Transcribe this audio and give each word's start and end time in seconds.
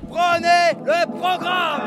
Prenez 0.00 0.78
le 0.86 1.06
programme 1.18 1.82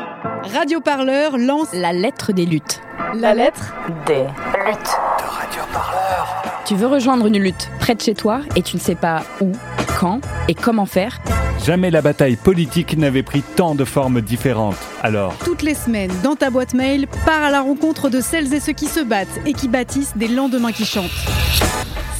Radio 0.54 0.80
Parleur 0.80 1.36
lance 1.38 1.72
la 1.72 1.92
lettre 1.92 2.32
des 2.32 2.46
luttes. 2.46 2.80
La 3.16 3.34
lettre 3.34 3.74
des 4.06 4.22
luttes. 4.22 4.96
De 5.18 5.24
Radio 5.28 5.62
Parleur. 5.72 6.42
Tu 6.66 6.76
veux 6.76 6.86
rejoindre 6.86 7.26
une 7.26 7.38
lutte 7.38 7.68
près 7.80 7.96
de 7.96 8.00
chez 8.00 8.14
toi 8.14 8.42
et 8.54 8.62
tu 8.62 8.76
ne 8.76 8.80
sais 8.80 8.94
pas 8.94 9.22
où, 9.40 9.50
quand 9.98 10.20
et 10.46 10.54
comment 10.54 10.86
faire? 10.86 11.20
Jamais 11.64 11.90
la 11.90 12.00
bataille 12.00 12.36
politique 12.36 12.96
n'avait 12.96 13.24
pris 13.24 13.42
tant 13.42 13.74
de 13.74 13.84
formes 13.84 14.20
différentes. 14.20 14.76
Alors, 15.02 15.34
Toutes 15.44 15.62
les 15.62 15.74
semaines, 15.74 16.12
dans 16.22 16.36
ta 16.36 16.50
boîte 16.50 16.74
mail, 16.74 17.08
pars 17.24 17.42
à 17.42 17.50
la 17.50 17.60
rencontre 17.60 18.08
de 18.08 18.20
celles 18.20 18.54
et 18.54 18.60
ceux 18.60 18.72
qui 18.72 18.86
se 18.86 19.00
battent 19.00 19.40
et 19.46 19.52
qui 19.52 19.66
bâtissent 19.66 20.16
des 20.16 20.28
lendemains 20.28 20.72
qui 20.72 20.84
chantent. 20.84 21.10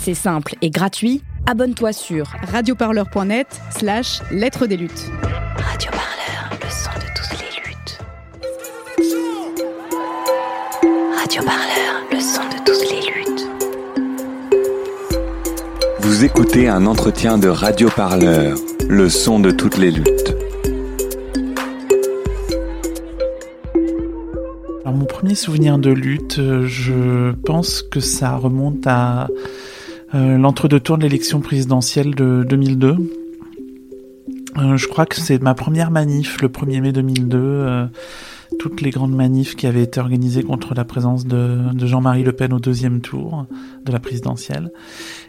C'est 0.03 0.15
simple 0.15 0.57
et 0.63 0.71
gratuit. 0.71 1.23
Abonne-toi 1.49 1.93
sur 1.93 2.27
radioparleur.net 2.53 3.47
slash 3.71 4.21
lettre 4.33 4.67
des 4.67 4.77
luttes. 4.77 5.13
Vous 16.17 16.25
écoutez 16.25 16.67
un 16.67 16.87
entretien 16.87 17.37
de 17.37 17.47
Radio 17.47 17.91
Parleur, 17.95 18.57
le 18.89 19.11
son 19.11 19.39
de 19.39 19.51
toutes 19.51 19.77
les 19.77 19.91
luttes. 19.91 20.35
Alors, 24.83 24.97
mon 24.97 25.05
premier 25.05 25.35
souvenir 25.35 25.79
de 25.79 25.91
lutte, 25.91 26.39
euh, 26.39 26.67
je 26.67 27.33
pense 27.33 27.83
que 27.83 28.01
ça 28.01 28.35
remonte 28.35 28.87
à 28.87 29.29
euh, 30.15 30.39
l'entre-deux 30.39 30.81
tours 30.81 30.97
de 30.97 31.03
l'élection 31.03 31.43
présidentielle 31.43 32.15
de 32.15 32.47
2002. 32.49 32.97
Euh, 34.57 34.77
je 34.79 34.89
crois 34.89 35.05
que 35.05 35.17
c'est 35.17 35.43
ma 35.43 35.53
première 35.53 35.91
manif, 35.91 36.41
le 36.41 36.49
1er 36.49 36.81
mai 36.81 36.93
2002. 36.93 37.39
euh, 37.39 37.87
toutes 38.59 38.81
les 38.81 38.91
grandes 38.91 39.15
manifs 39.15 39.57
qui 39.57 39.67
avaient 39.67 39.83
été 39.83 40.01
organisées 40.01 40.43
contre 40.43 40.75
la 40.75 40.85
présence 40.85 41.27
de 41.27 41.87
Jean-Marie 41.87 42.23
Le 42.23 42.33
Pen 42.33 42.53
au 42.53 42.61
deuxième 42.61 43.01
tour 43.01 43.47
de 43.85 43.93
la 43.93 43.99
présidentielle. 43.99 44.71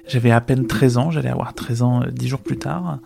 J'avais 0.07 0.31
à 0.31 0.41
peine 0.41 0.67
13 0.67 0.97
ans, 0.97 1.11
j'allais 1.11 1.29
avoir 1.29 1.53
13 1.53 1.81
ans 1.81 2.01
euh, 2.01 2.11
10 2.11 2.27
jours 2.27 2.39
plus 2.39 2.57
tard. 2.57 2.99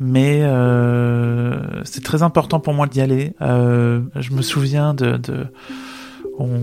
Mais 0.00 0.40
euh, 0.42 1.84
c'est 1.84 2.02
très 2.02 2.22
important 2.22 2.60
pour 2.60 2.74
moi 2.74 2.86
d'y 2.86 3.00
aller. 3.00 3.34
Euh, 3.40 4.02
je 4.16 4.32
me 4.32 4.42
souviens 4.42 4.94
de... 4.94 5.16
de 5.16 5.46
on, 6.38 6.58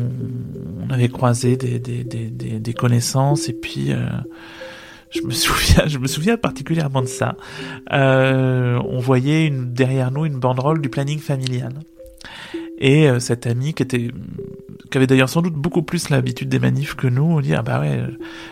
avait 0.90 1.10
croisé 1.10 1.56
des, 1.56 1.80
des, 1.80 2.04
des, 2.04 2.30
des, 2.30 2.60
des 2.60 2.74
connaissances 2.74 3.50
et 3.50 3.54
puis... 3.54 3.92
Euh, 3.92 4.08
je 5.10 5.22
me 5.22 5.32
souviens, 5.34 5.88
je 5.88 5.98
me 5.98 6.08
souviens 6.08 6.38
particulièrement 6.38 7.02
de 7.02 7.08
ça. 7.08 7.36
Euh, 7.92 8.80
on 8.88 9.00
voyait 9.00 9.46
une, 9.46 9.74
derrière 9.74 10.12
nous 10.12 10.26
une 10.26 10.40
banderole 10.40 10.82
du 10.82 10.90
planning 10.90 11.20
familial. 11.20 11.74
Et 12.80 13.10
euh, 13.10 13.20
cette 13.20 13.46
amie 13.46 13.74
qui 13.74 13.84
était, 13.84 14.10
qui 14.90 14.98
avait 14.98 15.08
d'ailleurs 15.08 15.30
sans 15.30 15.42
doute 15.42 15.54
beaucoup 15.54 15.84
plus 15.84 16.10
l'habitude 16.10 16.50
des 16.50 16.60
manifs 16.60 16.96
que 16.96 17.08
nous, 17.08 17.24
on 17.24 17.42
dit 17.42 17.54
ah 17.54 17.62
bah 17.62 17.80
ouais, 17.82 18.02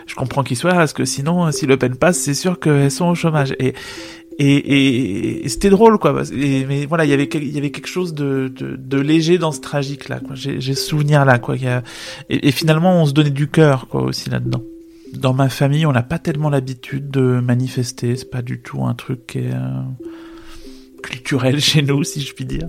je 0.06 0.14
comprends 0.14 0.42
qu'il 0.42 0.56
soit 0.56 0.74
parce 0.74 0.92
que 0.92 1.04
sinon 1.04 1.50
si 1.50 1.66
Le 1.66 1.76
Pen 1.76 1.96
passe, 1.96 2.18
c'est 2.18 2.34
sûr 2.34 2.60
qu'elles 2.60 2.90
sont 2.90 3.06
au 3.06 3.14
chômage. 3.14 3.54
Et 3.58 3.74
et, 4.40 5.48
c'était 5.48 5.70
drôle 5.70 5.98
quoi. 5.98 6.22
mais 6.32 6.86
voilà, 6.86 7.04
il 7.04 7.10
y 7.10 7.12
avait 7.12 7.28
il 7.34 7.50
y 7.50 7.58
avait 7.58 7.72
quelque 7.72 7.88
chose 7.88 8.14
de, 8.14 8.52
de, 8.56 9.00
léger 9.00 9.36
dans 9.36 9.50
ce 9.50 9.60
tragique 9.60 10.08
là. 10.08 10.20
J'ai 10.34 10.60
ce 10.60 10.74
souvenir 10.74 11.24
là 11.24 11.40
quoi. 11.40 11.56
Et 12.30 12.52
finalement, 12.52 13.02
on 13.02 13.06
se 13.06 13.12
donnait 13.12 13.30
du 13.30 13.48
cœur 13.48 13.88
quoi 13.88 14.02
aussi 14.02 14.30
là-dedans. 14.30 14.62
Dans 15.12 15.32
ma 15.32 15.48
famille, 15.48 15.86
on 15.86 15.92
n'a 15.92 16.02
pas 16.02 16.18
tellement 16.18 16.50
l'habitude 16.50 17.10
de 17.10 17.40
manifester. 17.40 18.14
C'est 18.14 18.30
pas 18.30 18.42
du 18.42 18.60
tout 18.60 18.84
un 18.84 18.94
truc 18.94 19.26
qui 19.26 19.38
est 19.38 19.52
euh, 19.52 19.82
culturel 21.02 21.60
chez 21.60 21.82
nous, 21.82 22.04
si 22.04 22.20
je 22.20 22.34
puis 22.34 22.44
dire. 22.44 22.68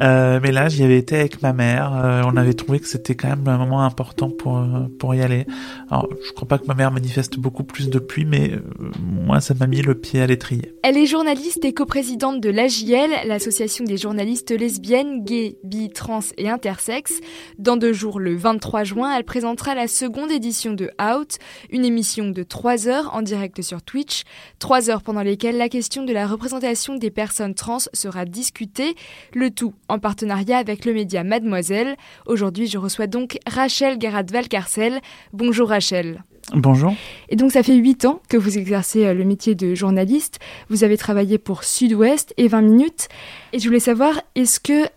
Euh, 0.00 0.40
mais 0.42 0.52
là, 0.52 0.68
j'y 0.68 0.82
avais 0.82 0.98
été 0.98 1.16
avec 1.16 1.42
ma 1.42 1.52
mère. 1.52 1.92
Euh, 1.94 2.22
on 2.26 2.36
avait 2.36 2.54
trouvé 2.54 2.80
que 2.80 2.86
c'était 2.86 3.14
quand 3.14 3.28
même 3.28 3.46
un 3.48 3.58
moment 3.58 3.82
important 3.82 4.30
pour 4.30 4.58
euh, 4.58 4.88
pour 4.98 5.14
y 5.14 5.22
aller. 5.22 5.46
Alors, 5.90 6.08
je 6.26 6.32
crois 6.32 6.48
pas 6.48 6.58
que 6.58 6.66
ma 6.66 6.74
mère 6.74 6.90
manifeste 6.90 7.38
beaucoup 7.38 7.64
plus 7.64 7.90
depuis, 7.90 8.24
mais 8.24 8.52
moi, 9.00 9.40
ça 9.40 9.54
m'a 9.54 9.66
mis 9.66 9.82
le 9.82 9.94
pied 9.94 10.20
à 10.20 10.26
l'étrier. 10.26 10.74
Elle 10.82 10.96
est 10.96 11.06
journaliste 11.06 11.64
et 11.64 11.72
coprésidente 11.72 12.40
de 12.40 12.50
l'AJL, 12.50 13.26
l'association 13.26 13.84
des 13.84 13.96
journalistes 13.96 14.50
lesbiennes, 14.50 15.24
gays, 15.24 15.56
bi, 15.64 15.90
trans 15.90 16.20
et 16.38 16.48
intersexes. 16.48 17.20
Dans 17.58 17.76
deux 17.76 17.92
jours, 17.92 18.20
le 18.20 18.34
23 18.34 18.84
juin, 18.84 19.14
elle 19.16 19.24
présentera 19.24 19.74
la 19.74 19.88
seconde 19.88 20.30
édition 20.30 20.72
de 20.72 20.90
Out, 21.00 21.38
une 21.70 21.84
émission 21.84 22.28
de 22.28 22.42
3 22.42 22.88
heures 22.88 23.14
en 23.14 23.22
direct 23.22 23.62
sur 23.62 23.82
Twitch. 23.82 24.22
3 24.58 24.90
heures 24.90 25.02
pendant 25.02 25.22
lesquelles 25.22 25.56
la 25.56 25.68
question 25.68 26.04
de 26.04 26.12
la 26.12 26.26
représentation 26.26 26.96
des 26.96 27.10
personnes 27.10 27.54
sera 27.92 28.24
discutée, 28.24 28.94
le 29.34 29.50
tout 29.50 29.74
en 29.88 29.98
partenariat 29.98 30.58
avec 30.58 30.84
le 30.84 30.94
média 30.94 31.24
Mademoiselle. 31.24 31.96
Aujourd'hui, 32.26 32.66
je 32.66 32.78
reçois 32.78 33.06
donc 33.06 33.38
Rachel 33.46 33.98
Garat-Valcarcel. 33.98 35.00
Bonjour 35.32 35.68
Rachel. 35.68 36.22
Bonjour. 36.54 36.94
Et 37.28 37.36
donc 37.36 37.52
ça 37.52 37.62
fait 37.62 37.76
8 37.76 38.04
ans 38.04 38.20
que 38.28 38.36
vous 38.36 38.58
exercez 38.58 39.06
euh, 39.06 39.14
le 39.14 39.24
métier 39.24 39.54
de 39.54 39.74
journaliste. 39.74 40.40
Vous 40.68 40.84
avez 40.84 40.96
travaillé 40.96 41.38
pour 41.38 41.64
Sud-Ouest 41.64 42.34
et 42.36 42.48
20 42.48 42.62
minutes. 42.62 43.08
Et 43.52 43.58
je 43.58 43.66
voulais 43.66 43.80
savoir, 43.80 44.20
est-ce 44.34 44.58
que 44.58 44.88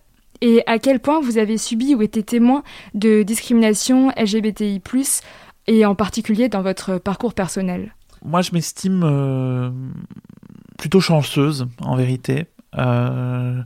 et 0.42 0.64
à 0.66 0.80
quel 0.80 1.00
point 1.00 1.22
vous 1.22 1.38
avez 1.38 1.58
subi 1.58 1.96
ou 1.96 2.02
été 2.02 2.22
témoin 2.22 2.64
de 2.94 3.24
discrimination 3.24 4.12
LGBTI+, 4.18 4.82
et 5.68 5.86
en 5.86 5.96
particulier 5.96 6.50
dans 6.50 6.62
votre 6.62 6.98
parcours 6.98 7.34
personnel? 7.34 7.96
Moi, 8.24 8.42
je 8.42 8.52
m'estime 8.52 9.04
euh, 9.04 9.70
plutôt 10.78 11.00
chanceuse, 11.00 11.68
en 11.80 11.96
vérité. 11.96 12.46
Euh, 12.78 13.62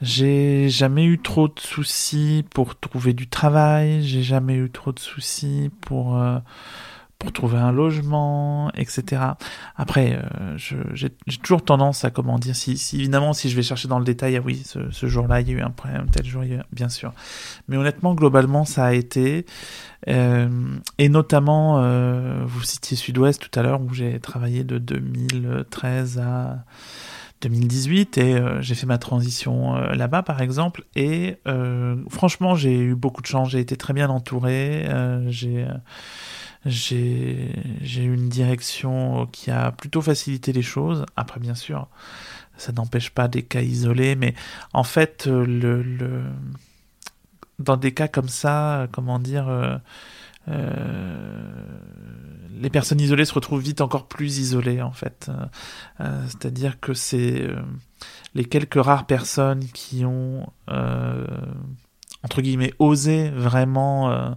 j'ai 0.00 0.68
jamais 0.68 1.04
eu 1.04 1.18
trop 1.18 1.48
de 1.48 1.58
soucis 1.58 2.44
pour 2.54 2.78
trouver 2.78 3.12
du 3.14 3.28
travail. 3.28 4.02
J'ai 4.02 4.22
jamais 4.22 4.54
eu 4.54 4.70
trop 4.70 4.92
de 4.92 5.00
soucis 5.00 5.70
pour 5.80 6.16
euh, 6.16 6.38
pour 7.18 7.32
trouver 7.32 7.58
un 7.58 7.72
logement, 7.72 8.70
etc. 8.74 9.22
Après, 9.76 10.20
euh, 10.22 10.56
j'ai 10.56 11.10
toujours 11.42 11.64
tendance 11.64 12.04
à 12.04 12.12
comment 12.12 12.38
dire, 12.38 12.54
si, 12.54 12.78
évidemment 12.94 13.32
si 13.32 13.50
je 13.50 13.56
vais 13.56 13.62
chercher 13.64 13.88
dans 13.88 13.98
le 13.98 14.04
détail, 14.04 14.36
ah 14.36 14.40
oui, 14.44 14.62
ce, 14.64 15.06
jour-là 15.08 15.40
il 15.40 15.48
y 15.48 15.50
a 15.50 15.54
eu 15.54 15.60
un 15.60 15.70
problème, 15.70 16.06
tel 16.12 16.24
jour, 16.24 16.44
il 16.44 16.50
y 16.52 16.54
a 16.54 16.58
eu- 16.58 16.62
bien 16.70 16.88
sûr. 16.88 17.12
Mais 17.66 17.76
honnêtement, 17.76 18.14
globalement, 18.14 18.64
ça 18.64 18.84
a 18.84 18.92
été, 18.92 19.46
et 20.06 21.08
notamment, 21.08 21.82
vous 22.46 22.62
citiez 22.62 22.96
Sud-Ouest 22.96 23.42
tout 23.50 23.58
à 23.58 23.64
l'heure, 23.64 23.80
où 23.80 23.92
j'ai 23.92 24.20
travaillé 24.20 24.62
de 24.62 24.78
2013 24.78 26.20
à 26.20 26.64
2018 27.40 28.18
et 28.18 28.34
euh, 28.34 28.60
j'ai 28.60 28.74
fait 28.74 28.86
ma 28.86 28.98
transition 28.98 29.76
euh, 29.76 29.92
là-bas 29.94 30.22
par 30.22 30.42
exemple. 30.42 30.84
Et 30.96 31.36
euh, 31.46 31.96
franchement 32.08 32.54
j'ai 32.54 32.76
eu 32.76 32.94
beaucoup 32.94 33.22
de 33.22 33.26
chance. 33.26 33.50
J'ai 33.50 33.60
été 33.60 33.76
très 33.76 33.92
bien 33.92 34.08
entouré. 34.08 34.86
Euh, 34.88 35.24
j'ai 35.30 35.64
euh, 35.64 35.72
j'ai 36.66 37.52
j'ai 37.82 38.02
eu 38.02 38.14
une 38.14 38.28
direction 38.28 39.26
qui 39.30 39.50
a 39.50 39.70
plutôt 39.72 40.02
facilité 40.02 40.52
les 40.52 40.62
choses. 40.62 41.06
Après 41.16 41.40
bien 41.40 41.54
sûr 41.54 41.88
ça 42.56 42.72
n'empêche 42.72 43.10
pas 43.10 43.28
des 43.28 43.42
cas 43.42 43.62
isolés 43.62 44.16
mais 44.16 44.34
en 44.72 44.82
fait 44.82 45.28
euh, 45.28 45.46
le, 45.46 45.82
le 45.82 46.22
dans 47.60 47.76
des 47.76 47.92
cas 47.92 48.08
comme 48.08 48.28
ça 48.28 48.88
comment 48.90 49.20
dire 49.20 49.80
les 52.60 52.70
personnes 52.70 53.00
isolées 53.00 53.24
se 53.24 53.34
retrouvent 53.34 53.62
vite 53.62 53.80
encore 53.80 54.08
plus 54.08 54.38
isolées 54.38 54.82
en 54.82 54.92
fait. 54.92 55.28
Euh, 55.28 55.44
euh, 56.00 56.24
C'est-à-dire 56.26 56.80
que 56.80 56.94
c'est 56.94 57.42
euh, 57.42 57.60
les 58.34 58.44
quelques 58.44 58.82
rares 58.82 59.06
personnes 59.06 59.64
qui 59.72 60.04
ont 60.04 60.50
euh, 60.68 61.26
entre 62.22 62.42
guillemets 62.42 62.74
osé 62.78 63.30
vraiment 63.30 64.10
euh, 64.10 64.30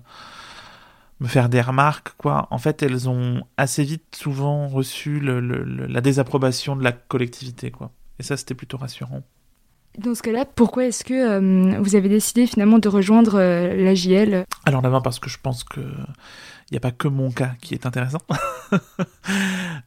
me 1.20 1.28
faire 1.28 1.50
des 1.50 1.62
remarques 1.62 2.14
quoi. 2.18 2.48
En 2.52 2.58
fait, 2.58 2.84
elles 2.84 3.10
ont 3.10 3.44
assez 3.58 3.84
vite 3.84 4.16
souvent 4.16 4.68
reçu 4.68 5.20
la 5.20 6.02
désapprobation 6.02 6.76
de 6.76 6.84
la 6.84 6.92
collectivité 6.92 7.72
quoi. 7.72 7.92
Et 8.20 8.24
ça, 8.24 8.38
c'était 8.38 8.56
plutôt 8.56 8.78
rassurant. 8.78 9.24
Dans 9.98 10.16
ce 10.16 10.22
cas-là, 10.22 10.46
pourquoi 10.46 10.86
est-ce 10.86 11.04
que 11.04 11.14
euh, 11.14 11.80
vous 11.82 11.96
avez 11.96 12.08
décidé 12.10 12.48
finalement 12.48 12.80
de 12.80 12.88
rejoindre 12.88 13.36
euh, 13.36 13.76
l'AJL 13.76 14.46
Alors 14.66 14.82
d'abord 14.82 15.02
parce 15.02 15.20
que 15.20 15.30
je 15.30 15.38
pense 15.42 15.64
que 15.64 15.82
il 15.82 16.76
n'y 16.76 16.78
a 16.78 16.80
pas 16.80 16.92
que 16.92 17.10
mon 17.10 17.32
cas 17.32 17.52
qui 17.62 17.74
est 17.74 17.86
intéressant. 17.86 18.22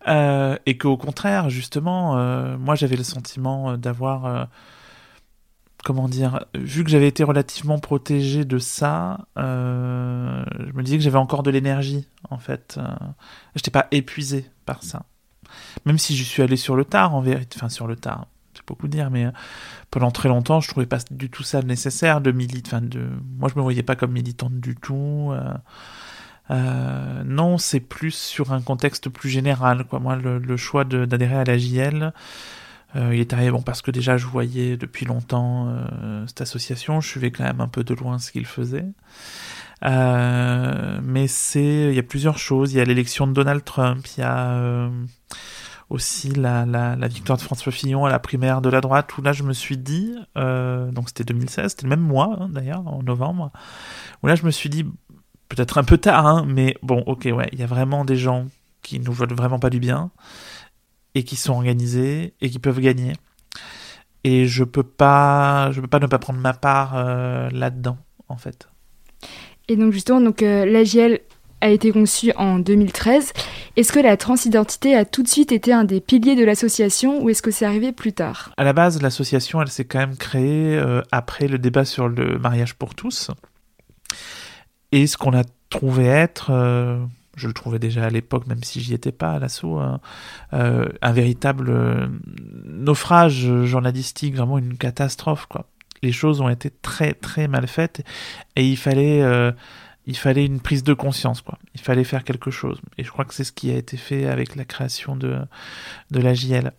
Euh, 0.07 0.59
et 0.67 0.77
qu'au 0.77 0.99
contraire, 0.99 1.49
justement, 1.49 2.19
euh, 2.19 2.59
moi 2.59 2.75
j'avais 2.75 2.97
le 2.97 3.05
sentiment 3.05 3.79
d'avoir, 3.79 4.49
comment 5.83 6.09
dire, 6.09 6.45
vu 6.55 6.85
que 6.85 6.91
j'avais 6.91 7.09
été 7.09 7.25
relativement 7.25 7.79
protégé 7.79 8.45
de 8.45 8.59
ça, 8.59 9.27
je 9.37 10.73
me 10.75 10.83
disais 10.83 10.99
que 10.99 11.03
j'avais 11.03 11.17
encore 11.17 11.43
de 11.43 11.51
l'énergie, 11.51 12.07
en 12.29 12.37
fait. 12.37 12.77
Euh, 12.79 12.87
J'étais 13.55 13.71
pas 13.71 13.87
épuisé 13.93 14.51
par 14.67 14.83
ça. 14.83 15.05
Même 15.87 15.99
si 15.99 16.15
j'y 16.17 16.25
suis 16.25 16.43
allé 16.43 16.57
sur 16.57 16.77
le 16.77 16.85
tard, 16.85 17.15
en 17.15 17.21
vérité, 17.21 17.57
enfin 17.59 17.69
sur 17.69 17.87
le 17.87 17.97
tard, 17.97 18.27
beaucoup 18.67 18.89
dire, 18.89 19.11
mais 19.11 19.27
euh, 19.27 19.31
pendant 19.91 20.11
très 20.11 20.29
longtemps, 20.29 20.61
je 20.61 20.69
trouvais 20.69 20.87
pas 20.87 20.99
du 21.11 21.31
tout 21.31 21.43
ça 21.43 21.63
nécessaire 21.63 22.21
de 22.21 22.33
militer. 22.33 22.81
De, 22.81 23.09
moi, 23.39 23.49
je 23.53 23.59
me 23.59 23.63
voyais 23.63 23.83
pas 23.83 23.97
comme 23.97 24.13
militante 24.13 24.59
du 24.61 24.75
tout. 24.75 25.31
euh, 25.33 25.55
euh, 26.51 27.23
non, 27.25 27.59
c'est 27.59 27.81
plus 27.81 28.15
sur 28.15 28.53
un 28.53 28.61
contexte 28.61 29.09
plus 29.09 29.31
général. 29.31 29.85
Quoi. 29.85 29.99
Moi, 30.01 30.17
le, 30.17 30.39
le 30.39 30.57
choix 30.57 30.85
d'adhérer 30.85 31.37
à 31.37 31.45
la 31.45 31.59
JL, 31.59 32.13
il 32.97 33.19
est 33.19 33.33
arrivé 33.33 33.51
bon 33.51 33.61
parce 33.61 33.83
que 33.83 33.91
déjà 33.91 34.17
je 34.17 34.27
voyais 34.27 34.77
depuis 34.77 35.05
longtemps 35.05 35.69
cette 36.29 36.43
association, 36.43 37.01
je 37.01 37.09
suivais 37.09 37.33
quand 37.33 37.43
même 37.43 37.61
un 37.61 37.67
peu 37.67 37.83
de 37.83 37.93
loin 37.93 38.21
ce 38.21 38.31
qu'il 38.31 38.47
faisait. 38.47 38.87
mais 39.83 41.27
c'est, 41.27 41.89
il 41.89 41.95
y 41.95 41.99
a 41.99 42.05
plusieurs 42.05 42.39
choses. 42.39 42.73
Il 42.73 42.77
y 42.77 42.81
a 42.81 42.85
l'élection 42.85 43.27
de 43.27 43.33
Donald 43.33 43.65
Trump, 43.65 44.07
il 44.17 44.21
y 44.21 44.23
a 44.23 44.89
aussi 45.91 46.31
la, 46.31 46.65
la, 46.67 47.09
victoire 47.09 47.39
de 47.39 47.43
François 47.43 47.73
Fillon 47.73 48.05
à 48.05 48.11
la 48.11 48.19
primaire 48.19 48.61
de 48.61 48.69
la 48.69 48.81
droite, 48.81 49.17
où 49.17 49.23
là 49.23 49.33
je 49.33 49.43
me 49.43 49.53
suis 49.53 49.77
dit, 49.77 50.15
euh, 50.37 50.91
donc 50.91 51.09
c'était 51.09 51.25
2016, 51.25 51.71
c'était 51.71 51.83
le 51.85 51.91
même 51.91 52.01
mois 52.01 52.37
hein, 52.41 52.49
d'ailleurs, 52.51 52.87
en 52.87 53.03
novembre, 53.03 53.53
où 54.23 54.27
là 54.27 54.35
je 54.35 54.45
me 54.45 54.51
suis 54.51 54.69
dit, 54.69 54.85
peut-être 55.49 55.79
un 55.79 55.85
peu 55.85 55.99
tard, 55.99 56.27
hein, 56.27 56.45
mais 56.49 56.77
bon, 56.83 57.03
ok, 57.07 57.29
ouais, 57.33 57.49
il 57.53 57.59
y 57.59 57.63
a 57.63 57.67
vraiment 57.67 58.05
des 58.05 58.17
gens 58.17 58.47
qui 58.83 59.01
nous 59.01 59.13
veulent 59.13 59.35
vraiment 59.35 59.59
pas 59.59 59.71
du 59.71 59.79
bien, 59.79 60.11
et 61.15 61.23
qui 61.25 61.37
sont 61.37 61.53
organisés, 61.53 62.35
et 62.41 62.51
qui 62.51 62.59
peuvent 62.59 62.81
gagner. 62.81 63.13
Et 64.25 64.47
je 64.47 64.65
peux 64.65 64.83
pas, 64.83 65.71
je 65.71 65.81
peux 65.81 65.87
pas 65.87 66.01
ne 66.01 66.07
pas 66.07 66.19
prendre 66.19 66.41
ma 66.41 66.55
part 66.55 66.95
euh, 66.97 67.51
là-dedans, 67.51 67.99
en 68.29 68.37
fait. 68.37 68.69
Et 69.69 69.77
donc 69.77 69.93
justement, 69.93 70.21
donc 70.21 70.43
euh, 70.43 70.67
l'AGL 70.67 71.21
a 71.65 71.71
été 71.71 71.93
conçue 71.93 72.31
en 72.37 72.59
2013. 72.59 73.33
Est-ce 73.77 73.91
que 73.91 73.99
la 73.99 74.19
transidentité 74.19 74.95
a 74.95 75.07
tout 75.07 75.23
de 75.23 75.29
suite 75.29 75.51
été 75.51 75.73
un 75.73 75.85
des 75.85 76.03
piliers 76.03 76.37
de 76.37 76.45
l'association 76.45 77.23
ou 77.23 77.31
est-ce 77.31 77.41
que 77.41 77.51
c'est 77.51 77.65
arrivé 77.65 77.91
plus 77.91 78.13
tard? 78.13 78.53
À 78.59 78.65
la 78.65 78.75
base, 78.75 79.01
l'association, 79.01 79.63
elle 79.63 79.69
s'est 79.69 79.87
quand 79.87 79.99
même 79.99 80.17
créée 80.17 80.77
euh, 80.77 81.01
après 81.11 81.49
le 81.49 81.59
débat 81.59 81.87
sur 81.87 82.09
le 82.09 82.39
mariage 82.39 82.75
pour 82.75 82.95
tous. 82.95 83.31
Et 84.93 85.07
ce 85.07 85.17
qu'on 85.17 85.33
a 85.33 85.43
trouvé 85.71 86.05
être, 86.05 86.51
euh, 86.51 87.03
je 87.35 87.47
le 87.47 87.55
trouvais 87.55 87.79
déjà 87.79 88.05
à 88.05 88.11
l'époque, 88.11 88.47
même 88.47 88.63
si 88.63 88.83
j'y 88.83 88.93
étais 88.93 89.11
pas 89.11 89.33
à 89.33 89.39
l'assaut, 89.39 89.79
hein, 89.79 90.01
euh, 90.53 90.87
un 91.01 91.13
véritable 91.13 92.11
naufrage 92.67 93.65
journalistique, 93.65 94.37
vraiment 94.37 94.59
une 94.59 94.77
catastrophe. 94.77 95.49
Les 96.03 96.13
choses 96.13 96.43
ont 96.43 96.51
été 96.51 96.69
très 96.71 97.15
très 97.15 97.49
mal 97.49 97.67
faites 97.67 98.03
et 98.55 98.69
il 98.69 98.77
fallait 98.77 99.23
il 100.07 100.17
fallait 100.17 100.45
une 100.45 100.61
prise 100.61 100.85
de 100.85 100.93
conscience, 100.95 101.41
quoi. 101.41 101.59
Il 101.75 101.81
fallait 101.81 102.05
faire 102.05 102.25
quelque 102.25 102.51
chose. 102.51 102.81
Et 102.99 103.05
je 103.05 103.11
crois 103.11 103.25
que 103.25 103.35
c'est 103.35 103.45
ce 103.45 103.53
qui 103.53 103.71
a 103.71 103.77
été 103.77 103.97
fait 103.97 104.27
avec 104.27 104.55
la 104.57 104.65
création 104.65 105.17
de, 105.17 105.39
de 106.11 106.21
la 106.21 106.35
JL. 106.35 106.73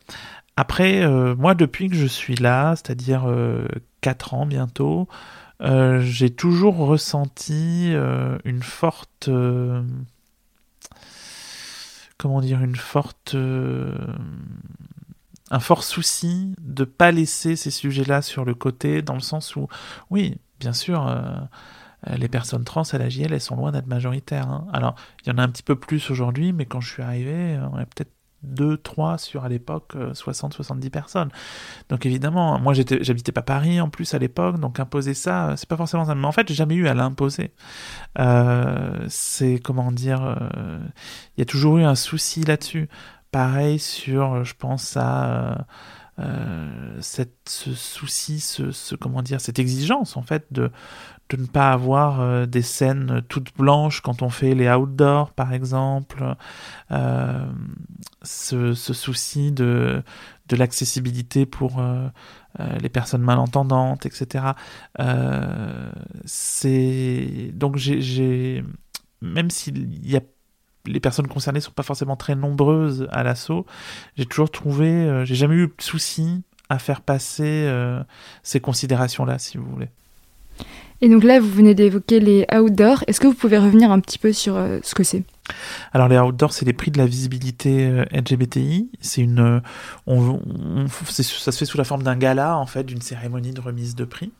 Après, 0.57 1.03
euh, 1.03 1.35
moi, 1.35 1.55
depuis 1.55 1.89
que 1.89 1.95
je 1.95 2.05
suis 2.05 2.35
là, 2.35 2.75
c'est-à-dire 2.75 3.25
euh, 3.27 3.67
4 4.01 4.35
ans 4.35 4.45
bientôt, 4.45 5.07
euh, 5.61 6.01
j'ai 6.01 6.29
toujours 6.29 6.77
ressenti 6.77 7.91
euh, 7.93 8.37
une 8.45 8.61
forte... 8.63 9.29
comment 12.17 12.41
dire 12.41 12.61
Une 12.61 12.75
forte... 12.75 13.35
un 15.51 15.59
fort 15.59 15.83
souci 15.83 16.53
de 16.61 16.85
pas 16.85 17.11
laisser 17.11 17.55
ces 17.55 17.71
sujets-là 17.71 18.21
sur 18.21 18.45
le 18.45 18.53
côté, 18.53 19.01
dans 19.01 19.15
le 19.15 19.19
sens 19.19 19.55
où, 19.55 19.67
oui, 20.11 20.37
bien 20.59 20.73
sûr 20.73 21.09
les 22.17 22.27
personnes 22.27 22.63
trans 22.63 22.83
à 22.83 22.97
la 22.97 23.09
JL, 23.09 23.33
elles 23.33 23.41
sont 23.41 23.55
loin 23.55 23.71
d'être 23.71 23.87
majoritaires. 23.87 24.49
Hein. 24.49 24.67
Alors, 24.73 24.95
il 25.23 25.29
y 25.29 25.31
en 25.31 25.37
a 25.37 25.43
un 25.43 25.49
petit 25.49 25.63
peu 25.63 25.75
plus 25.75 26.11
aujourd'hui, 26.11 26.53
mais 26.53 26.65
quand 26.65 26.81
je 26.81 26.91
suis 26.91 27.03
arrivé, 27.03 27.55
euh, 27.55 27.67
on 27.71 27.75
avait 27.75 27.85
peut-être 27.85 28.11
2, 28.43 28.77
3 28.77 29.17
sur 29.17 29.43
à 29.43 29.49
l'époque 29.49 29.95
60, 30.13 30.53
euh, 30.53 30.55
70 30.57 30.89
personnes. 30.91 31.29
Donc 31.89 32.05
évidemment, 32.05 32.59
moi 32.59 32.73
j'habitais 32.73 33.31
pas 33.31 33.41
Paris 33.41 33.81
en 33.81 33.89
plus 33.89 34.13
à 34.13 34.19
l'époque, 34.19 34.59
donc 34.59 34.79
imposer 34.79 35.15
ça, 35.15 35.55
c'est 35.57 35.67
pas 35.67 35.77
forcément 35.77 36.05
ça. 36.05 36.13
Mais 36.13 36.27
en 36.27 36.31
fait, 36.31 36.47
j'ai 36.47 36.53
jamais 36.53 36.75
eu 36.75 36.87
à 36.87 36.93
l'imposer. 36.93 37.53
c'est 39.07 39.59
comment 39.63 39.91
dire, 39.91 40.37
il 41.35 41.39
y 41.39 41.41
a 41.41 41.45
toujours 41.45 41.79
eu 41.79 41.83
un 41.85 41.95
souci 41.95 42.43
là-dessus. 42.43 42.87
Pareil 43.31 43.79
sur, 43.79 44.43
je 44.43 44.53
pense 44.55 44.95
à 44.95 45.65
cette, 46.99 47.49
ce 47.49 47.73
souci, 47.73 48.41
ce, 48.41 48.93
comment 48.95 49.23
dire, 49.23 49.41
cette 49.41 49.57
exigence 49.57 50.17
en 50.17 50.21
fait 50.21 50.45
de 50.51 50.71
de 51.29 51.37
ne 51.37 51.47
pas 51.47 51.71
avoir 51.71 52.21
euh, 52.21 52.45
des 52.45 52.61
scènes 52.61 53.21
toutes 53.27 53.55
blanches 53.57 54.01
quand 54.01 54.21
on 54.21 54.29
fait 54.29 54.53
les 54.53 54.69
outdoors, 54.69 55.31
par 55.31 55.53
exemple. 55.53 56.35
Euh, 56.91 57.45
ce, 58.21 58.73
souci 58.73 59.51
de, 59.51 60.03
de 60.47 60.55
l'accessibilité 60.55 61.45
pour 61.45 61.79
euh, 61.79 62.07
les 62.79 62.89
personnes 62.89 63.21
malentendantes, 63.21 64.05
etc. 64.05 64.45
c'est 66.25 67.51
donc 67.53 67.77
j'ai 67.77 68.63
même 69.21 69.49
s'il 69.49 70.07
y 70.07 70.17
a 70.17 70.21
les 70.85 70.99
personnes 70.99 71.27
concernées 71.27 71.59
sont 71.61 71.71
pas 71.71 71.83
forcément 71.83 72.15
très 72.15 72.35
nombreuses 72.35 73.07
à 73.11 73.23
l'assaut, 73.23 73.65
j'ai 74.17 74.25
toujours 74.25 74.51
trouvé, 74.51 75.23
j'ai 75.25 75.35
jamais 75.35 75.55
eu 75.55 75.67
de 75.67 75.81
souci 75.81 76.43
à 76.69 76.77
faire 76.79 77.01
passer 77.01 77.67
ces 78.43 78.59
considérations-là, 78.59 79.39
si 79.39 79.57
vous 79.57 79.65
voulez. 79.65 79.89
Et 81.01 81.09
donc 81.09 81.23
là, 81.23 81.39
vous 81.39 81.49
venez 81.49 81.75
d'évoquer 81.75 82.19
les 82.19 82.47
outdoors. 82.53 83.03
Est-ce 83.07 83.19
que 83.19 83.27
vous 83.27 83.33
pouvez 83.33 83.57
revenir 83.57 83.91
un 83.91 83.99
petit 83.99 84.17
peu 84.17 84.31
sur 84.31 84.55
euh, 84.55 84.79
ce 84.81 84.95
que 84.95 85.03
c'est? 85.03 85.23
Alors 85.93 86.07
les 86.07 86.17
outdoors, 86.17 86.53
c'est 86.53 86.65
les 86.65 86.73
prix 86.73 86.89
de 86.89 86.97
la 86.97 87.05
visibilité 87.05 87.85
euh, 87.85 88.05
LGBTI. 88.11 88.89
C'est 89.01 89.21
une, 89.21 89.61
euh, 90.07 90.87
ça 91.09 91.51
se 91.51 91.57
fait 91.57 91.65
sous 91.65 91.77
la 91.77 91.83
forme 91.83 92.03
d'un 92.03 92.15
gala 92.15 92.57
en 92.57 92.65
fait, 92.65 92.83
d'une 92.83 93.01
cérémonie 93.01 93.51
de 93.51 93.61
remise 93.61 93.95
de 93.95 94.05
prix. 94.05 94.31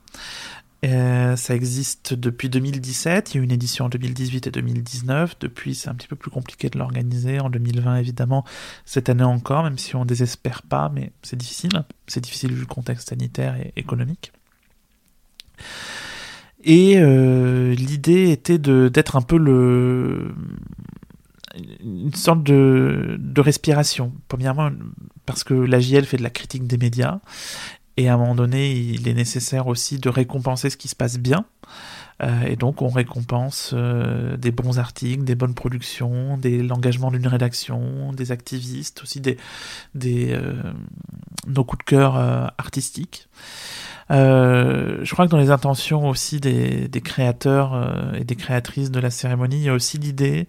ça 0.82 1.56
existe 1.56 2.14
depuis 2.14 2.50
2017. 2.50 3.34
Il 3.34 3.38
y 3.38 3.40
a 3.40 3.42
eu 3.42 3.44
une 3.44 3.52
édition 3.52 3.86
en 3.86 3.90
2018 3.90 4.48
et 4.48 4.52
2019. 4.52 5.36
Depuis, 5.42 5.76
c'est 5.76 5.90
un 5.90 5.94
petit 5.96 6.08
peu 6.08 6.16
plus 6.16 6.32
compliqué 6.32 6.70
de 6.70 6.80
l'organiser. 6.80 7.42
En 7.42 7.50
2020, 7.50 7.98
évidemment, 7.98 8.46
cette 8.86 9.10
année 9.10 9.24
encore, 9.24 9.64
même 9.64 9.78
si 9.78 9.96
on 9.96 10.06
désespère 10.06 10.62
pas, 10.62 10.90
mais 10.94 11.12
c'est 11.22 11.36
difficile. 11.36 11.84
C'est 12.08 12.22
difficile 12.22 12.54
vu 12.54 12.62
le 12.62 12.66
contexte 12.66 13.10
sanitaire 13.10 13.56
et 13.58 13.74
économique. 13.76 14.32
Et 16.66 16.98
euh, 16.98 17.74
l'idée 17.76 18.32
était 18.32 18.58
d'être 18.58 19.16
un 19.16 19.22
peu 19.22 19.38
le 19.38 20.34
une 21.80 22.14
sorte 22.14 22.44
de, 22.44 23.16
de 23.18 23.42
respiration. 23.42 24.12
Premièrement, 24.28 24.72
parce 25.26 25.46
que 25.46 25.54
la 25.54 25.80
JL 25.80 26.04
fait 26.04 26.18
de 26.18 26.24
la 26.24 26.30
critique 26.30 26.68
des 26.68 26.78
médias, 26.78 27.20
et 27.98 28.10
à 28.10 28.16
un 28.16 28.18
moment 28.18 28.36
donné, 28.36 28.74
il 28.74 29.08
est 29.08 29.14
nécessaire 29.14 29.68
aussi 29.68 30.00
de 30.00 30.10
récompenser 30.10 30.70
ce 30.70 30.76
qui 30.76 30.90
se 30.90 30.96
passe 30.96 31.18
bien. 31.18 31.46
Euh, 32.24 32.44
et 32.44 32.56
donc, 32.56 32.82
on 32.82 32.90
récompense 32.90 33.72
euh, 33.74 34.38
des 34.38 34.52
bons 34.52 34.80
articles, 34.80 35.24
des 35.24 35.36
bonnes 35.36 35.54
productions, 35.54 36.38
des 36.38 36.62
l'engagement 36.62 37.12
d'une 37.12 37.28
rédaction, 37.28 38.12
des 38.14 38.32
activistes, 38.32 39.02
aussi 39.04 39.22
des, 39.22 39.38
des 39.96 40.34
euh, 40.34 40.62
nos 41.48 41.64
coups 41.64 41.86
de 41.86 41.90
cœur 41.90 42.18
euh, 42.18 42.48
artistiques. 42.58 43.28
Euh, 44.12 45.00
je 45.04 45.12
crois 45.14 45.26
que 45.26 45.31
dans 45.31 45.40
les 45.40 45.50
intentions 45.50 46.07
aussi 46.07 46.40
des, 46.40 46.90
créateurs 47.04 47.74
euh, 47.74 48.14
et 48.14 48.24
des 48.24 48.35
créatrices 48.35 48.92
de 48.92 49.00
la 49.00 49.09
cérémonie, 49.09 49.57
il 49.57 49.64
y 49.64 49.69
a 49.69 49.74
aussi 49.74 49.97
l'idée 49.97 50.47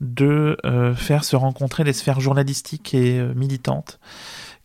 de 0.00 0.56
euh, 0.64 0.94
faire 0.94 1.24
se 1.24 1.36
rencontrer 1.36 1.84
les 1.84 1.92
sphères 1.92 2.20
journalistiques 2.20 2.94
et 2.94 3.22
militantes 3.34 4.00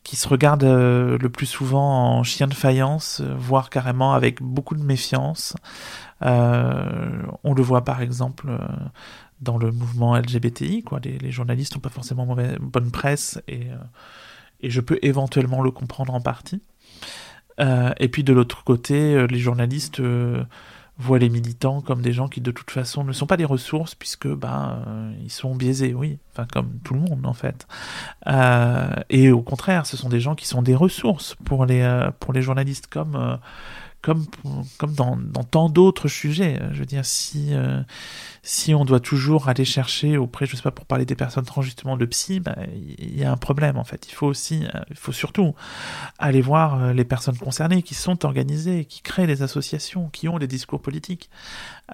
qui 0.03 0.15
se 0.15 0.27
regardent 0.27 0.63
le 0.63 1.29
plus 1.29 1.45
souvent 1.45 2.17
en 2.17 2.23
chien 2.23 2.47
de 2.47 2.55
faïence, 2.55 3.21
voire 3.37 3.69
carrément 3.69 4.13
avec 4.13 4.41
beaucoup 4.41 4.73
de 4.73 4.81
méfiance. 4.81 5.53
on 6.21 7.53
le 7.53 7.61
voit 7.61 7.83
par 7.83 8.01
exemple 8.01 8.49
dans 9.41 9.59
le 9.59 9.71
mouvement 9.71 10.17
LGBTI, 10.17 10.81
quoi. 10.81 10.99
Les, 11.03 11.31
journalistes 11.31 11.75
n'ont 11.75 11.81
pas 11.81 11.89
forcément 11.89 12.25
mauvaise, 12.25 12.57
bonne 12.59 12.89
presse 12.89 13.39
et 13.47 13.67
je 14.63 14.81
peux 14.81 14.97
éventuellement 15.03 15.61
le 15.61 15.69
comprendre 15.69 16.15
en 16.15 16.19
partie. 16.19 16.63
Euh, 17.59 17.91
et 17.99 18.07
puis 18.07 18.23
de 18.23 18.33
l'autre 18.33 18.63
côté, 18.63 19.15
euh, 19.15 19.27
les 19.27 19.39
journalistes 19.39 19.99
euh, 19.99 20.43
voient 20.97 21.19
les 21.19 21.29
militants 21.29 21.81
comme 21.81 22.01
des 22.01 22.13
gens 22.13 22.27
qui 22.27 22.41
de 22.41 22.51
toute 22.51 22.71
façon 22.71 23.03
ne 23.03 23.11
sont 23.11 23.25
pas 23.25 23.37
des 23.37 23.45
ressources 23.45 23.95
puisque 23.95 24.27
ben 24.27 24.83
ils 25.23 25.31
sont 25.31 25.55
biaisés, 25.55 25.93
oui, 25.95 26.19
enfin 26.31 26.45
comme 26.51 26.79
tout 26.83 26.93
le 26.93 26.99
monde 26.99 27.25
en 27.25 27.33
fait. 27.33 27.67
et 29.09 29.31
au 29.31 29.41
contraire, 29.41 29.87
ce 29.87 29.97
sont 29.97 30.09
des 30.09 30.19
gens 30.19 30.35
qui 30.35 30.45
sont 30.47 30.61
des 30.61 30.75
ressources 30.75 31.35
pour 31.43 31.65
les 31.65 32.09
pour 32.19 32.33
les 32.33 32.43
journalistes 32.43 32.85
comme 32.85 33.39
comme, 34.01 34.25
comme 34.77 34.93
dans, 34.93 35.17
tant 35.43 35.69
d'autres 35.69 36.07
sujets. 36.07 36.59
Je 36.71 36.79
veux 36.79 36.85
dire, 36.85 37.05
si, 37.05 37.53
euh, 37.53 37.81
si 38.41 38.73
on 38.73 38.83
doit 38.83 38.99
toujours 38.99 39.47
aller 39.47 39.65
chercher 39.65 40.17
auprès, 40.17 40.45
je 40.45 40.55
sais 40.55 40.61
pas, 40.61 40.71
pour 40.71 40.85
parler 40.85 41.05
des 41.05 41.15
personnes 41.15 41.45
trans, 41.45 41.61
justement, 41.61 41.97
de 41.97 42.05
psy, 42.05 42.39
bah, 42.39 42.55
il 42.97 43.17
y 43.17 43.23
a 43.23 43.31
un 43.31 43.37
problème, 43.37 43.77
en 43.77 43.83
fait. 43.83 44.07
Il 44.09 44.13
faut 44.13 44.27
aussi, 44.27 44.65
euh, 44.65 44.79
il 44.89 44.97
faut 44.97 45.11
surtout 45.11 45.53
aller 46.17 46.41
voir 46.41 46.81
euh, 46.81 46.93
les 46.93 47.05
personnes 47.05 47.37
concernées 47.37 47.83
qui 47.83 47.93
sont 47.93 48.25
organisées, 48.25 48.85
qui 48.85 49.01
créent 49.01 49.27
des 49.27 49.43
associations, 49.43 50.09
qui 50.09 50.27
ont 50.27 50.39
des 50.39 50.47
discours 50.47 50.81
politiques. 50.81 51.29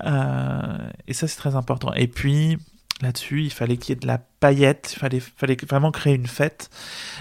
et 0.04 1.14
ça, 1.14 1.28
c'est 1.28 1.38
très 1.38 1.56
important. 1.56 1.94
Et 1.94 2.08
puis, 2.08 2.58
là-dessus. 3.01 3.44
Il 3.44 3.51
fallait 3.51 3.77
qu'il 3.77 3.94
y 3.96 3.98
ait 3.98 4.00
de 4.00 4.08
la 4.08 4.18
paillette, 4.18 4.94
il 4.96 5.00
fallait, 5.00 5.20
fallait 5.20 5.58
vraiment 5.68 5.92
créer 5.92 6.16
une 6.16 6.27
fête. 6.27 6.70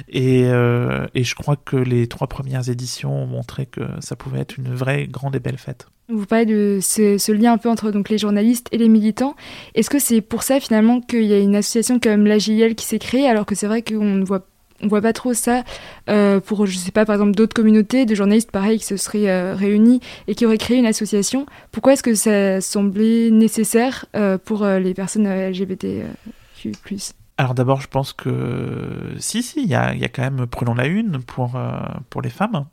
Et, 0.08 0.44
euh, 0.44 1.06
et 1.14 1.24
je 1.24 1.34
crois 1.34 1.56
que 1.56 1.76
les 1.76 2.06
trois 2.06 2.28
premières 2.28 2.68
éditions 2.68 3.22
ont 3.22 3.26
montré 3.26 3.66
que 3.66 3.82
ça 4.00 4.16
pouvait 4.16 4.40
être 4.40 4.56
une 4.56 4.74
vraie 4.74 5.06
grande 5.06 5.36
et 5.36 5.40
belle 5.40 5.58
fête. 5.58 5.88
Vous 6.08 6.24
parlez 6.24 6.46
de 6.46 6.78
ce, 6.80 7.32
lien 7.32 7.54
un 7.54 7.58
peu 7.58 7.68
entre 7.68 7.90
donc, 7.90 8.10
les 8.10 8.18
journalistes 8.18 8.68
et 8.70 8.78
les 8.78 8.88
militants. 8.88 9.34
Est-ce 9.74 9.90
que 9.90 9.98
c'est 9.98 10.20
pour 10.20 10.44
ça 10.44 10.60
finalement 10.60 11.00
qu'il 11.00 11.24
y 11.24 11.32
a 11.32 11.38
une 11.38 11.56
association 11.56 11.98
comme 11.98 12.26
l'AGIL 12.26 12.76
qui 12.76 12.86
s'est 12.86 13.00
créée 13.00 13.28
alors 13.28 13.44
que 13.44 13.56
c'est 13.56 13.66
vrai 13.66 13.82
qu'on 13.82 14.04
ne 14.04 14.24
voit 14.24 14.46
on 14.82 14.88
voit 14.88 15.00
pas 15.00 15.12
trop 15.12 15.34
ça 15.34 15.64
euh, 16.08 16.40
pour, 16.40 16.66
je 16.66 16.76
sais 16.76 16.92
pas, 16.92 17.04
par 17.04 17.14
exemple, 17.14 17.32
d'autres 17.32 17.54
communautés 17.54 18.06
de 18.06 18.14
journalistes 18.14 18.50
pareils 18.50 18.78
qui 18.78 18.84
se 18.84 18.96
seraient 18.96 19.28
euh, 19.28 19.54
réunis 19.54 20.00
et 20.28 20.34
qui 20.34 20.46
auraient 20.46 20.58
créé 20.58 20.76
une 20.76 20.86
association. 20.86 21.46
Pourquoi 21.72 21.94
est-ce 21.94 22.02
que 22.02 22.14
ça 22.14 22.60
semblait 22.60 23.30
nécessaire 23.30 24.06
euh, 24.14 24.38
pour 24.38 24.66
les 24.66 24.94
personnes 24.94 25.26
LGBTQ+. 25.26 26.72
Alors 27.38 27.54
d'abord, 27.54 27.80
je 27.80 27.88
pense 27.88 28.12
que 28.12 29.14
si, 29.18 29.42
si, 29.42 29.62
il 29.62 29.68
y 29.68 29.74
a, 29.74 29.94
quand 30.08 30.22
même 30.22 30.46
Prenons 30.46 30.74
la 30.74 30.86
Une 30.86 31.20
pour, 31.22 31.50
les 32.22 32.30
femmes. 32.30 32.66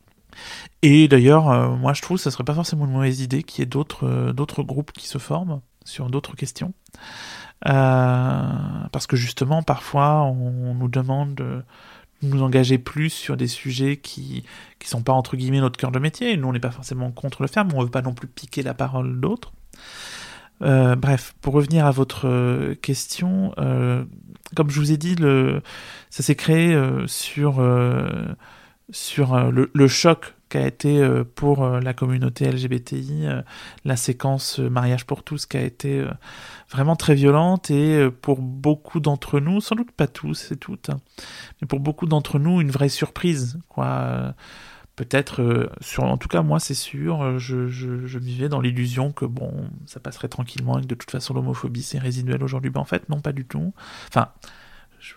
Et 0.81 1.07
d'ailleurs, 1.07 1.77
moi 1.77 1.93
je 1.93 2.01
trouve 2.01 2.17
que 2.17 2.23
ce 2.23 2.29
serait 2.29 2.43
pas 2.43 2.53
forcément 2.53 2.85
une 2.85 2.91
mauvaise 2.91 3.21
idée 3.21 3.43
qu'il 3.43 3.61
y 3.61 3.63
ait 3.63 3.65
d'autres 3.65 4.63
groupes 4.63 4.91
qui 4.93 5.07
se 5.07 5.17
forment 5.17 5.59
sur 5.85 6.09
d'autres 6.09 6.35
questions. 6.35 6.73
parce 7.61 9.07
que 9.07 9.17
justement, 9.17 9.63
parfois, 9.63 10.23
on 10.23 10.73
nous 10.73 10.87
demande 10.87 11.35
de, 11.35 11.63
nous 12.23 12.41
engager 12.41 12.77
plus 12.77 13.09
sur 13.09 13.37
des 13.37 13.47
sujets 13.47 13.97
qui 13.97 14.43
qui 14.79 14.89
sont 14.89 15.01
pas 15.01 15.13
entre 15.13 15.37
guillemets 15.37 15.61
notre 15.61 15.77
cœur 15.77 15.91
de 15.91 15.99
métier. 15.99 16.35
Nous, 16.37 16.47
on 16.47 16.53
n'est 16.53 16.59
pas 16.59 16.71
forcément 16.71 17.11
contre 17.11 17.41
le 17.41 17.47
faire, 17.47 17.65
mais 17.65 17.73
on 17.75 17.83
veut 17.83 17.89
pas 17.89 18.01
non 18.01 18.13
plus 18.13 18.27
piquer 18.27 18.63
la 18.63 18.73
parole 18.73 19.19
d'autres. 19.19 19.53
Euh, 20.61 20.95
bref, 20.95 21.35
pour 21.41 21.53
revenir 21.53 21.85
à 21.85 21.91
votre 21.91 22.27
euh, 22.27 22.75
question, 22.75 23.53
euh, 23.57 24.05
comme 24.55 24.69
je 24.69 24.79
vous 24.79 24.91
ai 24.91 24.97
dit, 24.97 25.15
ça 26.09 26.23
s'est 26.23 26.35
créé 26.35 26.77
sur, 27.07 27.61
sur 28.91 29.51
le, 29.51 29.87
choc 29.87 30.35
qui 30.53 30.59
a 30.59 30.67
été 30.67 31.01
euh, 31.01 31.23
pour 31.23 31.63
euh, 31.63 31.79
la 31.79 31.95
communauté 31.95 32.45
LGBTI, 32.45 33.25
euh, 33.25 33.41
la 33.85 33.95
séquence 33.95 34.59
mariage 34.59 35.07
pour 35.07 35.23
tous 35.23 35.47
qui 35.47 35.57
a 35.57 35.63
été 35.63 36.05
vraiment 36.69 36.95
très 36.95 37.15
violente 37.15 37.71
et 37.71 38.07
pour 38.21 38.39
beaucoup 38.39 38.99
d'entre 38.99 39.39
nous, 39.39 39.61
sans 39.61 39.75
doute 39.75 39.91
pas 39.91 40.05
tous 40.05 40.51
et 40.51 40.55
toutes, 40.55 40.91
hein, 40.91 40.99
mais 41.59 41.67
pour 41.67 41.79
beaucoup 41.79 42.05
d'entre 42.05 42.37
nous 42.37 42.61
une 42.61 42.69
vraie 42.69 42.89
surprise, 42.89 43.59
quoi. 43.67 44.35
Peut-être, 44.95 45.71
en 45.97 46.17
tout 46.17 46.27
cas 46.27 46.43
moi 46.43 46.59
c'est 46.59 46.75
sûr, 46.75 47.39
je, 47.39 48.17
vivais 48.19 48.47
dans 48.47 48.61
l'illusion 48.61 49.11
que 49.11 49.25
bon, 49.25 49.67
ça 49.87 49.99
passerait 49.99 50.27
tranquillement 50.27 50.77
et 50.77 50.81
que 50.83 50.87
de 50.87 50.93
toute 50.93 51.09
façon 51.09 51.33
l'homophobie 51.33 51.81
c'est 51.81 51.97
résiduel 51.97 52.43
aujourd'hui. 52.43 52.69
Ben 52.69 52.81
en 52.81 52.85
fait 52.85 53.09
non, 53.09 53.19
pas 53.19 53.31
du 53.31 53.43
tout. 53.43 53.73
Enfin, 54.09 54.29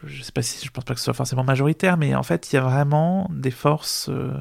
je, 0.05 0.23
sais 0.23 0.33
pas 0.33 0.43
si 0.43 0.65
je 0.65 0.71
pense 0.71 0.85
pas 0.85 0.95
que 0.95 1.01
ce 1.01 1.05
soit 1.05 1.15
forcément 1.15 1.45
majoritaire, 1.45 1.97
mais 1.97 2.15
en 2.15 2.23
fait, 2.23 2.53
il 2.53 2.57
y 2.57 2.59
a 2.59 2.63
vraiment 2.63 3.31
des 3.33 3.53
forces 3.53 4.09
euh, 4.09 4.33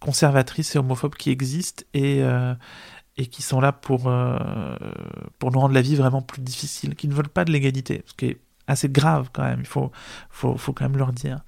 conservatrices 0.00 0.74
et 0.74 0.78
homophobes 0.78 1.14
qui 1.14 1.30
existent 1.30 1.84
et, 1.94 2.22
euh, 2.22 2.54
qui 3.16 3.42
sont 3.42 3.60
là 3.60 3.72
pour, 3.72 4.08
euh, 4.08 4.76
pour 5.38 5.52
nous 5.52 5.60
rendre 5.60 5.74
la 5.74 5.82
vie 5.82 5.94
vraiment 5.94 6.22
plus 6.22 6.42
difficile, 6.42 6.96
qui 6.96 7.06
ne 7.06 7.14
veulent 7.14 7.28
pas 7.28 7.44
de 7.44 7.52
l'égalité, 7.52 8.02
ce 8.06 8.14
qui 8.14 8.26
est 8.26 8.40
assez 8.66 8.88
grave 8.88 9.30
quand 9.32 9.44
même, 9.44 9.60
il 9.60 9.66
faut, 9.66 9.92
faut, 10.30 10.56
faut 10.56 10.72
quand 10.72 10.84
même 10.84 10.98
leur 10.98 11.12
dire. 11.12 11.42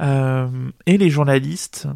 et 0.00 0.98
les 0.98 1.10
journalistes, 1.10 1.88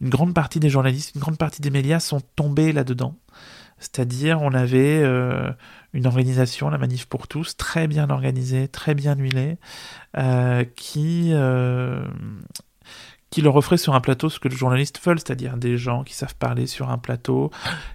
une 0.00 0.08
grande 0.08 0.34
partie 0.34 0.58
des 0.58 0.70
journalistes, 0.70 1.14
une 1.14 1.20
grande 1.20 1.38
partie 1.38 1.60
des 1.60 1.70
médias 1.70 2.00
sont 2.00 2.20
tombés 2.34 2.72
là-dedans. 2.72 3.14
C'est-à-dire, 3.78 4.42
on 4.42 4.52
avait 4.52 5.04
une 5.92 6.06
organisation, 6.06 6.70
la 6.70 6.78
Manif 6.78 7.06
pour 7.06 7.28
tous, 7.28 7.56
très 7.56 7.88
bien 7.88 8.10
organisée, 8.10 8.68
très 8.68 8.94
bien 8.94 9.16
huilée, 9.16 9.58
euh, 10.16 10.64
qui, 10.76 11.30
euh, 11.32 12.04
qui 13.30 13.42
leur 13.42 13.56
offrait 13.56 13.76
sur 13.76 13.94
un 13.94 14.00
plateau 14.00 14.28
ce 14.28 14.38
que 14.38 14.48
les 14.48 14.56
journalistes 14.56 15.00
veulent, 15.04 15.18
c'est-à-dire 15.18 15.56
des 15.56 15.76
gens 15.76 16.04
qui 16.04 16.14
savent 16.14 16.36
parler 16.36 16.66
sur 16.66 16.90
un 16.90 16.98
plateau, 16.98 17.50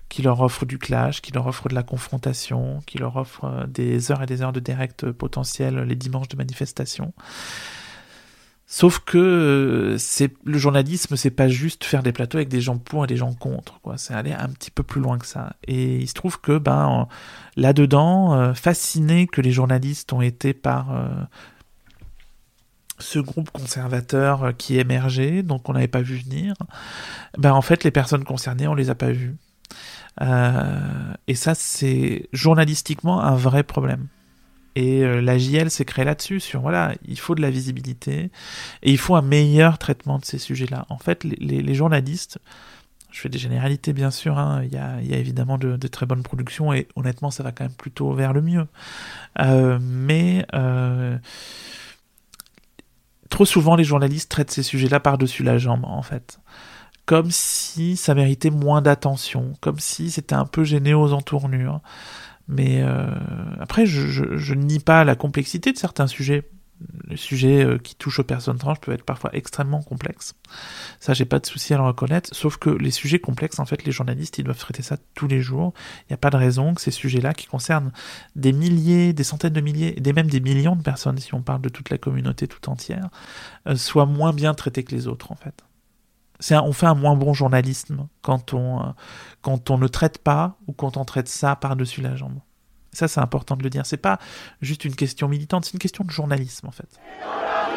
qui 0.09 0.21
leur 0.21 0.41
offrent 0.41 0.65
du 0.65 0.77
clash, 0.77 1.21
qui 1.21 1.31
leur 1.31 1.47
offrent 1.47 1.69
de 1.69 1.75
la 1.75 1.83
confrontation, 1.83 2.81
qui 2.85 2.97
leur 2.97 3.15
offrent 3.15 3.45
euh, 3.45 3.67
des 3.67 4.11
heures 4.11 4.23
et 4.23 4.27
des 4.27 4.41
heures 4.41 4.53
de 4.53 4.59
direct 4.59 5.11
potentiel 5.11 5.79
les 5.79 5.95
dimanches 5.95 6.29
de 6.29 6.37
manifestation. 6.37 7.13
Sauf 8.75 8.99
que 8.99 9.17
euh, 9.17 10.27
le 10.43 10.57
journalisme, 10.57 11.15
c'est 11.15 11.29
pas 11.29 11.47
juste 11.47 11.85
faire 11.85 12.03
des 12.03 12.11
plateaux 12.11 12.39
avec 12.39 12.49
des 12.49 12.59
gens 12.59 12.77
pour 12.77 13.05
et 13.05 13.07
des 13.07 13.15
gens 13.15 13.33
contre. 13.33 13.79
C'est 13.95 14.13
aller 14.13 14.33
un 14.33 14.49
petit 14.49 14.69
peu 14.69 14.83
plus 14.83 14.99
loin 14.99 15.17
que 15.17 15.25
ça. 15.25 15.55
Et 15.65 15.95
il 15.95 16.09
se 16.09 16.13
trouve 16.13 16.41
que, 16.41 16.57
ben, 16.57 17.07
là-dedans, 17.55 18.33
euh, 18.33 18.53
fasciné 18.53 19.27
que 19.27 19.39
les 19.39 19.53
journalistes 19.53 20.11
ont 20.11 20.19
été 20.19 20.53
par 20.53 20.91
euh, 20.93 21.07
ce 22.99 23.17
groupe 23.19 23.49
conservateur 23.49 24.51
qui 24.57 24.77
émergeait, 24.77 25.41
donc 25.41 25.69
on 25.69 25.71
n'avait 25.71 25.87
pas 25.87 26.01
vu 26.01 26.17
venir, 26.17 26.53
ben 27.37 27.53
en 27.53 27.61
fait 27.61 27.85
les 27.85 27.91
personnes 27.91 28.25
concernées, 28.25 28.67
on 28.67 28.75
les 28.75 28.89
a 28.89 28.95
pas 28.95 29.11
vues. 29.11 29.37
et 31.27 31.35
ça, 31.35 31.55
c'est 31.55 32.27
journalistiquement 32.33 33.21
un 33.21 33.35
vrai 33.35 33.63
problème. 33.63 34.09
Et 34.75 35.03
euh, 35.03 35.21
la 35.21 35.37
JL 35.37 35.71
s'est 35.71 35.85
créée 35.85 36.05
là-dessus, 36.05 36.39
sur 36.39 36.61
voilà, 36.61 36.93
il 37.07 37.17
faut 37.17 37.33
de 37.33 37.41
la 37.41 37.49
visibilité 37.49 38.29
et 38.83 38.91
il 38.91 38.97
faut 38.97 39.15
un 39.15 39.21
meilleur 39.21 39.77
traitement 39.77 40.19
de 40.19 40.25
ces 40.25 40.37
sujets-là. 40.37 40.85
En 40.89 40.97
fait, 40.97 41.23
les, 41.23 41.73
journalistes, 41.73 42.39
je 43.11 43.21
fais 43.21 43.29
des 43.29 43.37
généralités 43.37 43.93
bien 43.93 44.11
sûr, 44.11 44.37
hein, 44.37 44.61
il, 44.63 44.73
y 44.73 44.77
a, 44.77 44.99
évidemment 45.17 45.57
de, 45.57 45.77
de, 45.77 45.87
très 45.87 46.05
bonnes 46.05 46.23
productions 46.23 46.73
et 46.73 46.89
honnêtement 46.97 47.31
ça 47.31 47.41
va 47.41 47.53
quand 47.53 47.63
même 47.63 47.73
plutôt 47.73 48.11
vers 48.13 48.33
le 48.33 48.41
mieux. 48.41 48.67
Euh, 49.39 49.79
mais 49.81 50.45
euh, 50.53 51.17
trop 53.29 53.45
souvent 53.45 53.77
les 53.77 53.85
journalistes 53.85 54.29
traitent 54.29 54.51
ces 54.51 54.63
sujets-là 54.63 54.99
par-dessus 54.99 55.43
la 55.43 55.57
jambe 55.57 55.85
en 55.85 56.01
fait 56.01 56.39
comme 57.05 57.29
si 57.29 57.97
ça 57.97 58.15
méritait 58.15 58.49
moins 58.49 58.81
d'attention, 58.81 59.53
comme 59.61 59.79
si 59.79 60.09
c'était 60.09 60.35
un 60.35 60.45
peu 60.45 60.63
gêné 60.63 60.93
aux 60.93 61.13
entournures. 61.13 61.81
Mais 62.47 62.81
euh, 62.83 63.07
après, 63.59 63.85
je, 63.85 64.53
nie 64.53 64.79
pas 64.79 65.03
la 65.03 65.15
complexité 65.15 65.71
de 65.71 65.77
certains 65.77 66.07
sujets. 66.07 66.49
Les 67.07 67.15
sujets 67.15 67.63
euh, 67.63 67.77
qui 67.77 67.95
touchent 67.95 68.19
aux 68.19 68.25
personnes 68.25 68.57
trans 68.57 68.75
peuvent 68.75 68.93
être 68.93 69.05
parfois 69.05 69.29
extrêmement 69.33 69.81
complexes. 69.81 70.35
Ça, 70.99 71.13
j'ai 71.13 71.23
pas 71.23 71.39
de 71.39 71.45
souci 71.45 71.73
à 71.73 71.77
le 71.77 71.83
reconnaître. 71.83 72.29
Sauf 72.35 72.57
que 72.57 72.69
les 72.69 72.91
sujets 72.91 73.19
complexes, 73.19 73.59
en 73.59 73.65
fait, 73.65 73.85
les 73.85 73.93
journalistes, 73.93 74.37
ils 74.37 74.43
doivent 74.43 74.59
traiter 74.59 74.83
ça 74.83 74.97
tous 75.15 75.27
les 75.27 75.41
jours. 75.41 75.73
Il 76.01 76.05
n'y 76.11 76.15
a 76.15 76.17
pas 76.17 76.29
de 76.29 76.37
raison 76.37 76.73
que 76.73 76.81
ces 76.81 76.91
sujets-là, 76.91 77.33
qui 77.33 77.47
concernent 77.47 77.93
des 78.35 78.51
milliers, 78.51 79.13
des 79.13 79.23
centaines 79.23 79.53
de 79.53 79.61
milliers, 79.61 79.97
et 79.97 80.13
même 80.13 80.29
des 80.29 80.41
millions 80.41 80.75
de 80.75 80.83
personnes, 80.83 81.17
si 81.17 81.33
on 81.33 81.41
parle 81.41 81.61
de 81.61 81.69
toute 81.69 81.89
la 81.89 81.97
communauté 81.97 82.47
tout 82.47 82.69
entière, 82.69 83.09
euh, 83.67 83.75
soient 83.75 84.05
moins 84.05 84.33
bien 84.33 84.53
traités 84.53 84.83
que 84.83 84.93
les 84.93 85.07
autres, 85.07 85.31
en 85.31 85.35
fait 85.35 85.64
on 86.51 86.73
fait 86.73 86.85
un 86.85 86.95
moins 86.95 87.15
bon 87.15 87.33
journalisme 87.33 88.07
quand 88.21 88.53
on, 88.53 88.81
euh, 88.81 88.85
quand 89.41 89.69
on 89.69 89.77
ne 89.77 89.87
traite 89.87 90.17
pas 90.19 90.57
ou 90.67 90.73
quand 90.73 90.97
on 90.97 91.05
traite 91.05 91.27
ça 91.27 91.55
par-dessus 91.55 92.01
la 92.01 92.15
jambe. 92.15 92.39
Ça, 92.91 93.07
c'est 93.07 93.19
important 93.19 93.57
de 93.57 93.63
le 93.63 93.69
dire. 93.69 93.85
C'est 93.85 93.97
pas 93.97 94.19
juste 94.61 94.85
une 94.85 94.95
question 94.95 95.27
militante, 95.27 95.65
c'est 95.65 95.73
une 95.73 95.79
question 95.79 96.03
de 96.03 96.11
journalisme 96.11 96.67
en 96.67 96.71
fait. 96.71 96.87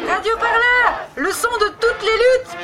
Radio 0.07 0.31
Parleur, 0.37 1.07
le 1.15 1.31
son 1.31 1.49
de 1.59 1.69
toutes 1.79 2.01
les 2.01 2.07
luttes. 2.07 2.57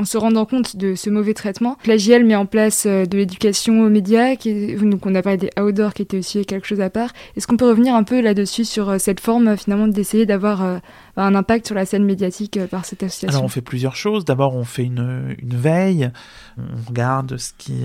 En 0.00 0.06
se 0.06 0.16
rendant 0.16 0.46
compte 0.46 0.76
de 0.76 0.94
ce 0.94 1.10
mauvais 1.10 1.34
traitement, 1.34 1.76
Plagiel 1.82 2.24
met 2.24 2.34
en 2.34 2.46
place 2.46 2.86
euh, 2.86 3.04
de 3.04 3.18
l'éducation 3.18 3.82
aux 3.82 3.90
médias, 3.90 4.34
donc 4.34 5.04
on 5.04 5.14
a 5.14 5.20
parlé 5.20 5.36
des 5.36 5.50
outdoors 5.60 5.92
qui 5.92 6.00
était 6.00 6.16
aussi 6.16 6.46
quelque 6.46 6.66
chose 6.66 6.80
à 6.80 6.88
part. 6.88 7.10
Est-ce 7.36 7.46
qu'on 7.46 7.58
peut 7.58 7.68
revenir 7.68 7.94
un 7.94 8.02
peu 8.02 8.22
là-dessus 8.22 8.64
sur 8.64 8.88
euh, 8.88 8.96
cette 8.96 9.20
forme 9.20 9.58
finalement 9.58 9.88
d'essayer 9.88 10.24
d'avoir 10.24 10.64
euh, 10.64 10.78
un 11.18 11.34
impact 11.34 11.66
sur 11.66 11.74
la 11.74 11.84
scène 11.84 12.04
médiatique 12.04 12.58
par 12.70 12.86
cette 12.86 13.02
association? 13.02 13.28
Alors 13.28 13.44
on 13.44 13.48
fait 13.48 13.60
plusieurs 13.60 13.94
choses. 13.94 14.24
D'abord 14.24 14.56
on 14.56 14.64
fait 14.64 14.84
une, 14.84 15.36
veille, 15.42 16.10
on 16.56 16.88
regarde 16.88 17.36
ce 17.36 17.52
qui, 17.58 17.82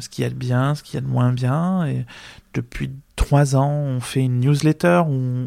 ce 0.00 0.08
qui 0.08 0.24
a 0.24 0.30
de 0.30 0.34
bien, 0.34 0.74
ce 0.74 0.82
qui 0.82 0.96
a 0.96 1.02
de 1.02 1.06
moins 1.06 1.34
bien. 1.34 1.86
Depuis 2.54 2.90
trois 3.14 3.56
ans 3.56 3.70
on 3.70 4.00
fait 4.00 4.20
une 4.20 4.40
newsletter 4.40 5.02
où 5.06 5.46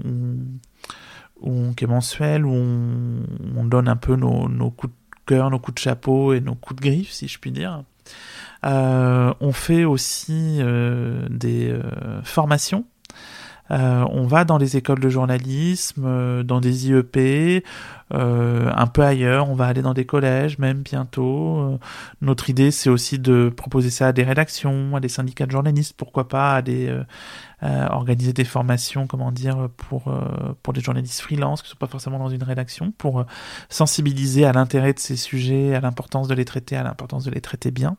on, 1.42 1.74
qui 1.74 1.86
est 1.86 1.88
mensuelle, 1.88 2.46
où 2.46 2.54
on, 2.54 3.24
on 3.58 3.64
donne 3.64 3.88
un 3.88 3.96
peu 3.96 4.16
nos, 4.16 4.48
nos 4.48 4.70
coups 4.70 4.94
de 4.94 5.01
nos 5.36 5.60
coups 5.60 5.76
de 5.76 5.80
chapeau 5.80 6.34
et 6.34 6.42
nos 6.42 6.56
coups 6.56 6.82
de 6.82 6.90
griffe, 6.90 7.12
si 7.12 7.28
je 7.28 7.40
puis 7.40 7.52
dire. 7.52 7.84
Euh, 8.66 9.34
on 9.40 9.54
fait 9.54 9.86
aussi 9.86 10.58
euh, 10.60 11.28
des 11.30 11.70
euh, 11.70 12.22
formations. 12.24 12.86
On 13.70 14.28
va 14.28 14.44
dans 14.44 14.58
les 14.58 14.78
écoles 14.78 15.00
de 15.00 15.10
journalisme, 15.10 16.44
dans 16.44 16.60
des 16.60 16.90
IEP, 16.90 17.64
un 18.12 18.88
peu 18.88 19.04
ailleurs. 19.04 19.50
On 19.50 19.56
va 19.56 19.68
aller 19.68 19.82
dans 19.82 19.94
des 19.94 20.06
collèges, 20.06 20.60
même 20.60 20.82
bientôt. 20.82 21.80
notre 22.22 22.50
idée, 22.50 22.72
c'est 22.72 22.90
aussi 22.90 23.20
de 23.20 23.50
proposer 23.56 23.90
ça 23.90 24.08
à 24.08 24.12
des 24.12 24.24
rédactions, 24.24 24.96
à 24.96 25.00
des 25.00 25.10
syndicats 25.10 25.46
de 25.46 25.52
journalistes, 25.52 25.94
pourquoi 25.98 26.28
pas, 26.28 26.56
à 26.56 26.62
des 26.62 26.94
euh, 27.64 27.88
organiser 27.90 28.34
des 28.34 28.44
formations, 28.44 29.06
comment 29.06 29.32
dire, 29.32 29.70
pour, 29.78 30.08
euh, 30.08 30.56
pour 30.64 30.74
des 30.74 30.82
journalistes 30.82 31.22
freelance 31.22 31.62
qui 31.62 31.68
ne 31.68 31.72
sont 31.72 31.78
pas 31.78 31.86
forcément 31.86 32.18
dans 32.18 32.30
une 32.30 32.42
rédaction, 32.42 32.92
pour 32.98 33.20
euh, 33.20 33.24
sensibiliser 33.70 34.46
à 34.46 34.52
l'intérêt 34.52 34.94
de 34.94 35.00
ces 35.00 35.16
sujets, 35.16 35.76
à 35.76 35.80
l'importance 35.80 36.28
de 36.28 36.34
les 36.34 36.44
traiter, 36.44 36.76
à 36.76 36.82
l'importance 36.82 37.24
de 37.24 37.30
les 37.30 37.42
traiter 37.42 37.70
bien. 37.70 37.98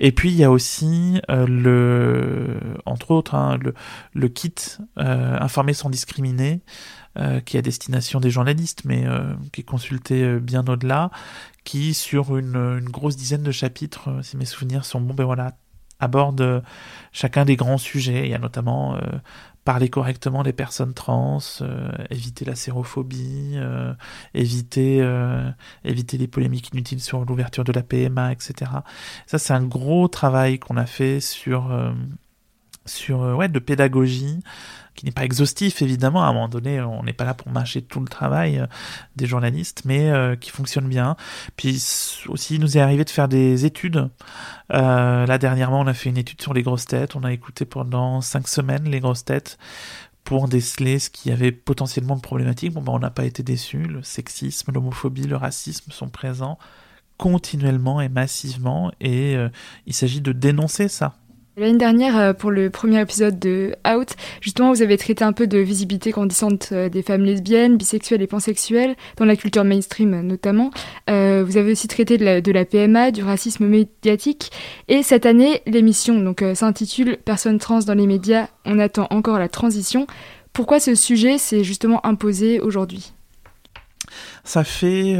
Et 0.00 0.12
puis 0.12 0.30
il 0.30 0.36
y 0.36 0.44
a 0.44 0.50
aussi 0.50 1.20
le, 1.28 2.58
entre 2.86 3.10
autres, 3.10 3.34
hein, 3.34 3.58
le, 4.14 4.28
kit 4.28 4.54
informer 4.96 5.74
sans 5.74 5.90
discriminer. 5.90 6.60
qui 7.44 7.56
est 7.56 7.58
à 7.58 7.62
destination 7.62 8.20
des 8.20 8.30
journalistes, 8.30 8.84
mais 8.84 9.04
qui 9.52 9.60
est 9.60 9.64
consulté 9.64 10.38
bien 10.40 10.64
au-delà, 10.66 11.10
qui 11.64 11.94
sur 11.94 12.36
une, 12.36 12.56
une, 12.56 12.88
grosse 12.88 13.16
dizaine 13.16 13.42
de 13.42 13.52
chapitres, 13.52 14.08
si 14.22 14.36
mes 14.36 14.46
souvenirs 14.46 14.84
sont 14.84 15.00
bons, 15.00 15.14
ben 15.14 15.24
voilà, 15.24 15.52
aborde 16.00 16.62
chacun 17.12 17.44
des 17.44 17.56
grands 17.56 17.78
sujets. 17.78 18.24
Il 18.24 18.30
y 18.30 18.34
a 18.34 18.38
notamment 18.38 18.96
parler 19.64 19.88
correctement 19.88 20.42
des 20.42 20.52
personnes 20.52 20.94
trans, 20.94 21.38
éviter 22.10 22.44
la 22.44 22.54
sérophobie, 22.54 23.56
éviter 24.34 25.06
éviter 25.84 26.18
les 26.18 26.28
polémiques 26.28 26.70
inutiles 26.72 27.00
sur 27.00 27.24
l'ouverture 27.24 27.64
de 27.64 27.72
la 27.72 27.82
PMA, 27.82 28.32
etc. 28.32 28.70
Ça 29.26 29.38
c'est 29.38 29.52
un 29.52 29.64
gros 29.64 30.08
travail 30.08 30.58
qu'on 30.58 30.76
a 30.76 30.86
fait 30.86 31.20
sur 31.20 31.70
sur 32.86 33.20
ouais 33.20 33.48
de 33.48 33.58
pédagogie 33.58 34.40
qui 34.94 35.06
n'est 35.06 35.12
pas 35.12 35.24
exhaustif 35.24 35.82
évidemment. 35.82 36.22
À 36.22 36.26
un 36.26 36.32
moment 36.32 36.48
donné, 36.48 36.80
on 36.80 37.02
n'est 37.02 37.12
pas 37.12 37.24
là 37.24 37.34
pour 37.34 37.50
mâcher 37.50 37.82
tout 37.82 38.00
le 38.00 38.08
travail 38.08 38.58
euh, 38.58 38.66
des 39.16 39.26
journalistes, 39.26 39.82
mais 39.84 40.10
euh, 40.10 40.36
qui 40.36 40.50
fonctionne 40.50 40.88
bien. 40.88 41.16
Puis 41.56 41.74
aussi, 42.28 42.54
il 42.54 42.60
nous 42.60 42.76
est 42.76 42.80
arrivé 42.80 43.04
de 43.04 43.10
faire 43.10 43.28
des 43.28 43.64
études. 43.64 44.08
Euh, 44.72 45.26
là 45.26 45.38
dernièrement, 45.38 45.80
on 45.80 45.86
a 45.86 45.94
fait 45.94 46.10
une 46.10 46.18
étude 46.18 46.40
sur 46.42 46.54
les 46.54 46.62
grosses 46.62 46.86
têtes. 46.86 47.16
On 47.16 47.24
a 47.24 47.32
écouté 47.32 47.64
pendant 47.64 48.20
cinq 48.20 48.48
semaines 48.48 48.88
les 48.88 49.00
grosses 49.00 49.24
têtes 49.24 49.58
pour 50.24 50.46
déceler 50.48 50.98
ce 50.98 51.10
qui 51.10 51.30
avait 51.32 51.52
potentiellement 51.52 52.16
de 52.16 52.20
problématique. 52.20 52.72
Bon, 52.72 52.82
ben, 52.82 52.92
on 52.92 52.98
n'a 52.98 53.10
pas 53.10 53.24
été 53.24 53.42
déçus. 53.42 53.84
Le 53.84 54.02
sexisme, 54.02 54.72
l'homophobie, 54.72 55.26
le 55.26 55.36
racisme 55.36 55.90
sont 55.90 56.08
présents 56.08 56.58
continuellement 57.18 58.00
et 58.00 58.08
massivement, 58.08 58.90
et 59.00 59.36
il 59.86 59.94
s'agit 59.94 60.20
de 60.20 60.32
dénoncer 60.32 60.88
ça. 60.88 61.14
L'année 61.58 61.76
dernière, 61.76 62.16
euh, 62.16 62.32
pour 62.32 62.50
le 62.50 62.70
premier 62.70 63.02
épisode 63.02 63.38
de 63.38 63.74
Out, 63.86 64.16
justement, 64.40 64.72
vous 64.72 64.80
avez 64.80 64.96
traité 64.96 65.22
un 65.22 65.34
peu 65.34 65.46
de 65.46 65.58
visibilité 65.58 66.10
grandissante 66.10 66.70
euh, 66.72 66.88
des 66.88 67.02
femmes 67.02 67.24
lesbiennes, 67.24 67.76
bisexuelles 67.76 68.22
et 68.22 68.26
pansexuelles, 68.26 68.96
dans 69.18 69.26
la 69.26 69.36
culture 69.36 69.62
mainstream 69.62 70.22
notamment. 70.22 70.70
Euh, 71.10 71.44
vous 71.46 71.58
avez 71.58 71.72
aussi 71.72 71.88
traité 71.88 72.16
de 72.16 72.52
la, 72.52 72.64
PMA, 72.64 73.10
du 73.10 73.22
racisme 73.22 73.66
médiatique. 73.66 74.50
Et 74.88 75.02
cette 75.02 75.26
année, 75.26 75.60
l'émission 75.66 76.18
donc 76.18 76.42
s'intitule 76.54 77.18
Personnes 77.22 77.58
trans 77.58 77.80
dans 77.80 77.94
les 77.94 78.06
médias, 78.06 78.48
on 78.64 78.78
attend 78.78 79.06
encore 79.10 79.38
la 79.38 79.50
transition. 79.50 80.06
Pourquoi 80.54 80.80
ce 80.80 80.94
sujet 80.94 81.36
s'est 81.36 81.64
justement 81.64 82.04
imposé 82.06 82.60
aujourd'hui? 82.60 83.12
Ça 84.44 84.64
fait 84.64 85.18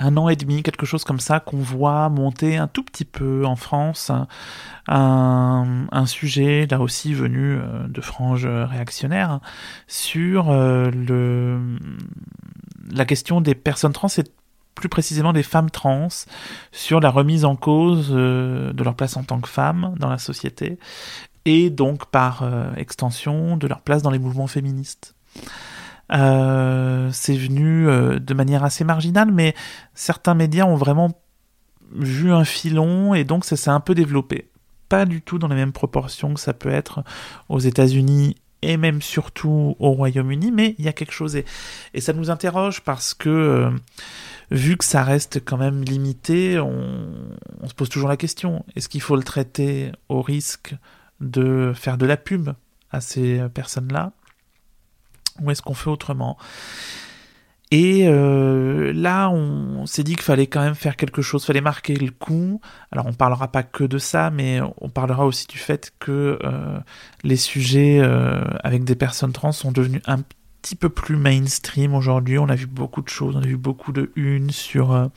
un 0.00 0.16
an 0.16 0.28
et 0.28 0.36
demi, 0.36 0.62
quelque 0.62 0.86
chose 0.86 1.04
comme 1.04 1.20
ça, 1.20 1.40
qu'on 1.40 1.58
voit 1.58 2.08
monter 2.08 2.56
un 2.56 2.66
tout 2.66 2.82
petit 2.82 3.04
peu 3.04 3.44
en 3.44 3.54
France 3.54 4.10
un, 4.88 6.06
sujet, 6.06 6.66
là 6.68 6.80
aussi 6.80 7.14
venu 7.14 7.56
euh, 7.56 7.86
de 7.86 8.00
franges 8.00 8.46
réactionnaires, 8.46 9.40
sur 9.86 10.50
euh, 10.50 10.90
le, 10.90 11.60
la 12.90 13.04
question 13.04 13.40
des 13.40 13.54
personnes 13.54 13.92
trans 13.92 14.08
et 14.18 14.24
plus 14.74 14.88
précisément 14.88 15.32
des 15.32 15.42
femmes 15.42 15.70
trans, 15.70 16.08
sur 16.72 17.00
la 17.00 17.10
remise 17.10 17.44
en 17.44 17.54
cause 17.54 18.08
euh, 18.10 18.72
de 18.72 18.82
leur 18.82 18.94
place 18.94 19.16
en 19.16 19.22
tant 19.22 19.40
que 19.40 19.48
femmes 19.48 19.94
dans 19.98 20.08
la 20.08 20.18
société, 20.18 20.78
et 21.44 21.70
donc 21.70 22.06
par 22.06 22.44
extension 22.76 23.56
de 23.56 23.66
leur 23.66 23.80
place 23.80 24.02
dans 24.02 24.10
les 24.10 24.18
mouvements 24.18 24.46
féministes. 24.46 25.14
Euh, 26.12 27.10
c'est 27.12 27.36
venu 27.36 27.88
euh, 27.88 28.18
de 28.18 28.34
manière 28.34 28.64
assez 28.64 28.84
marginale, 28.84 29.30
mais 29.32 29.54
certains 29.94 30.34
médias 30.34 30.64
ont 30.64 30.76
vraiment 30.76 31.10
vu 31.92 32.32
un 32.32 32.44
filon 32.44 33.14
et 33.14 33.24
donc 33.24 33.44
ça 33.44 33.56
s'est 33.56 33.70
un 33.70 33.80
peu 33.80 33.94
développé. 33.94 34.48
Pas 34.88 35.06
du 35.06 35.22
tout 35.22 35.38
dans 35.38 35.48
les 35.48 35.54
mêmes 35.54 35.72
proportions 35.72 36.34
que 36.34 36.40
ça 36.40 36.52
peut 36.52 36.70
être 36.70 37.04
aux 37.48 37.60
États-Unis 37.60 38.36
et 38.62 38.76
même 38.76 39.00
surtout 39.00 39.76
au 39.78 39.92
Royaume-Uni, 39.92 40.50
mais 40.50 40.74
il 40.78 40.84
y 40.84 40.88
a 40.88 40.92
quelque 40.92 41.12
chose 41.12 41.36
et, 41.36 41.44
ça 42.00 42.12
nous 42.12 42.30
interroge 42.30 42.82
parce 42.82 43.14
que 43.14 43.28
euh, 43.28 43.70
vu 44.50 44.76
que 44.76 44.84
ça 44.84 45.02
reste 45.02 45.42
quand 45.44 45.56
même 45.56 45.82
limité, 45.82 46.58
on, 46.58 47.08
on 47.60 47.68
se 47.68 47.74
pose 47.74 47.88
toujours 47.88 48.08
la 48.08 48.16
question 48.16 48.64
est-ce 48.76 48.88
qu'il 48.88 49.00
faut 49.00 49.16
le 49.16 49.22
traiter 49.22 49.92
au 50.08 50.22
risque 50.22 50.74
de 51.20 51.72
faire 51.74 51.96
de 51.96 52.06
la 52.06 52.16
pub 52.16 52.50
à 52.90 53.00
ces 53.00 53.40
personnes-là? 53.54 54.12
Ou 55.40 55.50
est-ce 55.50 55.62
qu'on 55.62 55.74
fait 55.74 55.90
autrement 55.90 56.36
et 57.72 58.08
euh, 58.08 58.92
là, 58.92 59.30
on 59.30 59.86
s'est 59.86 60.02
dit 60.02 60.14
qu'il 60.14 60.24
fallait 60.24 60.48
quand 60.48 60.60
même 60.60 60.74
faire 60.74 60.96
quelque 60.96 61.22
chose, 61.22 61.44
fallait 61.44 61.60
marquer 61.60 61.94
le 61.94 62.10
coup. 62.10 62.60
Alors, 62.90 63.06
on 63.06 63.12
parlera 63.12 63.46
pas 63.48 63.62
que 63.62 63.84
de 63.84 63.98
ça, 63.98 64.30
mais 64.30 64.60
on 64.80 64.88
parlera 64.88 65.24
aussi 65.24 65.46
du 65.46 65.58
fait 65.58 65.92
que 66.00 66.38
euh, 66.42 66.78
les 67.22 67.36
sujets 67.36 68.00
euh, 68.00 68.42
avec 68.64 68.82
des 68.82 68.96
personnes 68.96 69.32
trans 69.32 69.52
sont 69.52 69.70
devenus 69.70 70.02
un 70.06 70.18
petit 70.62 70.74
peu 70.74 70.88
plus 70.88 71.16
mainstream 71.16 71.94
aujourd'hui. 71.94 72.38
On 72.38 72.48
a 72.48 72.56
vu 72.56 72.66
beaucoup 72.66 73.02
de 73.02 73.08
choses, 73.08 73.36
on 73.36 73.42
a 73.42 73.46
vu 73.46 73.56
beaucoup 73.56 73.92
de 73.92 74.10
unes 74.16 74.50
sur 74.50 75.08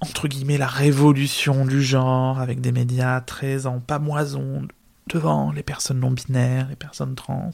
entre 0.00 0.26
guillemets 0.26 0.58
la 0.58 0.66
révolution 0.66 1.66
du 1.66 1.82
genre 1.82 2.40
avec 2.40 2.60
des 2.62 2.72
médias 2.72 3.20
très 3.20 3.66
en 3.66 3.78
pamoison 3.78 4.66
devant 5.08 5.52
les 5.52 5.62
personnes 5.62 6.00
non 6.00 6.10
binaires, 6.10 6.68
les 6.68 6.76
personnes 6.76 7.14
trans. 7.14 7.50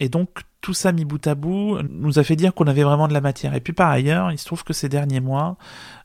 Et 0.00 0.08
donc 0.08 0.28
tout 0.60 0.74
ça 0.74 0.90
mis 0.92 1.04
bout 1.04 1.24
à 1.26 1.34
bout 1.34 1.78
nous 1.88 2.18
a 2.18 2.24
fait 2.24 2.34
dire 2.34 2.52
qu'on 2.52 2.66
avait 2.66 2.82
vraiment 2.82 3.06
de 3.06 3.12
la 3.12 3.20
matière. 3.20 3.54
Et 3.54 3.60
puis 3.60 3.72
par 3.72 3.90
ailleurs, 3.90 4.32
il 4.32 4.38
se 4.38 4.44
trouve 4.44 4.64
que 4.64 4.72
ces 4.72 4.88
derniers 4.88 5.20
mois, 5.20 5.56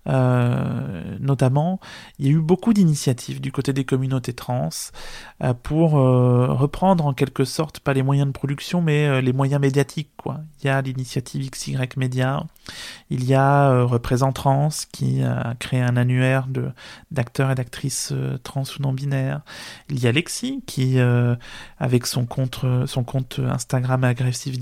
euh, 0.07 1.17
notamment, 1.19 1.79
il 2.19 2.27
y 2.27 2.29
a 2.29 2.31
eu 2.33 2.39
beaucoup 2.39 2.73
d'initiatives 2.73 3.41
du 3.41 3.51
côté 3.51 3.73
des 3.73 3.83
communautés 3.83 4.33
trans 4.33 4.69
euh, 5.43 5.53
pour 5.53 5.97
euh, 5.97 6.47
reprendre 6.53 7.05
en 7.05 7.13
quelque 7.13 7.45
sorte 7.45 7.79
pas 7.79 7.93
les 7.93 8.03
moyens 8.03 8.27
de 8.27 8.33
production, 8.33 8.81
mais 8.81 9.21
les 9.21 9.33
moyens 9.33 9.59
médiatiques. 9.59 10.11
Quoi. 10.17 10.41
Il 10.61 10.67
y 10.67 10.69
a 10.69 10.81
l'initiative 10.81 11.49
XY 11.49 11.77
Media, 11.97 12.43
il 13.13 13.25
y 13.25 13.35
a 13.35 13.87
Trans 14.33 14.69
qui 14.91 15.23
a 15.23 15.55
créé 15.59 15.81
un 15.81 15.97
annuaire 15.97 16.47
de 16.47 16.71
d'acteurs 17.11 17.51
et 17.51 17.55
d'actrices 17.55 18.13
trans 18.43 18.63
ou 18.63 18.81
non 18.81 18.93
binaires. 18.93 19.41
Il 19.89 19.99
y 19.99 20.07
a 20.07 20.11
Lexi 20.11 20.63
qui, 20.65 20.97
avec 21.79 22.05
son 22.05 22.25
compte 22.25 22.65
son 22.85 23.03
compte 23.03 23.39
Instagram 23.39 24.13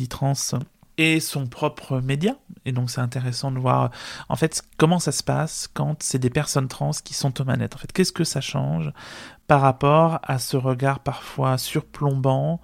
Trans 0.09 0.59
et 0.97 1.19
son 1.19 1.47
propre 1.47 1.99
média. 1.99 2.35
Et 2.65 2.71
donc 2.71 2.91
c'est 2.91 3.01
intéressant 3.01 3.51
de 3.51 3.59
voir 3.59 3.91
en 4.29 4.35
fait 4.35 4.61
comment 4.77 4.99
ça 4.99 5.11
se 5.11 5.23
passe 5.23 5.67
quand 5.73 6.01
c'est 6.03 6.19
des 6.19 6.29
personnes 6.29 6.67
trans 6.67 6.91
qui 6.91 7.13
sont 7.13 7.41
aux 7.41 7.45
manettes. 7.45 7.75
En 7.75 7.79
fait, 7.79 7.91
qu'est-ce 7.91 8.11
que 8.11 8.23
ça 8.23 8.41
change 8.41 8.91
par 9.47 9.61
rapport 9.61 10.19
à 10.23 10.37
ce 10.37 10.57
regard 10.57 10.99
parfois 10.99 11.57
surplombant 11.57 12.61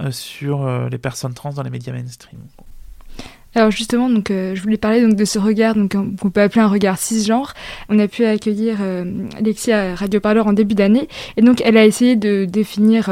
euh, 0.00 0.10
sur 0.10 0.62
euh, 0.62 0.88
les 0.88 0.98
personnes 0.98 1.34
trans 1.34 1.52
dans 1.52 1.62
les 1.62 1.70
médias 1.70 1.92
mainstream? 1.92 2.40
Alors 3.54 3.70
justement, 3.70 4.08
donc 4.08 4.30
euh, 4.30 4.54
je 4.54 4.62
voulais 4.62 4.76
parler 4.76 5.02
donc 5.02 5.16
de 5.16 5.24
ce 5.24 5.38
regard, 5.38 5.74
donc 5.74 5.92
qu'on 5.92 6.30
peut 6.30 6.40
appeler 6.40 6.60
un 6.60 6.68
regard 6.68 6.98
cisgenre. 6.98 7.54
On 7.88 7.98
a 7.98 8.08
pu 8.08 8.24
accueillir 8.24 8.78
Alexia 9.36 9.92
à 9.92 9.94
Radio 9.94 10.20
Parleur 10.20 10.46
en 10.46 10.52
début 10.52 10.74
d'année, 10.74 11.08
et 11.36 11.42
donc 11.42 11.60
elle 11.64 11.76
a 11.76 11.84
essayé 11.84 12.16
de 12.16 12.44
définir 12.44 13.10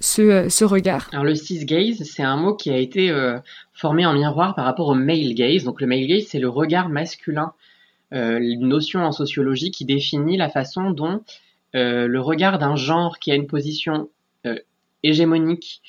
ce, 0.00 0.48
ce, 0.50 0.64
regard. 0.64 1.08
Alors 1.12 1.24
le 1.24 1.34
cisgaze, 1.34 2.02
c'est 2.04 2.22
un 2.22 2.36
mot 2.36 2.54
qui 2.54 2.70
a 2.70 2.76
été 2.76 3.10
formé 3.74 4.06
en 4.06 4.14
miroir 4.14 4.54
par 4.54 4.64
rapport 4.64 4.88
au 4.88 4.94
male 4.94 5.34
gaze. 5.34 5.64
Donc 5.64 5.80
le 5.80 5.86
male 5.86 6.06
gaze, 6.06 6.24
c'est 6.28 6.38
le 6.38 6.48
regard 6.48 6.88
masculin, 6.88 7.52
euh, 8.12 8.38
une 8.38 8.68
notion 8.68 9.00
en 9.04 9.12
sociologie 9.12 9.70
qui 9.70 9.84
définit 9.84 10.36
la 10.36 10.48
façon 10.48 10.90
dont 10.90 11.22
euh, 11.74 12.06
le 12.06 12.20
regard 12.20 12.58
d'un 12.58 12.76
genre 12.76 13.18
qui 13.18 13.32
a 13.32 13.34
une 13.34 13.48
position 13.48 14.08
euh, 14.46 14.56
hégémonique 15.02 15.82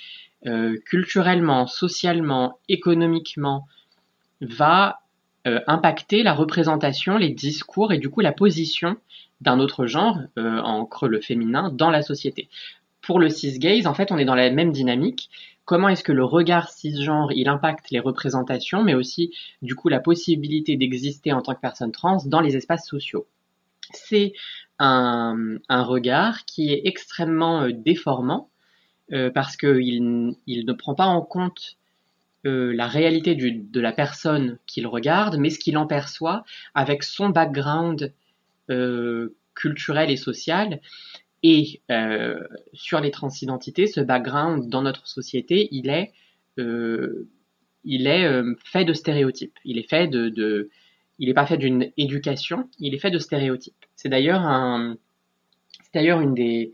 culturellement, 0.85 1.65
socialement, 1.65 2.59
économiquement, 2.69 3.67
va 4.41 4.99
impacter 5.45 6.23
la 6.23 6.33
représentation, 6.33 7.17
les 7.17 7.31
discours 7.31 7.93
et 7.93 7.97
du 7.97 8.09
coup 8.09 8.21
la 8.21 8.31
position 8.31 8.97
d'un 9.41 9.59
autre 9.59 9.85
genre, 9.85 10.19
en 10.37 10.85
creux 10.85 11.09
le 11.09 11.21
féminin, 11.21 11.71
dans 11.71 11.89
la 11.89 12.01
société. 12.01 12.47
Pour 13.01 13.19
le 13.19 13.29
cisgaze, 13.29 13.87
en 13.87 13.93
fait, 13.93 14.11
on 14.11 14.17
est 14.17 14.25
dans 14.25 14.35
la 14.35 14.49
même 14.49 14.71
dynamique, 14.71 15.29
comment 15.65 15.89
est-ce 15.89 16.03
que 16.03 16.11
le 16.11 16.23
regard 16.23 16.69
cisgenre 16.69 17.31
il 17.33 17.49
impacte 17.49 17.89
les 17.91 17.99
représentations, 17.99 18.83
mais 18.83 18.93
aussi 18.93 19.33
du 19.61 19.75
coup 19.75 19.89
la 19.89 19.99
possibilité 19.99 20.77
d'exister 20.77 21.33
en 21.33 21.41
tant 21.41 21.53
que 21.53 21.59
personne 21.59 21.91
trans 21.91 22.17
dans 22.25 22.41
les 22.41 22.55
espaces 22.55 22.87
sociaux? 22.87 23.27
C'est 23.91 24.33
un, 24.79 25.59
regard 25.69 26.45
qui 26.45 26.71
est 26.71 26.81
extrêmement 26.85 27.63
euh, 27.63 27.71
déformant 27.71 28.49
euh, 29.13 29.29
parce 29.29 29.57
qu'il 29.57 30.35
il 30.47 30.65
ne 30.65 30.73
prend 30.73 30.95
pas 30.95 31.05
en 31.05 31.21
compte 31.21 31.77
euh, 32.45 32.73
la 32.73 32.87
réalité 32.87 33.35
de 33.35 33.79
la 33.81 33.91
personne 33.91 34.59
qu'il 34.67 34.87
regarde, 34.87 35.37
mais 35.37 35.49
ce 35.49 35.59
qu'il 35.59 35.77
en 35.77 35.87
perçoit 35.87 36.43
avec 36.73 37.03
son 37.03 37.29
background 37.29 38.13
culturel 39.53 40.09
et 40.09 40.17
social 40.17 40.79
et 41.47 41.81
euh, 41.91 42.39
sur 42.73 42.99
les 42.99 43.11
transidentités, 43.11 43.85
ce 43.85 43.99
background 43.99 44.67
dans 44.67 44.81
notre 44.81 45.07
société, 45.07 45.67
il 45.69 45.89
est, 45.89 46.11
euh, 46.57 47.27
euh, 47.87 48.55
fait 48.63 48.83
de 48.83 48.93
stéréotypes. 48.93 49.53
Il 49.63 49.77
est 49.77 49.87
fait 49.87 50.07
de, 50.07 50.71
il 51.19 51.27
n'est 51.27 51.35
pas 51.35 51.45
fait 51.45 51.57
d'une 51.57 51.91
éducation, 51.97 52.67
il 52.79 52.95
est 52.95 52.97
fait 52.97 53.11
de 53.11 53.19
stéréotypes. 53.19 53.75
C'est 53.95 54.09
d'ailleurs 54.09 54.41
une 55.93 56.33
des, 56.33 56.73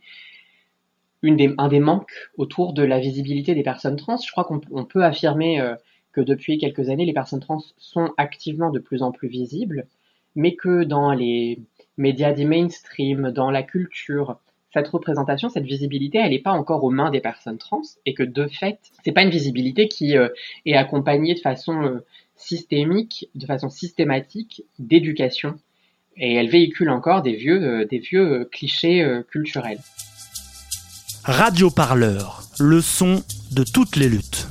un 1.23 1.67
des 1.67 1.79
manques 1.79 2.13
autour 2.37 2.73
de 2.73 2.83
la 2.83 2.99
visibilité 2.99 3.53
des 3.53 3.63
personnes 3.63 3.95
trans. 3.95 4.17
Je 4.17 4.31
crois 4.31 4.43
qu'on 4.43 4.85
peut 4.85 5.03
affirmer 5.03 5.61
euh, 5.61 5.75
que 6.13 6.21
depuis 6.21 6.57
quelques 6.57 6.89
années, 6.89 7.05
les 7.05 7.13
personnes 7.13 7.39
trans 7.39 7.63
sont 7.77 8.11
activement 8.17 8.71
de 8.71 8.79
plus 8.79 9.03
en 9.03 9.11
plus 9.11 9.27
visibles, 9.27 9.87
mais 10.35 10.55
que 10.55 10.83
dans 10.83 11.13
les 11.13 11.59
médias 11.97 12.33
dits 12.33 12.45
mainstream, 12.45 13.31
dans 13.31 13.51
la 13.51 13.63
culture, 13.63 14.37
cette 14.73 14.87
représentation, 14.87 15.49
cette 15.49 15.65
visibilité, 15.65 16.17
elle 16.17 16.31
n'est 16.31 16.39
pas 16.39 16.51
encore 16.51 16.83
aux 16.83 16.89
mains 16.89 17.11
des 17.11 17.19
personnes 17.19 17.57
trans 17.57 17.81
et 18.05 18.13
que 18.13 18.23
de 18.23 18.47
fait, 18.47 18.79
c'est 19.03 19.11
pas 19.11 19.23
une 19.23 19.29
visibilité 19.29 19.87
qui 19.87 20.17
euh, 20.17 20.29
est 20.65 20.75
accompagnée 20.75 21.35
de 21.35 21.39
façon 21.39 21.83
euh, 21.83 22.05
systémique, 22.35 23.29
de 23.35 23.45
façon 23.45 23.69
systématique 23.69 24.63
d'éducation 24.79 25.55
et 26.17 26.33
elle 26.33 26.49
véhicule 26.49 26.89
encore 26.89 27.21
des 27.21 27.35
vieux, 27.35 27.85
des 27.85 27.99
vieux 27.99 28.45
clichés 28.51 29.21
culturels. 29.29 29.79
Radio 31.23 31.69
Parleur, 31.69 32.41
le 32.59 32.81
son 32.81 33.21
de 33.51 33.63
toutes 33.63 33.95
les 33.95 34.09
luttes. 34.09 34.47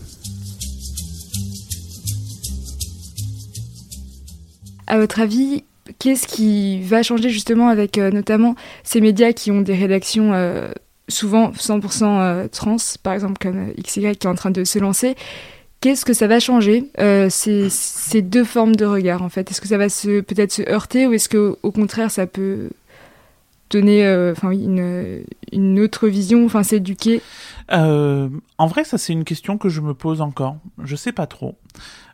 À 4.86 4.96
votre 4.96 5.18
avis, 5.18 5.64
qu'est-ce 5.98 6.28
qui 6.28 6.80
va 6.82 7.02
changer 7.02 7.28
justement 7.30 7.68
avec 7.68 7.98
euh, 7.98 8.12
notamment 8.12 8.54
ces 8.84 9.00
médias 9.00 9.32
qui 9.32 9.50
ont 9.50 9.62
des 9.62 9.74
rédactions 9.74 10.32
euh, 10.32 10.70
souvent 11.08 11.50
100% 11.50 12.04
euh, 12.04 12.46
trans, 12.46 12.76
par 13.02 13.14
exemple 13.14 13.38
comme 13.40 13.72
XY 13.72 14.14
qui 14.14 14.26
est 14.26 14.26
en 14.26 14.36
train 14.36 14.52
de 14.52 14.62
se 14.62 14.78
lancer? 14.78 15.16
Qu'est-ce 15.80 16.04
que 16.04 16.12
ça 16.12 16.28
va 16.28 16.38
changer 16.38 16.84
ces, 17.30 18.22
deux 18.22 18.44
formes 18.44 18.76
de 18.76 18.84
regard 18.84 19.22
en 19.22 19.28
fait? 19.28 19.50
Est-ce 19.50 19.60
que 19.60 19.68
ça 19.68 19.78
va 19.78 19.86
peut-être 19.86 20.52
se 20.52 20.70
heurter 20.70 21.08
ou 21.08 21.14
est-ce 21.14 21.28
que 21.28 21.56
au 21.62 21.72
contraire 21.72 22.12
ça 22.12 22.26
peut 22.26 22.68
donner 23.70 24.30
enfin 24.32 24.50
une, 24.50 25.24
une 25.52 25.80
autre 25.80 26.08
vision, 26.08 26.44
enfin 26.44 26.62
s'éduquer 26.62 27.22
En 27.68 28.66
vrai, 28.66 28.84
ça 28.84 28.98
c'est 28.98 29.12
une 29.12 29.24
question 29.24 29.58
que 29.58 29.68
je 29.68 29.80
me 29.80 29.94
pose 29.94 30.20
encore. 30.20 30.56
Je 30.82 30.96
sais 30.96 31.12
pas 31.12 31.26
trop. 31.26 31.56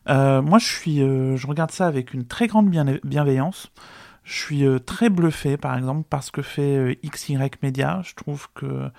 Euh, 0.08 0.42
moi, 0.42 0.58
je 0.58 0.66
suis, 0.66 1.02
euh, 1.02 1.36
je 1.36 1.46
regarde 1.46 1.70
ça 1.70 1.86
avec 1.86 2.14
une 2.14 2.26
très 2.26 2.46
grande 2.46 2.70
bienveillance. 3.04 3.72
Je 4.24 4.34
suis 4.34 4.64
euh, 4.64 4.78
très 4.78 5.08
bluffé, 5.10 5.56
par 5.56 5.76
exemple, 5.76 6.04
par 6.08 6.22
ce 6.22 6.32
que 6.32 6.42
fait 6.42 6.98
XY 7.04 7.38
Media. 7.62 8.00
Je 8.04 8.14
trouve 8.14 8.48
que 8.54 8.90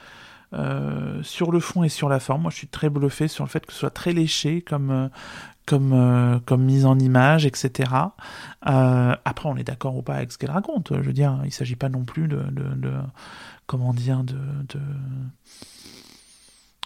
sur 1.24 1.52
le 1.52 1.60
fond 1.60 1.84
et 1.84 1.90
sur 1.90 2.10
la 2.10 2.20
forme, 2.20 2.44
moi, 2.44 2.52
je 2.52 2.58
suis 2.58 2.68
très 2.68 2.90
bluffé 2.90 3.28
sur 3.28 3.44
le 3.44 3.50
fait 3.50 3.66
que 3.66 3.74
ce 3.74 3.80
soit 3.80 3.90
très 3.90 4.14
léché 4.14 4.62
comme 4.62 5.10
comme 5.68 6.42
comme 6.46 6.64
mise 6.64 6.86
en 6.86 6.98
image, 6.98 7.46
etc. 7.46 7.92
après, 8.64 9.50
on 9.50 9.56
est 9.58 9.64
d'accord 9.64 9.96
ou 9.98 10.02
pas 10.02 10.16
avec 10.16 10.32
ce 10.32 10.38
qu'elle 10.40 10.52
raconte. 10.52 10.92
Je 10.96 11.02
veux 11.02 11.14
dire, 11.14 11.40
il 11.46 11.52
s'agit 11.52 11.76
pas 11.76 11.90
non 11.90 12.06
plus 12.06 12.28
de, 12.28 12.38
de, 12.38 12.64
de 12.76 12.94
comment 13.68 13.94
dire 13.94 14.24
de, 14.24 14.40
de 14.70 14.80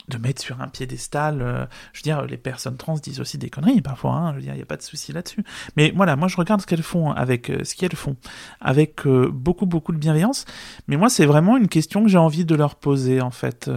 de 0.07 0.17
mettre 0.17 0.41
sur 0.41 0.61
un 0.61 0.67
piédestal. 0.67 1.41
Euh, 1.41 1.65
je 1.93 1.99
veux 1.99 2.03
dire, 2.03 2.25
les 2.25 2.37
personnes 2.37 2.77
trans 2.77 2.95
disent 2.95 3.19
aussi 3.19 3.37
des 3.37 3.49
conneries 3.49 3.81
parfois. 3.81 4.13
Hein, 4.13 4.31
je 4.31 4.35
veux 4.37 4.41
dire, 4.41 4.53
il 4.53 4.57
n'y 4.57 4.63
a 4.63 4.65
pas 4.65 4.77
de 4.77 4.81
souci 4.81 5.13
là-dessus. 5.13 5.43
Mais 5.77 5.91
voilà, 5.95 6.15
moi 6.15 6.27
je 6.27 6.37
regarde 6.37 6.61
ce 6.61 6.67
qu'elles 6.67 6.83
font 6.83 7.11
avec 7.11 7.49
euh, 7.49 7.63
ce 7.63 7.75
qu'elles 7.75 7.95
font 7.95 8.15
avec 8.59 9.05
euh, 9.05 9.29
beaucoup 9.31 9.65
beaucoup 9.65 9.91
de 9.91 9.97
bienveillance. 9.97 10.45
Mais 10.87 10.97
moi, 10.97 11.09
c'est 11.09 11.25
vraiment 11.25 11.57
une 11.57 11.67
question 11.67 12.03
que 12.03 12.09
j'ai 12.09 12.17
envie 12.17 12.45
de 12.45 12.55
leur 12.55 12.75
poser 12.75 13.21
en 13.21 13.31
fait 13.31 13.69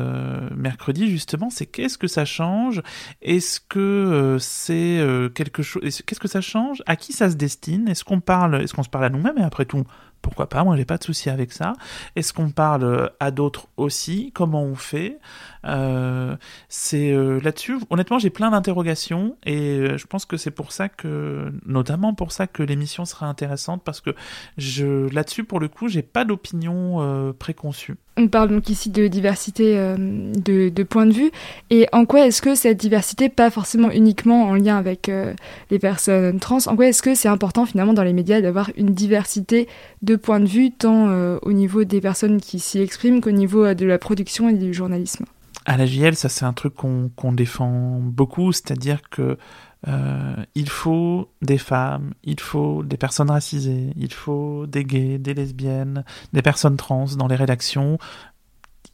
mercredi 0.54 1.10
justement. 1.10 1.50
C'est 1.50 1.66
qu'est-ce 1.66 1.98
que 1.98 2.06
ça 2.06 2.24
change? 2.24 2.82
Est-ce 3.22 3.60
que 3.60 4.36
c'est 4.40 5.00
quelque 5.34 5.62
chose 5.62 5.82
Qu'est-ce 5.82 6.20
que 6.20 6.28
ça 6.28 6.40
change? 6.40 6.82
À 6.86 6.96
qui 6.96 7.12
ça 7.12 7.30
se 7.30 7.36
destine? 7.36 7.88
Est-ce 7.88 8.04
qu'on 8.04 8.20
parle 8.20 8.62
Est-ce 8.62 8.74
qu'on 8.74 8.82
se 8.82 8.88
parle 8.88 9.04
à 9.04 9.10
nous-mêmes? 9.10 9.38
Et 9.38 9.42
après 9.42 9.64
tout, 9.64 9.84
pourquoi 10.24 10.48
pas, 10.48 10.64
moi 10.64 10.76
j'ai 10.76 10.86
pas 10.86 10.96
de 10.96 11.04
souci 11.04 11.28
avec 11.28 11.52
ça. 11.52 11.74
Est-ce 12.16 12.32
qu'on 12.32 12.50
parle 12.50 13.10
à 13.20 13.30
d'autres 13.30 13.68
aussi? 13.76 14.32
Comment 14.34 14.62
on 14.62 14.74
fait? 14.74 15.18
C'est 16.68 17.12
euh, 17.12 17.40
là-dessus, 17.40 17.78
honnêtement 17.90 18.18
j'ai 18.18 18.30
plein 18.30 18.50
d'interrogations 18.50 19.36
et 19.44 19.78
euh, 19.78 19.98
je 19.98 20.06
pense 20.06 20.26
que 20.26 20.36
c'est 20.36 20.50
pour 20.50 20.72
ça 20.72 20.88
que, 20.88 21.52
notamment 21.66 22.14
pour 22.14 22.32
ça 22.32 22.46
que 22.46 22.62
l'émission 22.62 23.04
sera 23.04 23.26
intéressante 23.26 23.82
parce 23.84 24.00
que 24.00 24.10
je 24.58 25.12
là-dessus 25.12 25.44
pour 25.44 25.60
le 25.60 25.68
coup 25.68 25.88
j'ai 25.88 26.02
pas 26.02 26.24
d'opinion 26.24 27.34
préconçue. 27.38 27.96
On 28.16 28.28
parle 28.28 28.50
donc 28.50 28.68
ici 28.68 28.90
de 28.90 29.08
diversité 29.08 29.74
de, 29.74 30.68
de 30.68 30.82
points 30.84 31.06
de 31.06 31.12
vue. 31.12 31.32
Et 31.70 31.88
en 31.92 32.04
quoi 32.04 32.26
est-ce 32.26 32.40
que 32.40 32.54
cette 32.54 32.78
diversité, 32.78 33.28
pas 33.28 33.50
forcément 33.50 33.90
uniquement 33.90 34.44
en 34.44 34.54
lien 34.54 34.76
avec 34.76 35.10
les 35.70 35.78
personnes 35.80 36.38
trans, 36.38 36.58
en 36.66 36.76
quoi 36.76 36.86
est-ce 36.86 37.02
que 37.02 37.14
c'est 37.16 37.28
important 37.28 37.66
finalement 37.66 37.92
dans 37.92 38.04
les 38.04 38.12
médias 38.12 38.40
d'avoir 38.40 38.70
une 38.76 38.94
diversité 38.94 39.68
de 40.02 40.16
point 40.16 40.40
de 40.40 40.46
vue, 40.46 40.70
tant 40.70 41.08
euh, 41.08 41.38
au 41.42 41.52
niveau 41.52 41.84
des 41.84 42.00
personnes 42.00 42.40
qui 42.40 42.58
s'y 42.58 42.80
expriment 42.80 43.20
qu'au 43.20 43.30
niveau 43.30 43.64
euh, 43.64 43.74
de 43.74 43.86
la 43.86 43.98
production 43.98 44.48
et 44.48 44.54
du 44.54 44.72
journalisme? 44.72 45.24
À 45.66 45.76
la 45.76 45.86
JL, 45.86 46.14
ça 46.14 46.28
c'est 46.28 46.44
un 46.44 46.52
truc 46.52 46.74
qu'on 46.74 47.32
défend 47.32 47.98
beaucoup, 48.00 48.52
c'est-à-dire 48.52 49.00
que 49.08 49.38
euh, 49.88 50.36
il 50.54 50.68
faut 50.68 51.30
des 51.42 51.58
femmes, 51.58 52.14
il 52.22 52.40
faut 52.40 52.82
des 52.82 52.96
personnes 52.96 53.30
racisées, 53.30 53.92
il 53.96 54.12
faut 54.12 54.66
des 54.66 54.84
gays, 54.84 55.18
des 55.18 55.34
lesbiennes, 55.34 56.04
des 56.32 56.42
personnes 56.42 56.76
trans 56.76 57.06
dans 57.16 57.26
les 57.26 57.36
rédactions. 57.36 57.98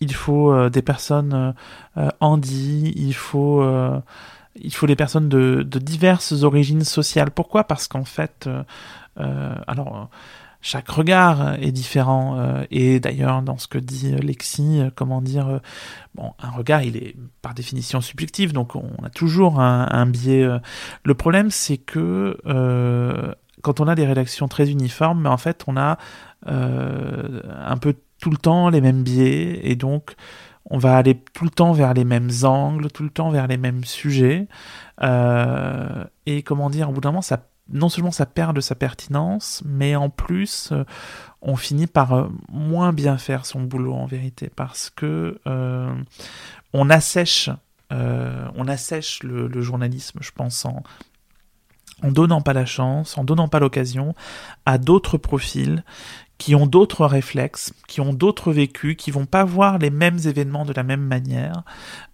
Il 0.00 0.14
faut 0.14 0.70
des 0.70 0.80
personnes 0.80 1.54
handy, 2.20 2.92
il 2.96 3.14
faut 3.14 3.62
il 4.56 4.74
faut 4.74 4.87
des 4.87 4.96
personnes 4.96 5.28
de, 5.28 5.62
de 5.62 5.78
diverses 5.78 6.42
origines 6.42 6.85
sociales. 6.85 7.30
Pourquoi? 7.30 7.64
Parce 7.64 7.87
qu'en 7.87 8.04
fait, 8.04 8.48
alors 9.16 10.09
chaque 10.62 10.88
regard 10.88 11.55
est 11.55 11.73
différent. 11.73 12.38
Euh, 12.38 12.64
et 12.70 13.01
d'ailleurs, 13.01 13.42
dans 13.42 13.59
ce 13.59 13.66
que 13.66 13.79
dit 13.79 14.12
Lexi, 14.12 14.81
euh, 14.81 14.90
comment 14.94 15.23
dire, 15.23 15.49
euh, 15.49 15.59
bon, 16.14 16.33
un 16.38 16.51
regard, 16.51 16.83
il 16.83 16.96
est 16.96 17.16
par 17.42 17.55
définition 17.55 18.01
subjectif, 18.01 18.53
donc 18.53 18.77
on 18.77 19.03
a 19.03 19.11
toujours 19.11 19.61
un, 19.61 20.07
biais. 20.07 20.46
Le 21.05 21.14
problème, 21.14 21.51
c'est 21.51 21.79
que 21.79 22.37
quand 23.62 23.81
on 23.81 23.88
a 23.88 23.94
des 23.94 24.07
rédactions 24.07 24.49
très 24.49 24.70
uniformes, 24.70 25.23
mais 25.23 25.29
en 25.29 25.37
fait, 25.37 25.64
on 25.66 25.77
a 25.77 25.99
un 26.46 27.77
peu 27.81 27.94
tout 28.20 28.31
le 28.31 28.37
temps 28.37 28.68
les 28.68 28.81
mêmes 28.81 29.03
biais, 29.03 29.61
et 29.62 29.77
donc 29.77 30.14
on 30.66 30.79
va 30.79 30.96
aller 30.96 31.23
tout 31.33 31.44
le 31.44 31.51
temps 31.51 31.73
vers 31.73 31.94
les 31.94 32.05
mêmes 32.05 32.31
angles, 32.42 32.90
tout 32.90 33.03
le 33.03 33.11
temps 33.11 33.31
vers 33.31 33.46
les 33.46 33.57
mêmes 33.57 33.85
sujets. 33.85 34.49
et 35.03 36.42
comment 36.42 36.70
dire, 36.70 36.90
au 36.90 36.92
bout 36.92 37.01
d'un 37.01 37.11
moment, 37.11 37.23
ça 37.23 37.49
non 37.72 37.88
seulement 37.88 38.11
ça 38.11 38.26
perd 38.26 38.54
de 38.56 38.61
sa 38.61 38.74
pertinence, 38.74 39.62
mais 39.64 39.96
en 39.96 40.11
plus, 40.11 40.70
euh, 40.72 40.85
on 41.42 41.56
finit 41.56 41.87
par 41.87 42.12
euh, 42.12 42.28
moins 42.50 42.92
bien 42.92 43.18
faire 43.18 43.46
son 43.46 43.62
boulot 43.62 43.94
en 43.94 44.06
vérité, 44.06 44.50
parce 44.54 44.90
que 44.90 45.40
euh, 45.46 45.94
on 46.72 46.90
assèche, 46.90 47.50
on 47.90 48.68
assèche 48.68 49.24
le, 49.24 49.61
journalisme, 49.62 50.20
je 50.22 50.30
pense, 50.30 50.64
en, 50.64 50.85
en 52.04 52.12
donnant 52.12 52.40
pas 52.40 52.52
la 52.52 52.64
chance, 52.64 53.18
en 53.18 53.24
donnant 53.24 53.48
pas 53.48 53.59
l'occasion 53.59 54.14
à 54.64 54.78
d'autres 54.78 55.18
profils 55.18 55.85
qui 56.38 56.54
ont 56.54 56.66
d'autres 56.66 57.04
réflexes, 57.04 57.74
qui 57.88 58.00
ont 58.00 58.12
d'autres 58.12 58.52
vécus, 58.52 58.94
qui 58.96 59.11
vont 59.11 59.26
pas 59.26 59.44
voir 59.44 59.78
les 59.78 59.90
mêmes 59.90 60.18
événements 60.24 60.64
de 60.64 60.72
la 60.72 60.85
même 60.85 61.02
manière. 61.02 61.64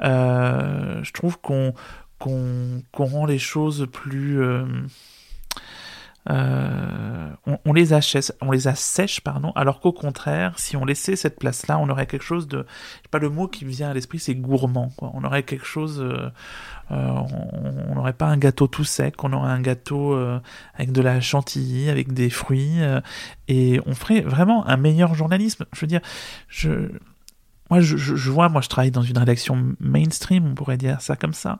je 0.00 1.12
trouve 1.12 1.38
qu'on 1.38 1.74
qu'on 2.18 2.82
rend 2.96 3.26
les 3.26 3.38
choses 3.38 3.86
plus 3.92 4.40
euh, 6.28 7.30
on, 7.64 7.72
les 7.72 7.92
assèche, 7.92 8.32
on 8.40 8.50
les 8.50 8.68
assèche, 8.68 9.20
pardon, 9.20 9.52
alors 9.54 9.80
qu'au 9.80 9.92
contraire, 9.92 10.58
si 10.58 10.76
on 10.76 10.84
laissait 10.84 11.16
cette 11.16 11.38
place-là, 11.38 11.78
on 11.78 11.88
aurait 11.88 12.06
quelque 12.06 12.24
chose 12.24 12.48
de, 12.48 12.66
pas 13.10 13.18
le 13.18 13.30
mot 13.30 13.48
qui 13.48 13.64
me 13.64 13.70
vient 13.70 13.90
à 13.90 13.94
l'esprit, 13.94 14.18
c'est 14.18 14.34
gourmand. 14.34 14.92
On 15.00 15.22
aurait 15.24 15.44
quelque 15.44 15.66
chose, 15.66 16.00
euh, 16.00 16.30
euh, 16.90 17.10
on 17.90 17.94
n'aurait 17.94 18.12
pas 18.12 18.26
un 18.26 18.38
gâteau 18.38 18.66
tout 18.66 18.84
sec, 18.84 19.22
on 19.22 19.32
aurait 19.32 19.50
un 19.50 19.60
gâteau 19.60 20.18
avec 20.74 20.92
de 20.92 21.00
la 21.00 21.20
chantilly, 21.20 21.90
avec 21.90 22.12
des 22.12 22.30
fruits, 22.30 22.80
et 23.48 23.80
on 23.86 23.94
ferait 23.94 24.22
vraiment 24.22 24.66
un 24.66 24.76
meilleur 24.76 25.14
journalisme. 25.14 25.64
Je 25.72 25.80
veux 25.80 25.86
dire, 25.86 26.00
moi, 27.70 27.80
je, 27.80 28.30
vois, 28.30 28.48
moi, 28.48 28.60
je 28.60 28.68
travaille 28.68 28.92
dans 28.92 29.02
une 29.02 29.18
rédaction 29.18 29.74
mainstream, 29.80 30.46
on 30.46 30.54
pourrait 30.54 30.76
dire 30.76 31.00
ça 31.00 31.16
comme 31.16 31.32
ça. 31.32 31.58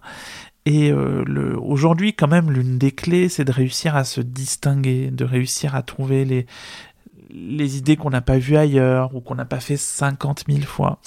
Et 0.67 0.91
euh, 0.91 1.57
aujourd'hui, 1.61 2.13
quand 2.13 2.27
même, 2.27 2.51
l'une 2.51 2.77
des 2.77 2.91
clés, 2.91 3.29
c'est 3.29 3.45
de 3.45 3.53
réussir 3.53 3.95
à 3.95 4.03
se 4.03 4.21
distinguer, 4.21 5.13
de 5.13 5.25
réussir 5.25 5.77
à 5.77 5.83
trouver 5.83 6.25
les, 6.25 6.47
les 7.31 7.79
idées 7.79 7.97
qu'on 7.97 8.11
n'a 8.11 8.21
pas 8.21 8.39
vues 8.39 8.57
ailleurs 8.57 9.15
ou 9.15 9.21
qu'on 9.21 9.37
n'a 9.37 9.45
pas 9.45 9.61
fait 9.61 9.77
50 9.77 10.45
000 10.49 10.63
fois. 10.63 10.99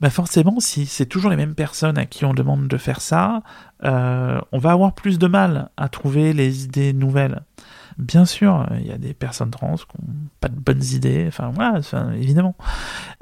Bah 0.00 0.10
forcément, 0.10 0.60
si 0.60 0.84
c'est 0.84 1.06
toujours 1.06 1.30
les 1.30 1.38
mêmes 1.38 1.54
personnes 1.54 1.96
à 1.96 2.04
qui 2.04 2.26
on 2.26 2.34
demande 2.34 2.68
de 2.68 2.76
faire 2.76 3.00
ça, 3.00 3.42
euh, 3.82 4.38
on 4.52 4.58
va 4.58 4.72
avoir 4.72 4.94
plus 4.94 5.18
de 5.18 5.26
mal 5.26 5.70
à 5.78 5.88
trouver 5.88 6.34
les 6.34 6.64
idées 6.64 6.92
nouvelles. 6.92 7.42
Bien 7.98 8.26
sûr, 8.26 8.66
il 8.78 8.86
y 8.86 8.92
a 8.92 8.98
des 8.98 9.14
personnes 9.14 9.50
trans 9.50 9.76
qui 9.76 9.86
n'ont 10.02 10.28
pas 10.40 10.48
de 10.48 10.60
bonnes 10.60 10.84
idées, 10.84 11.24
enfin 11.28 11.50
évidemment. 12.12 12.54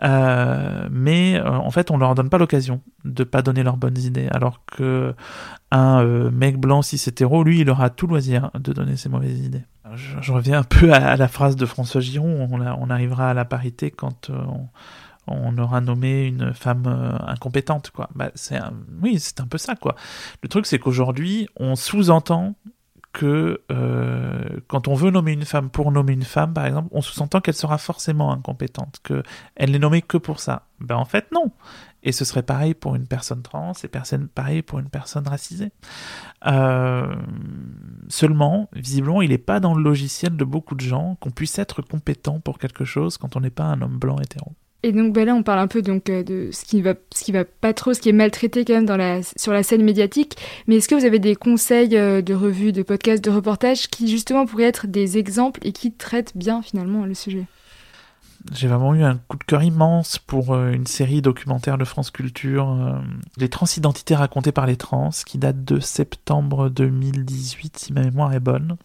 Euh, 0.02 0.88
mais 0.90 1.36
euh, 1.36 1.48
en 1.48 1.70
fait, 1.70 1.92
on 1.92 1.96
leur 1.96 2.16
donne 2.16 2.28
pas 2.28 2.38
l'occasion 2.38 2.80
de 3.04 3.22
pas 3.22 3.42
donner 3.42 3.62
leurs 3.62 3.76
bonnes 3.76 3.98
idées, 3.98 4.26
alors 4.32 4.64
que 4.64 5.14
un 5.70 6.02
euh, 6.02 6.28
mec 6.32 6.58
blanc 6.58 6.82
cis 6.82 7.00
hétéro, 7.06 7.44
lui, 7.44 7.60
il 7.60 7.70
aura 7.70 7.88
tout 7.88 8.08
loisir 8.08 8.50
de 8.58 8.72
donner 8.72 8.96
ses 8.96 9.08
mauvaises 9.08 9.38
idées. 9.44 9.62
Je, 9.94 10.32
reviens 10.32 10.60
un 10.60 10.64
peu 10.64 10.92
à, 10.92 11.16
la 11.16 11.28
phrase 11.28 11.54
de 11.54 11.66
François 11.66 12.00
Giron, 12.00 12.48
on, 12.50 12.90
arrivera 12.90 13.30
à 13.30 13.34
la 13.34 13.44
parité 13.44 13.92
quand 13.92 14.30
on, 15.28 15.58
aura 15.58 15.80
nommé 15.82 16.26
une 16.26 16.52
femme 16.52 17.18
incompétente. 17.28 17.92
Bah, 18.16 18.32
c'est 18.34 18.58
oui, 19.02 19.20
c'est 19.20 19.40
un 19.40 19.46
peu 19.46 19.58
ça. 19.58 19.74
Le 20.42 20.48
truc, 20.48 20.66
c'est 20.66 20.80
qu'aujourd'hui, 20.80 21.48
on 21.56 21.76
sous-entend 21.76 22.56
que 23.14 23.62
euh, 23.70 24.58
quand 24.66 24.88
on 24.88 24.94
veut 24.94 25.12
nommer 25.12 25.32
une 25.32 25.44
femme 25.44 25.70
pour 25.70 25.92
nommer 25.92 26.12
une 26.12 26.24
femme, 26.24 26.52
par 26.52 26.66
exemple, 26.66 26.88
on 26.90 27.00
sous-entend 27.00 27.40
qu'elle 27.40 27.54
sera 27.54 27.78
forcément 27.78 28.32
incompétente, 28.32 29.00
qu'elle 29.04 29.70
n'est 29.70 29.78
nommée 29.78 30.02
que 30.02 30.18
pour 30.18 30.40
ça. 30.40 30.66
Ben 30.80 30.96
en 30.96 31.04
fait, 31.04 31.30
non. 31.32 31.52
Et 32.02 32.10
ce 32.10 32.24
serait 32.24 32.42
pareil 32.42 32.74
pour 32.74 32.96
une 32.96 33.06
personne 33.06 33.42
trans 33.42 33.72
et 33.84 33.88
pareil 34.34 34.62
pour 34.62 34.80
une 34.80 34.90
personne 34.90 35.26
racisée. 35.28 35.70
Euh, 36.46 37.14
seulement, 38.08 38.68
visiblement, 38.74 39.22
il 39.22 39.30
n'est 39.30 39.38
pas 39.38 39.60
dans 39.60 39.74
le 39.74 39.82
logiciel 39.82 40.36
de 40.36 40.44
beaucoup 40.44 40.74
de 40.74 40.80
gens 40.80 41.16
qu'on 41.20 41.30
puisse 41.30 41.58
être 41.60 41.82
compétent 41.82 42.40
pour 42.40 42.58
quelque 42.58 42.84
chose 42.84 43.16
quand 43.16 43.36
on 43.36 43.40
n'est 43.40 43.48
pas 43.48 43.64
un 43.64 43.80
homme 43.80 43.98
blanc 43.98 44.18
hétéro. 44.18 44.52
Et 44.84 44.92
donc 44.92 45.14
bah 45.14 45.24
là, 45.24 45.34
on 45.34 45.42
parle 45.42 45.60
un 45.60 45.66
peu 45.66 45.82
euh, 45.88 46.22
de 46.22 46.50
ce 46.52 46.62
qui 46.66 46.82
va, 46.82 46.92
ce 47.14 47.24
qui 47.24 47.32
va 47.32 47.46
pas 47.46 47.72
trop, 47.72 47.94
ce 47.94 48.00
qui 48.00 48.10
est 48.10 48.12
maltraité 48.12 48.66
quand 48.66 48.78
même 48.78 49.22
sur 49.34 49.50
la 49.54 49.62
scène 49.62 49.82
médiatique. 49.82 50.36
Mais 50.66 50.76
est-ce 50.76 50.88
que 50.88 50.94
vous 50.94 51.06
avez 51.06 51.18
des 51.18 51.36
conseils 51.36 51.96
euh, 51.96 52.20
de 52.20 52.34
revues, 52.34 52.72
de 52.72 52.82
podcasts, 52.82 53.24
de 53.24 53.30
reportages 53.30 53.88
qui 53.88 54.08
justement 54.08 54.44
pourraient 54.44 54.64
être 54.64 54.86
des 54.86 55.16
exemples 55.16 55.60
et 55.66 55.72
qui 55.72 55.90
traitent 55.90 56.36
bien 56.36 56.60
finalement 56.60 57.06
le 57.06 57.14
sujet? 57.14 57.46
J'ai 58.52 58.68
vraiment 58.68 58.94
eu 58.94 59.02
un 59.02 59.16
coup 59.26 59.38
de 59.38 59.44
cœur 59.44 59.62
immense 59.62 60.18
pour 60.18 60.52
euh, 60.52 60.72
une 60.72 60.86
série 60.86 61.22
documentaire 61.22 61.78
de 61.78 61.86
France 61.86 62.10
Culture, 62.10 63.00
Les 63.38 63.48
transidentités 63.48 64.14
racontées 64.14 64.52
par 64.52 64.66
les 64.66 64.76
trans, 64.76 65.08
qui 65.24 65.38
date 65.38 65.64
de 65.64 65.80
septembre 65.80 66.68
2018, 66.68 67.78
si 67.78 67.92
ma 67.94 68.02
mémoire 68.02 68.34
est 68.34 68.40
bonne. 68.40 68.76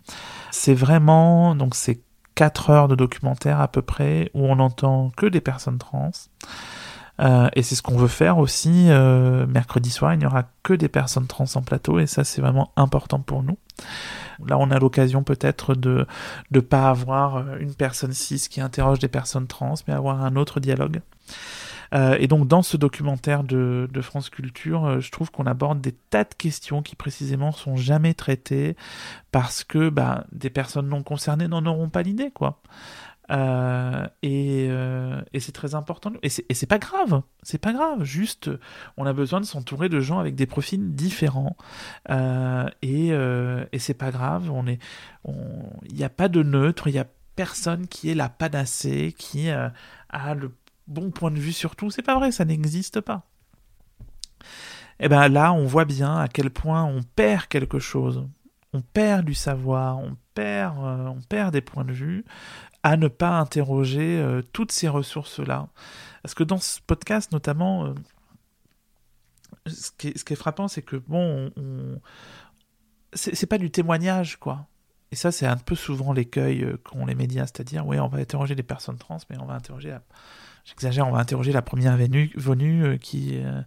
C'est 0.51 0.73
vraiment, 0.73 1.55
donc 1.55 1.75
c'est 1.75 1.99
4 2.39 2.69
heures 2.69 2.87
de 2.87 2.95
documentaire 2.95 3.59
à 3.59 3.67
peu 3.67 3.81
près 3.81 4.31
où 4.33 4.45
on 4.45 4.55
n'entend 4.55 5.11
que 5.17 5.25
des 5.25 5.41
personnes 5.41 5.77
trans. 5.77 6.11
Euh, 7.19 7.49
et 7.53 7.63
c'est 7.63 7.75
ce 7.75 7.81
qu'on 7.81 7.97
veut 7.97 8.07
faire 8.07 8.37
aussi. 8.37 8.85
Euh, 8.87 9.45
mercredi 9.45 9.89
soir, 9.89 10.13
il 10.13 10.19
n'y 10.19 10.25
aura 10.25 10.43
que 10.63 10.71
des 10.71 10.87
personnes 10.87 11.27
trans 11.27 11.53
en 11.55 11.61
plateau 11.61 11.99
et 11.99 12.07
ça 12.07 12.23
c'est 12.23 12.39
vraiment 12.39 12.71
important 12.77 13.19
pour 13.19 13.43
nous. 13.43 13.57
Là, 14.47 14.57
on 14.57 14.71
a 14.71 14.79
l'occasion 14.79 15.21
peut-être 15.21 15.75
de 15.75 16.07
ne 16.51 16.59
pas 16.61 16.89
avoir 16.89 17.35
euh, 17.35 17.57
une 17.59 17.75
personne 17.75 18.13
cis 18.13 18.47
qui 18.49 18.61
interroge 18.61 18.99
des 18.99 19.09
personnes 19.09 19.47
trans, 19.47 19.73
mais 19.85 19.93
avoir 19.93 20.23
un 20.23 20.37
autre 20.37 20.61
dialogue. 20.61 21.01
Euh, 21.93 22.17
et 22.19 22.27
donc 22.27 22.47
dans 22.47 22.61
ce 22.61 22.77
documentaire 22.77 23.43
de, 23.43 23.87
France 24.01 24.29
Culture, 24.29 24.85
euh, 24.85 24.99
je 24.99 25.11
trouve 25.11 25.31
qu'on 25.31 25.45
aborde 25.45 25.81
des 25.81 25.91
tas 25.91 26.23
de 26.23 26.33
questions 26.33 26.81
qui 26.81 26.95
précisément 26.95 27.51
sont 27.51 27.75
jamais 27.75 28.13
traitées 28.13 28.75
parce 29.31 29.63
que 29.63 29.89
bah, 29.89 30.25
des 30.31 30.49
personnes 30.49 30.87
non 30.87 31.03
concernées 31.03 31.47
n'en 31.47 31.65
auront 31.65 31.89
pas 31.89 32.01
l'idée, 32.01 32.31
quoi. 32.31 32.61
Euh, 33.31 34.07
et, 34.23 35.39
c'est 35.39 35.51
très 35.51 35.75
important. 35.75 36.13
Et 36.23 36.29
c'est 36.29 36.65
pas 36.65 36.79
grave, 36.79 37.21
c'est 37.43 37.59
pas 37.59 37.73
grave. 37.73 38.03
Juste, 38.03 38.49
on 38.97 39.05
a 39.05 39.13
besoin 39.13 39.39
de 39.39 39.45
s'entourer 39.45 39.87
de 39.89 39.99
gens 39.99 40.19
avec 40.19 40.35
des 40.35 40.47
profils 40.47 40.95
différents. 40.95 41.55
et 42.09 43.09
et 43.09 43.79
c'est 43.79 43.93
pas 43.93 44.11
grave. 44.11 44.49
On 44.51 44.65
est, 44.65 44.79
il 45.27 45.95
n'y 45.95 46.03
a 46.03 46.09
pas 46.09 46.27
de 46.27 46.41
neutre. 46.41 46.87
Il 46.87 46.95
y 46.95 46.99
a 46.99 47.05
personne 47.35 47.87
qui 47.87 48.09
est 48.09 48.15
la 48.15 48.29
panacée, 48.29 49.13
qui 49.17 49.49
a 49.49 50.33
le 50.33 50.49
bon 50.89 51.11
point 51.11 51.31
de 51.31 51.39
vue 51.39 51.53
sur 51.53 51.75
tout. 51.75 51.91
C'est 51.91 52.01
pas 52.01 52.15
vrai, 52.15 52.31
ça 52.31 52.45
n'existe 52.45 52.99
pas. 53.01 53.23
Et 55.01 55.05
eh 55.05 55.09
bien 55.09 55.29
là, 55.29 55.53
on 55.53 55.65
voit 55.65 55.85
bien 55.85 56.17
à 56.17 56.27
quel 56.27 56.49
point 56.49 56.83
on 56.83 57.01
perd 57.03 57.45
quelque 57.47 57.79
chose. 57.79 58.27
On 58.73 58.81
perd 58.81 59.25
du 59.25 59.33
savoir, 59.33 59.97
on 59.97 60.17
perd, 60.33 60.77
euh, 60.77 61.07
on 61.07 61.21
perd 61.21 61.53
des 61.53 61.61
points 61.61 61.85
de 61.85 61.93
vue 61.93 62.25
à 62.83 62.97
ne 62.97 63.07
pas 63.07 63.39
interroger 63.39 64.19
euh, 64.19 64.41
toutes 64.53 64.71
ces 64.71 64.89
ressources-là. 64.89 65.69
Parce 66.21 66.33
que 66.33 66.43
dans 66.43 66.57
ce 66.57 66.81
podcast, 66.81 67.31
notamment, 67.31 67.85
euh, 67.85 67.93
ce, 69.67 69.91
qui 69.91 70.09
est, 70.09 70.35
frappant, 70.35 70.67
c'est 70.67 70.81
que, 70.81 70.97
bon, 70.97 71.51
on, 71.55 71.99
c'est 73.13 73.47
pas 73.47 73.57
du 73.57 73.71
témoignage, 73.71 74.37
quoi. 74.37 74.67
Et 75.11 75.15
ça, 75.15 75.31
c'est 75.31 75.47
un 75.47 75.57
peu 75.57 75.75
souvent 75.75 76.13
l'écueil 76.13 76.75
qu'ont 76.83 77.05
les 77.05 77.15
médias, 77.15 77.47
c'est-à-dire, 77.47 77.87
oui, 77.87 77.99
on 77.99 78.07
va 78.07 78.19
interroger 78.19 78.53
des 78.53 78.63
personnes 78.63 78.97
trans, 78.97 79.17
mais 79.29 79.37
on 79.39 79.45
va 79.45 79.55
interroger 79.55 79.97
j'exagère, 80.69 81.07
on 81.07 81.11
va 81.11 81.19
interroger 81.19 81.51
la 81.51 81.61
première 81.61 81.97
venue, 81.97 82.31
euh, 82.85 82.97
qui, 82.97 83.39
euh, 83.43 83.61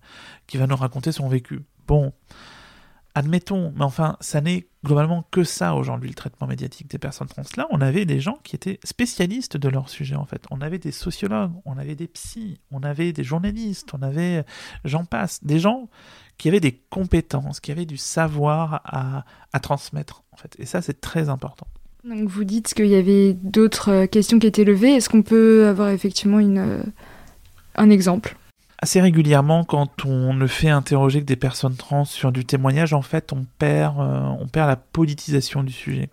qui 0.46 0.56
va 0.56 0.66
nous 0.66 0.76
raconter 0.76 1.12
son 1.12 1.28
vécu. 1.28 1.60
Bon, 1.86 2.12
admettons, 3.14 3.72
mais 3.76 3.84
enfin, 3.84 4.16
ça 4.20 4.40
n'est 4.40 4.68
globalement 4.84 5.24
que 5.30 5.44
ça 5.44 5.74
aujourd'hui, 5.74 6.08
le 6.08 6.14
traitement 6.14 6.46
médiatique 6.46 6.88
des 6.88 6.98
personnes 6.98 7.28
trans. 7.28 7.42
Là, 7.56 7.66
on 7.70 7.80
avait 7.80 8.04
des 8.04 8.20
gens 8.20 8.38
qui 8.42 8.56
étaient 8.56 8.80
spécialistes 8.84 9.56
de 9.56 9.68
leur 9.68 9.88
sujet, 9.88 10.16
en 10.16 10.24
fait. 10.24 10.44
On 10.50 10.60
avait 10.60 10.78
des 10.78 10.92
sociologues, 10.92 11.52
on 11.64 11.76
avait 11.76 11.94
des 11.94 12.08
psys, 12.08 12.60
on 12.70 12.82
avait 12.82 13.12
des 13.12 13.24
journalistes, 13.24 13.92
on 13.94 14.02
avait, 14.02 14.44
j'en 14.84 15.04
passe, 15.04 15.44
des 15.44 15.58
gens 15.58 15.88
qui 16.38 16.48
avaient 16.48 16.60
des 16.60 16.76
compétences, 16.90 17.60
qui 17.60 17.70
avaient 17.70 17.86
du 17.86 17.96
savoir 17.96 18.80
à, 18.84 19.24
à 19.52 19.60
transmettre, 19.60 20.24
en 20.32 20.36
fait. 20.36 20.54
Et 20.58 20.66
ça, 20.66 20.82
c'est 20.82 21.00
très 21.00 21.28
important. 21.28 21.66
Donc 22.04 22.28
vous 22.28 22.42
dites 22.42 22.74
qu'il 22.74 22.86
y 22.86 22.96
avait 22.96 23.34
d'autres 23.34 23.90
euh, 23.90 24.06
questions 24.06 24.38
qui 24.40 24.46
étaient 24.48 24.64
levées. 24.64 24.94
Est-ce 24.94 25.08
qu'on 25.08 25.22
peut 25.22 25.68
avoir 25.68 25.90
effectivement 25.90 26.40
une, 26.40 26.58
euh, 26.58 26.82
un 27.76 27.90
exemple? 27.90 28.36
Assez 28.78 29.00
régulièrement, 29.00 29.62
quand 29.62 30.04
on 30.04 30.34
ne 30.34 30.48
fait 30.48 30.68
interroger 30.68 31.20
que 31.20 31.26
des 31.26 31.36
personnes 31.36 31.76
trans 31.76 32.04
sur 32.04 32.32
du 32.32 32.44
témoignage, 32.44 32.92
en 32.92 33.02
fait, 33.02 33.32
on 33.32 33.46
perd, 33.58 34.00
euh, 34.00 34.46
la 34.54 34.74
politisation 34.76 35.62
du 35.62 35.72
sujet. 35.72 36.10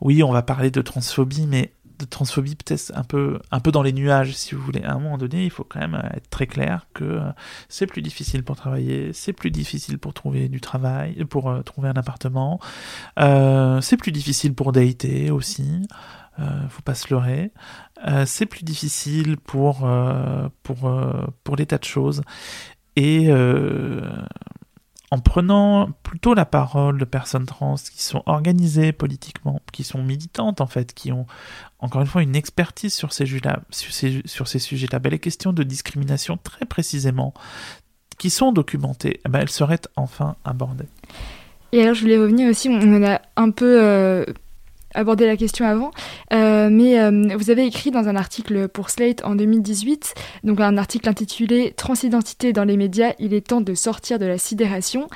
Oui, 0.00 0.22
on 0.22 0.32
va 0.32 0.40
parler 0.40 0.70
de 0.70 0.80
transphobie, 0.80 1.46
mais 1.46 1.72
de 1.98 2.04
transphobie 2.04 2.54
peut-être 2.54 2.92
un 2.94 3.04
peu, 3.04 3.40
un 3.50 3.60
peu 3.60 3.72
dans 3.72 3.82
les 3.82 3.92
nuages, 3.92 4.34
si 4.34 4.54
vous 4.54 4.62
voulez. 4.62 4.82
À 4.84 4.92
un 4.92 4.98
moment 4.98 5.18
donné, 5.18 5.44
il 5.44 5.50
faut 5.50 5.64
quand 5.64 5.80
même 5.80 6.00
être 6.14 6.30
très 6.30 6.46
clair 6.46 6.86
que 6.94 7.04
euh, 7.04 7.32
c'est 7.68 7.86
plus 7.86 8.02
difficile 8.02 8.44
pour 8.44 8.56
travailler, 8.56 9.12
c'est 9.12 9.32
plus 9.32 9.50
difficile 9.50 9.98
pour 9.98 10.14
trouver 10.14 10.48
du 10.48 10.60
travail, 10.60 11.24
pour 11.24 11.50
euh, 11.50 11.62
trouver 11.62 11.88
un 11.88 11.94
appartement, 11.94 12.60
euh, 13.18 13.80
c'est 13.80 13.96
plus 13.96 14.12
difficile 14.12 14.54
pour 14.54 14.72
dater 14.72 15.30
aussi. 15.30 15.82
Euh, 16.38 16.68
faut 16.68 16.82
pas 16.82 16.94
se 16.94 17.12
leurrer. 17.12 17.50
c'est 18.26 18.46
plus 18.46 18.62
difficile 18.62 19.38
pour 19.38 19.88
pour 20.62 20.90
pour 21.42 21.56
des 21.56 21.66
tas 21.66 21.78
de 21.78 21.84
choses. 21.84 22.22
Et 22.94 23.28
en 25.10 25.18
prenant 25.18 25.90
plutôt 26.02 26.34
la 26.34 26.44
parole 26.44 26.98
de 26.98 27.04
personnes 27.04 27.46
trans 27.46 27.76
qui 27.76 28.02
sont 28.02 28.22
organisées 28.26 28.92
politiquement, 28.92 29.62
qui 29.72 29.82
sont 29.82 30.02
militantes 30.02 30.60
en 30.60 30.66
fait, 30.66 30.92
qui 30.92 31.12
ont 31.12 31.26
encore 31.78 32.02
une 32.02 32.06
fois 32.06 32.22
une 32.22 32.36
expertise 32.36 32.92
sur 32.92 33.12
ces, 33.12 33.26
sur 33.26 33.92
ces, 33.92 34.22
sur 34.26 34.48
ces 34.48 34.58
sujets-là, 34.58 34.98
ben, 34.98 35.10
les 35.10 35.18
questions 35.18 35.52
de 35.52 35.62
discrimination 35.62 36.36
très 36.36 36.66
précisément, 36.66 37.32
qui 38.18 38.30
sont 38.30 38.52
documentées, 38.52 39.20
eh 39.24 39.28
ben, 39.28 39.40
elles 39.40 39.50
seraient 39.50 39.80
enfin 39.96 40.36
abordées. 40.44 40.88
Et 41.72 41.82
alors 41.82 41.94
je 41.94 42.02
voulais 42.02 42.18
revenir 42.18 42.48
aussi, 42.48 42.68
on 42.68 42.96
en 42.96 43.02
a 43.02 43.22
un 43.36 43.50
peu 43.50 43.82
euh, 43.82 44.24
abordé 44.98 45.26
la 45.26 45.36
question 45.36 45.64
avant, 45.64 45.92
euh, 46.32 46.68
mais 46.70 46.98
euh, 46.98 47.36
vous 47.36 47.50
avez 47.50 47.64
écrit 47.64 47.90
dans 47.90 48.08
un 48.08 48.16
article 48.16 48.68
pour 48.68 48.90
Slate 48.90 49.24
en 49.24 49.36
2018, 49.36 50.14
donc 50.44 50.60
un 50.60 50.76
article 50.76 51.08
intitulé 51.08 51.72
Transidentité 51.76 52.52
dans 52.52 52.64
les 52.64 52.76
médias, 52.76 53.12
il 53.18 53.32
est 53.32 53.46
temps 53.46 53.60
de 53.60 53.74
sortir 53.74 54.18
de 54.18 54.26
la 54.26 54.38
sidération. 54.38 55.08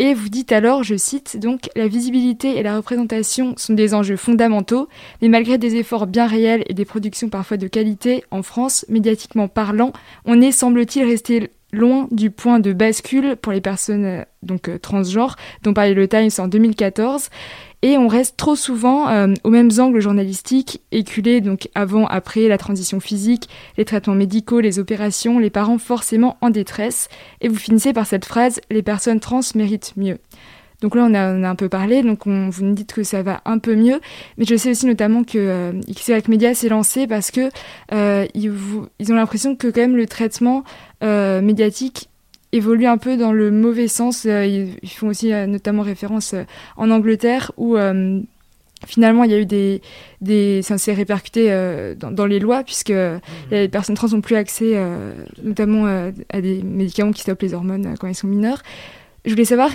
Et 0.00 0.12
vous 0.14 0.28
dites 0.28 0.50
alors, 0.50 0.82
je 0.82 0.96
cite, 0.96 1.38
donc 1.38 1.68
la 1.76 1.86
visibilité 1.86 2.58
et 2.58 2.62
la 2.62 2.76
représentation 2.76 3.54
sont 3.56 3.74
des 3.74 3.94
enjeux 3.94 4.16
fondamentaux, 4.16 4.88
mais 5.22 5.28
malgré 5.28 5.56
des 5.56 5.76
efforts 5.76 6.06
bien 6.06 6.26
réels 6.26 6.64
et 6.68 6.74
des 6.74 6.84
productions 6.84 7.28
parfois 7.28 7.56
de 7.56 7.68
qualité, 7.68 8.24
en 8.32 8.42
France, 8.42 8.84
médiatiquement 8.88 9.46
parlant, 9.46 9.92
on 10.24 10.40
est, 10.40 10.50
semble-t-il, 10.50 11.04
resté 11.04 11.50
loin 11.72 12.08
du 12.10 12.30
point 12.30 12.60
de 12.60 12.72
bascule 12.72 13.36
pour 13.36 13.52
les 13.52 13.60
personnes 13.60 14.04
euh, 14.04 14.22
donc 14.42 14.70
transgenres 14.80 15.36
dont 15.62 15.74
parlait 15.74 15.94
le 15.94 16.06
Times 16.06 16.30
en 16.38 16.48
2014 16.48 17.28
et 17.84 17.98
on 17.98 18.08
reste 18.08 18.38
trop 18.38 18.56
souvent 18.56 19.10
euh, 19.10 19.34
aux 19.44 19.50
mêmes 19.50 19.70
angles 19.78 20.00
journalistiques, 20.00 20.80
éculés 20.90 21.42
donc 21.42 21.68
avant, 21.74 22.06
après 22.06 22.48
la 22.48 22.56
transition 22.56 22.98
physique, 22.98 23.46
les 23.76 23.84
traitements 23.84 24.14
médicaux, 24.14 24.60
les 24.60 24.78
opérations, 24.78 25.38
les 25.38 25.50
parents 25.50 25.76
forcément 25.76 26.38
en 26.40 26.48
détresse, 26.48 27.10
et 27.42 27.48
vous 27.48 27.58
finissez 27.58 27.92
par 27.92 28.06
cette 28.06 28.24
phrase 28.24 28.58
les 28.70 28.82
personnes 28.82 29.20
trans 29.20 29.40
méritent 29.54 29.92
mieux. 29.98 30.16
Donc 30.80 30.94
là, 30.94 31.06
on 31.06 31.12
a, 31.12 31.20
a 31.20 31.50
un 31.50 31.54
peu 31.56 31.68
parlé, 31.68 32.02
donc 32.02 32.26
on, 32.26 32.48
vous 32.48 32.64
nous 32.64 32.72
dites 32.72 32.94
que 32.94 33.02
ça 33.02 33.22
va 33.22 33.42
un 33.44 33.58
peu 33.58 33.76
mieux, 33.76 34.00
mais 34.38 34.46
je 34.46 34.56
sais 34.56 34.70
aussi 34.70 34.86
notamment 34.86 35.22
que 35.22 35.36
euh, 35.36 35.72
XY 35.90 36.22
Media 36.28 36.54
s'est 36.54 36.70
lancé 36.70 37.06
parce 37.06 37.30
que 37.30 37.50
euh, 37.92 38.26
ont 38.34 39.14
l'impression 39.14 39.56
que 39.56 39.66
quand 39.66 39.82
même 39.82 39.96
le 39.96 40.06
traitement 40.06 40.64
euh, 41.02 41.42
médiatique 41.42 42.08
évolue 42.54 42.86
un 42.86 42.98
peu 42.98 43.16
dans 43.16 43.32
le 43.32 43.50
mauvais 43.50 43.88
sens. 43.88 44.24
Euh, 44.26 44.46
ils 44.46 44.90
font 44.90 45.08
aussi 45.08 45.32
euh, 45.32 45.46
notamment 45.46 45.82
référence 45.82 46.34
euh, 46.34 46.44
en 46.76 46.90
Angleterre 46.90 47.52
où 47.56 47.76
finalement 48.86 49.24
il 49.24 49.30
y 49.30 49.34
a 49.34 49.38
eu 49.38 49.46
des, 49.46 49.80
des 50.20 50.60
ça 50.62 50.76
s'est 50.76 50.92
répercuté 50.92 51.48
dans, 51.98 52.26
les 52.26 52.38
lois 52.38 52.62
puisque 52.62 52.90
mmh. 52.90 53.20
les 53.50 53.68
personnes 53.68 53.94
trans 53.94 54.08
n'ont 54.08 54.20
plus 54.20 54.36
accès 54.36 54.78
notamment 55.42 55.86
à 55.86 56.40
des 56.40 56.62
médicaments 56.62 57.12
qui 57.12 57.22
stoppent 57.22 57.40
les 57.40 57.54
hormones 57.54 57.94
quand 57.98 58.08
ils 58.08 58.14
sont 58.14 58.26
mineurs. 58.26 58.62
Je 59.24 59.30
voulais 59.30 59.46
savoir 59.46 59.70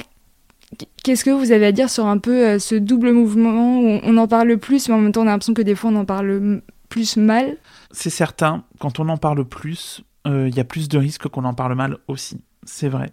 qu'est-ce 1.03 1.25
que 1.25 1.31
vous 1.31 1.51
avez 1.51 1.65
à 1.65 1.71
dire 1.71 1.89
sur 1.89 2.05
un 2.05 2.19
peu 2.19 2.59
ce 2.59 2.75
double 2.75 3.11
mouvement 3.11 3.79
où 3.79 3.99
on 4.03 4.17
en 4.17 4.27
parle 4.27 4.57
plus 4.57 4.87
mais 4.89 4.95
en 4.95 4.99
même 4.99 5.11
temps 5.11 5.21
on 5.21 5.27
a 5.27 5.31
l'impression 5.31 5.55
que 5.55 5.63
des 5.63 5.75
fois 5.75 5.89
on 5.89 5.95
en 5.95 6.05
parle 6.05 6.61
plus 6.89 7.17
mal? 7.17 7.57
C'est 7.91 8.11
certain, 8.11 8.63
quand 8.77 8.99
on 8.99 9.09
en 9.09 9.17
parle 9.17 9.43
plus, 9.43 10.03
il 10.25 10.55
y 10.55 10.59
a 10.59 10.65
plus 10.65 10.87
de 10.87 10.99
risques 10.99 11.27
qu'on 11.29 11.45
en 11.45 11.55
parle 11.55 11.73
mal 11.73 11.97
aussi 12.07 12.39
c'est 12.69 12.89
vrai. 12.89 13.12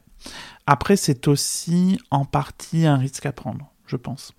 Après, 0.67 0.97
c'est 0.97 1.29
aussi 1.29 1.99
en 2.11 2.25
partie 2.25 2.87
un 2.87 2.97
risque 2.97 3.27
à 3.27 3.33
prendre, 3.33 3.73
je 3.87 3.97
pense. 3.97 4.33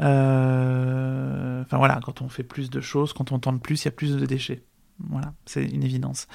Euh, 0.00 1.62
Enfin 1.62 1.78
voilà, 1.78 2.00
quand 2.04 2.22
on 2.22 2.28
fait 2.28 2.42
plus 2.42 2.70
de 2.70 2.80
choses, 2.80 3.12
quand 3.12 3.32
on 3.32 3.38
tente 3.38 3.62
plus, 3.62 3.82
il 3.82 3.84
y 3.86 3.88
a 3.88 3.92
plus 3.92 4.16
de 4.16 4.26
déchets. 4.26 4.64
Voilà, 5.08 5.32
c'est 5.46 5.64
une 5.64 5.82
évidence. 5.82 6.26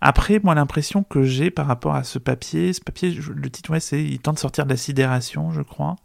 Après, 0.00 0.40
moi, 0.42 0.54
l'impression 0.54 1.02
que 1.04 1.22
j'ai 1.22 1.50
par 1.50 1.66
rapport 1.66 1.94
à 1.94 2.04
ce 2.04 2.18
papier, 2.18 2.72
ce 2.72 2.80
papier, 2.80 3.10
le 3.12 3.50
titre, 3.50 3.78
c'est 3.80 4.02
Il 4.02 4.18
tente 4.18 4.36
de 4.36 4.40
sortir 4.40 4.64
de 4.64 4.70
la 4.70 4.76
sidération, 4.76 5.52
je 5.52 5.62
crois. 5.62 5.96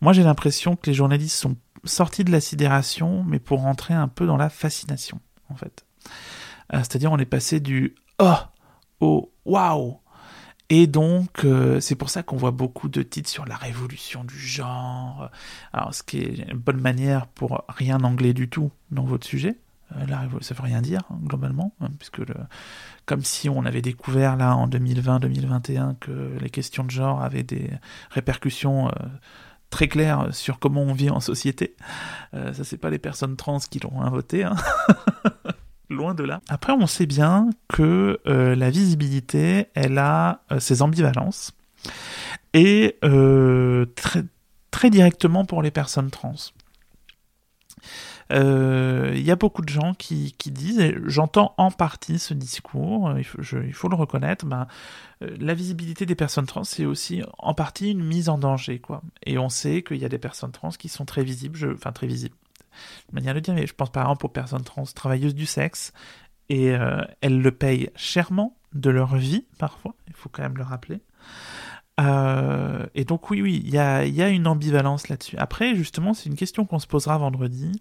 Moi, 0.00 0.12
j'ai 0.12 0.22
l'impression 0.22 0.74
que 0.76 0.88
les 0.88 0.94
journalistes 0.94 1.36
sont 1.36 1.56
sortis 1.84 2.24
de 2.24 2.32
la 2.32 2.40
sidération, 2.40 3.24
mais 3.24 3.38
pour 3.38 3.60
rentrer 3.60 3.94
un 3.94 4.08
peu 4.08 4.26
dans 4.26 4.36
la 4.36 4.48
fascination, 4.48 5.20
en 5.48 5.54
fait. 5.54 5.84
Euh, 6.72 6.78
C'est-à-dire, 6.78 7.12
on 7.12 7.18
est 7.18 7.26
passé 7.26 7.60
du 7.60 7.94
Oh 8.18 8.34
au 9.00 9.32
Waouh 9.44 9.98
et 10.70 10.86
donc, 10.86 11.44
euh, 11.44 11.80
c'est 11.80 11.94
pour 11.94 12.10
ça 12.10 12.22
qu'on 12.22 12.36
voit 12.36 12.50
beaucoup 12.50 12.88
de 12.88 13.02
titres 13.02 13.28
sur 13.28 13.44
la 13.44 13.56
révolution 13.56 14.24
du 14.24 14.38
genre. 14.38 15.30
Alors, 15.72 15.94
ce 15.94 16.02
qui 16.02 16.18
est 16.18 16.50
une 16.50 16.58
bonne 16.58 16.80
manière 16.80 17.26
pour 17.26 17.64
rien 17.68 18.02
anglais 18.02 18.32
du 18.32 18.48
tout 18.48 18.70
dans 18.90 19.04
votre 19.04 19.26
sujet. 19.26 19.58
Euh, 19.96 20.06
la 20.06 20.28
ça 20.40 20.54
veut 20.54 20.62
rien 20.62 20.80
dire, 20.80 21.02
hein, 21.10 21.18
globalement, 21.22 21.74
hein, 21.80 21.88
puisque 21.98 22.22
comme 23.06 23.22
si 23.22 23.48
on 23.48 23.64
avait 23.64 23.82
découvert, 23.82 24.36
là, 24.36 24.56
en 24.56 24.68
2020-2021, 24.68 25.96
que 25.98 26.36
les 26.40 26.50
questions 26.50 26.84
de 26.84 26.90
genre 26.90 27.22
avaient 27.22 27.42
des 27.42 27.70
répercussions 28.10 28.88
euh, 28.88 28.92
très 29.70 29.88
claires 29.88 30.28
sur 30.32 30.58
comment 30.58 30.82
on 30.82 30.94
vit 30.94 31.10
en 31.10 31.20
société. 31.20 31.76
Euh, 32.34 32.52
ça, 32.52 32.64
c'est 32.64 32.78
pas 32.78 32.90
les 32.90 32.98
personnes 32.98 33.36
trans 33.36 33.58
qui 33.58 33.80
l'ont 33.80 34.00
inventé, 34.00 34.44
hein. 34.44 34.56
Loin 35.94 36.14
de 36.14 36.24
là. 36.24 36.40
Après, 36.48 36.72
on 36.72 36.86
sait 36.86 37.06
bien 37.06 37.50
que 37.68 38.20
euh, 38.26 38.54
la 38.54 38.70
visibilité, 38.70 39.68
elle 39.74 39.98
a 39.98 40.42
euh, 40.52 40.60
ses 40.60 40.82
ambivalences. 40.82 41.52
Et 42.52 42.96
euh, 43.04 43.86
très, 43.96 44.90
directement 44.90 45.44
pour 45.44 45.62
les 45.62 45.70
personnes 45.70 46.10
trans. 46.10 46.34
Il 48.30 49.22
y 49.22 49.30
a 49.30 49.36
beaucoup 49.36 49.62
de 49.62 49.68
gens 49.68 49.94
qui, 49.94 50.34
disent, 50.46 50.80
et 50.80 50.96
j'entends 51.06 51.54
en 51.56 51.70
partie 51.70 52.18
ce 52.18 52.34
discours, 52.34 53.14
il 53.16 53.24
faut, 53.24 53.88
le 53.88 53.94
reconnaître, 53.94 54.44
ben, 54.44 54.66
la 55.20 55.54
visibilité 55.54 56.04
des 56.04 56.14
personnes 56.14 56.46
trans, 56.46 56.64
c'est 56.64 56.84
aussi 56.84 57.22
en 57.38 57.54
partie 57.54 57.92
une 57.92 58.02
mise 58.04 58.28
en 58.28 58.36
danger. 58.38 58.82
Et 59.24 59.38
on 59.38 59.48
sait 59.48 59.82
qu'il 59.82 59.98
y 59.98 60.04
a 60.04 60.08
des 60.08 60.18
personnes 60.18 60.52
trans 60.52 60.70
qui 60.70 60.88
sont 60.88 61.04
très 61.04 61.22
visibles, 61.22 61.56
je- 61.56 61.68
enfin 61.68 61.92
très 61.92 62.06
visibles, 62.06 62.34
manière 63.12 63.34
de 63.34 63.40
dire, 63.40 63.54
mais 63.54 63.66
je 63.66 63.74
pense 63.74 63.90
par 63.90 64.04
exemple 64.04 64.26
aux 64.26 64.30
personnes 64.30 64.64
trans 64.64 64.84
travailleuses 64.84 65.34
du 65.34 65.46
sexe, 65.46 65.92
et 66.48 66.74
euh, 66.74 67.02
elles 67.20 67.40
le 67.40 67.50
payent 67.50 67.90
chèrement 67.96 68.56
de 68.72 68.90
leur 68.90 69.16
vie, 69.16 69.46
parfois, 69.58 69.94
il 70.08 70.14
faut 70.14 70.28
quand 70.28 70.42
même 70.42 70.56
le 70.56 70.64
rappeler. 70.64 71.00
Euh, 72.00 72.86
et 72.94 73.04
donc 73.04 73.30
oui, 73.30 73.40
oui, 73.40 73.62
il 73.64 73.72
y 73.72 73.78
a, 73.78 74.04
y 74.04 74.20
a 74.20 74.28
une 74.28 74.46
ambivalence 74.46 75.08
là-dessus. 75.08 75.36
Après, 75.38 75.76
justement, 75.76 76.12
c'est 76.12 76.28
une 76.28 76.36
question 76.36 76.64
qu'on 76.66 76.80
se 76.80 76.86
posera 76.86 77.16
vendredi. 77.18 77.80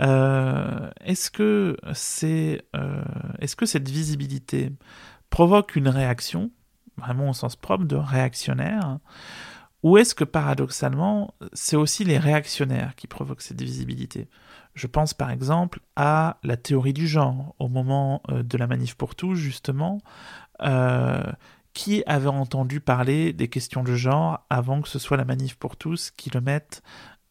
Euh, 0.00 0.90
est-ce 1.04 1.30
que 1.30 1.76
c'est, 1.92 2.64
est-ce 3.40 3.56
que 3.56 3.66
cette 3.66 3.88
visibilité 3.88 4.72
provoque 5.30 5.74
une 5.74 5.88
réaction, 5.88 6.50
vraiment 6.96 7.30
au 7.30 7.34
sens 7.34 7.56
propre 7.56 7.84
de 7.84 7.96
réactionnaire, 7.96 8.98
ou 9.86 9.98
est-ce 9.98 10.16
que 10.16 10.24
paradoxalement, 10.24 11.32
c'est 11.52 11.76
aussi 11.76 12.02
les 12.02 12.18
réactionnaires 12.18 12.96
qui 12.96 13.06
provoquent 13.06 13.40
cette 13.40 13.62
visibilité 13.62 14.28
Je 14.74 14.88
pense 14.88 15.14
par 15.14 15.30
exemple 15.30 15.78
à 15.94 16.38
la 16.42 16.56
théorie 16.56 16.92
du 16.92 17.06
genre, 17.06 17.54
au 17.60 17.68
moment 17.68 18.20
euh, 18.28 18.42
de 18.42 18.58
la 18.58 18.66
manif 18.66 18.96
pour 18.96 19.14
tous, 19.14 19.36
justement. 19.36 20.00
Euh, 20.60 21.22
qui 21.72 22.02
avait 22.06 22.26
entendu 22.26 22.80
parler 22.80 23.32
des 23.32 23.46
questions 23.46 23.84
de 23.84 23.94
genre 23.94 24.44
avant 24.50 24.80
que 24.80 24.88
ce 24.88 24.98
soit 24.98 25.16
la 25.18 25.24
manif 25.24 25.54
pour 25.54 25.76
tous 25.76 26.10
qui 26.10 26.30
le 26.30 26.40
mette 26.40 26.82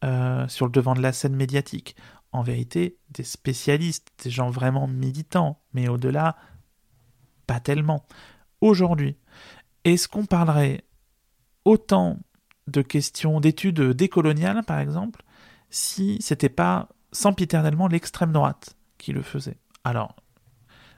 euh, 0.05 0.47
sur 0.47 0.65
le 0.65 0.71
devant 0.71 0.93
de 0.93 1.01
la 1.01 1.11
scène 1.11 1.35
médiatique 1.35 1.97
En 2.31 2.41
vérité, 2.41 2.97
des 3.09 3.25
spécialistes, 3.25 4.13
des 4.23 4.29
gens 4.29 4.49
vraiment 4.49 4.87
militants, 4.87 5.59
mais 5.73 5.89
au-delà, 5.89 6.37
pas 7.47 7.59
tellement. 7.59 8.05
Aujourd'hui, 8.61 9.17
est-ce 9.83 10.07
qu'on 10.07 10.25
parlerait 10.25 10.85
autant 11.65 12.17
de 12.67 12.81
questions 12.81 13.39
d'études 13.39 13.81
décoloniales, 13.81 14.63
par 14.63 14.79
exemple, 14.79 15.23
si 15.69 16.17
c'était 16.21 16.49
pas 16.49 16.89
sempiternellement 17.11 17.87
l'extrême 17.87 18.31
droite 18.31 18.75
qui 18.97 19.13
le 19.13 19.21
faisait 19.21 19.57
Alors, 19.83 20.15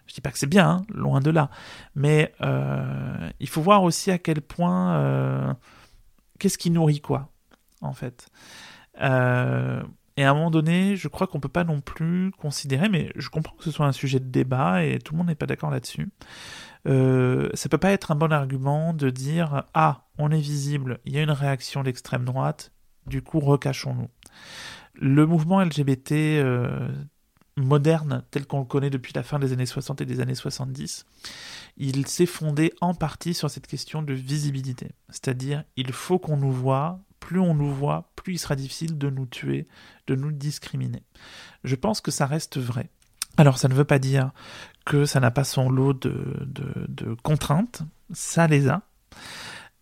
je 0.07 0.13
dis 0.13 0.21
pas 0.21 0.31
que 0.31 0.37
c'est 0.37 0.47
bien, 0.47 0.69
hein, 0.69 0.85
loin 0.89 1.19
de 1.19 1.29
là, 1.29 1.49
mais 1.95 2.33
euh, 2.41 3.29
il 3.39 3.49
faut 3.49 3.61
voir 3.61 3.83
aussi 3.83 4.11
à 4.11 4.17
quel 4.17 4.41
point 4.41 4.95
euh, 4.95 5.53
qu'est-ce 6.39 6.57
qui 6.57 6.71
nourrit 6.71 7.01
quoi, 7.01 7.29
en 7.81 7.93
fait. 7.93 8.29
Euh, 9.01 9.83
et 10.15 10.23
à 10.23 10.31
un 10.31 10.33
moment 10.33 10.49
donné, 10.49 10.95
je 10.95 11.07
crois 11.07 11.27
qu'on 11.27 11.39
peut 11.39 11.47
pas 11.47 11.63
non 11.63 11.79
plus 11.79 12.31
considérer, 12.31 12.89
mais 12.89 13.11
je 13.15 13.29
comprends 13.29 13.55
que 13.55 13.63
ce 13.63 13.71
soit 13.71 13.85
un 13.85 13.91
sujet 13.91 14.19
de 14.19 14.25
débat 14.25 14.83
et 14.83 14.97
tout 14.97 15.13
le 15.13 15.19
monde 15.19 15.27
n'est 15.27 15.35
pas 15.35 15.45
d'accord 15.45 15.69
là-dessus. 15.69 16.09
Euh, 16.87 17.49
ça 17.53 17.69
peut 17.69 17.77
pas 17.77 17.91
être 17.91 18.11
un 18.11 18.15
bon 18.15 18.31
argument 18.31 18.93
de 18.93 19.09
dire 19.09 19.65
ah 19.73 20.05
on 20.17 20.31
est 20.31 20.39
visible, 20.39 20.99
il 21.05 21.13
y 21.13 21.19
a 21.19 21.23
une 21.23 21.31
réaction 21.31 21.83
d'extrême 21.83 22.25
droite, 22.25 22.71
du 23.05 23.21
coup 23.21 23.39
recachons-nous. 23.39 24.09
Le 24.93 25.25
mouvement 25.25 25.61
LGBT 25.61 26.11
euh, 26.11 26.89
moderne 27.57 28.23
tel 28.31 28.45
qu'on 28.45 28.59
le 28.59 28.65
connaît 28.65 28.89
depuis 28.89 29.13
la 29.13 29.23
fin 29.23 29.39
des 29.39 29.51
années 29.51 29.65
60 29.65 30.01
et 30.01 30.05
des 30.05 30.21
années 30.21 30.35
70, 30.35 31.05
il 31.77 32.07
s'est 32.07 32.25
fondé 32.25 32.73
en 32.81 32.93
partie 32.93 33.33
sur 33.33 33.49
cette 33.49 33.67
question 33.67 34.01
de 34.01 34.13
visibilité. 34.13 34.91
C'est-à-dire, 35.09 35.63
il 35.75 35.91
faut 35.91 36.19
qu'on 36.19 36.37
nous 36.37 36.51
voit, 36.51 36.99
plus 37.19 37.39
on 37.39 37.53
nous 37.53 37.73
voit, 37.73 38.11
plus 38.15 38.33
il 38.33 38.39
sera 38.39 38.55
difficile 38.55 38.97
de 38.97 39.09
nous 39.09 39.25
tuer, 39.25 39.67
de 40.07 40.15
nous 40.15 40.31
discriminer. 40.31 41.03
Je 41.63 41.75
pense 41.75 42.01
que 42.01 42.11
ça 42.11 42.25
reste 42.25 42.57
vrai. 42.57 42.89
Alors, 43.37 43.59
ça 43.59 43.67
ne 43.67 43.73
veut 43.73 43.85
pas 43.85 43.99
dire 43.99 44.31
que 44.85 45.05
ça 45.05 45.19
n'a 45.19 45.31
pas 45.31 45.43
son 45.43 45.69
lot 45.69 45.93
de, 45.93 47.15
contraintes, 47.23 47.83
ça 48.11 48.47
les 48.47 48.67
a. 48.67 48.81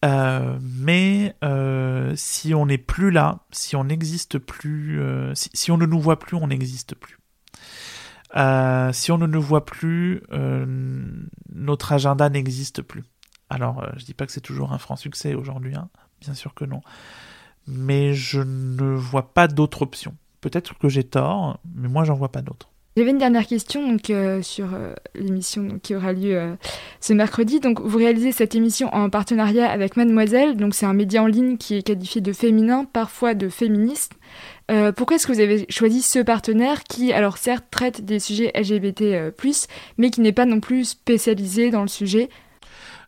Euh, 0.04 0.60
mais 0.62 1.36
euh, 1.44 2.14
si 2.16 2.54
on 2.54 2.66
n'est 2.66 2.78
plus 2.78 3.12
là, 3.12 3.40
si 3.52 3.76
on 3.76 3.86
n'existe 3.86 4.38
plus, 4.40 5.00
euh, 5.00 5.34
si, 5.36 5.72
on 5.72 5.78
ne 5.78 5.86
nous 5.86 6.00
voit 6.00 6.20
plus, 6.20 6.36
on 6.36 6.48
n'existe 6.48 6.96
plus. 6.96 7.18
Si 8.94 9.12
on 9.12 9.18
ne 9.18 9.28
nous 9.28 9.42
voit 9.42 9.66
plus, 9.66 10.22
notre 11.54 11.94
agenda 11.94 12.30
n'existe 12.30 12.82
plus. 12.82 13.06
Alors, 13.50 13.88
je 13.96 14.04
dis 14.04 14.14
pas 14.14 14.26
que 14.26 14.34
c'est 14.34 14.42
toujours 14.42 14.74
un 14.74 14.78
franc 14.78 14.98
succès 14.98 15.36
aujourd'hui, 15.36 15.76
hein, 15.76 15.90
bien 16.20 16.34
sûr 16.34 16.54
que 16.54 16.66
non. 16.66 16.82
Mais 17.68 18.14
je 18.14 18.42
ne 18.42 18.94
vois 18.94 19.34
pas 19.34 19.48
d'autre 19.48 19.84
option. 19.84 20.16
Peut-être 20.42 20.78
que 20.78 20.90
j'ai 20.90 21.06
tort, 21.06 21.60
mais 21.74 21.88
moi 21.88 22.04
j'en 22.04 22.16
vois 22.16 22.32
pas 22.32 22.42
d'autre. 22.42 22.70
J'avais 22.98 23.12
une 23.12 23.18
dernière 23.18 23.46
question 23.46 23.86
donc, 23.86 24.10
euh, 24.10 24.42
sur 24.42 24.74
euh, 24.74 24.94
l'émission 25.16 25.80
qui 25.84 25.96
aura 25.96 26.14
lieu 26.14 26.38
euh, 26.38 26.56
ce 27.02 27.12
mercredi. 27.12 27.60
Donc, 27.60 27.82
vous 27.82 27.98
réalisez 27.98 28.32
cette 28.32 28.56
émission 28.56 28.88
en 28.94 29.10
partenariat 29.10 29.70
avec 29.70 29.98
Mademoiselle. 29.98 30.56
Donc, 30.56 30.74
c'est 30.76 30.86
un 30.86 30.94
média 30.94 31.22
en 31.22 31.28
ligne 31.28 31.58
qui 31.58 31.76
est 31.76 31.82
qualifié 31.82 32.22
de 32.22 32.32
féminin, 32.32 32.86
parfois 32.86 33.34
de 33.34 33.50
féministe. 33.50 34.14
Pourquoi 34.96 35.18
est-ce 35.18 35.28
que 35.28 35.32
vous 35.32 35.42
avez 35.42 35.68
choisi 35.70 36.02
ce 36.02 36.18
partenaire 36.18 36.86
qui, 36.86 37.14
alors 37.14 37.38
certes, 37.38 37.66
traite 37.70 38.04
des 38.04 38.20
sujets 38.20 38.52
LGBT+, 38.56 39.32
mais 40.00 40.10
qui 40.10 40.22
n'est 40.22 40.32
pas 40.32 40.46
non 40.46 40.60
plus 40.60 40.86
spécialisé 40.86 41.70
dans 41.70 41.84
le 41.84 41.88
sujet? 41.88 42.30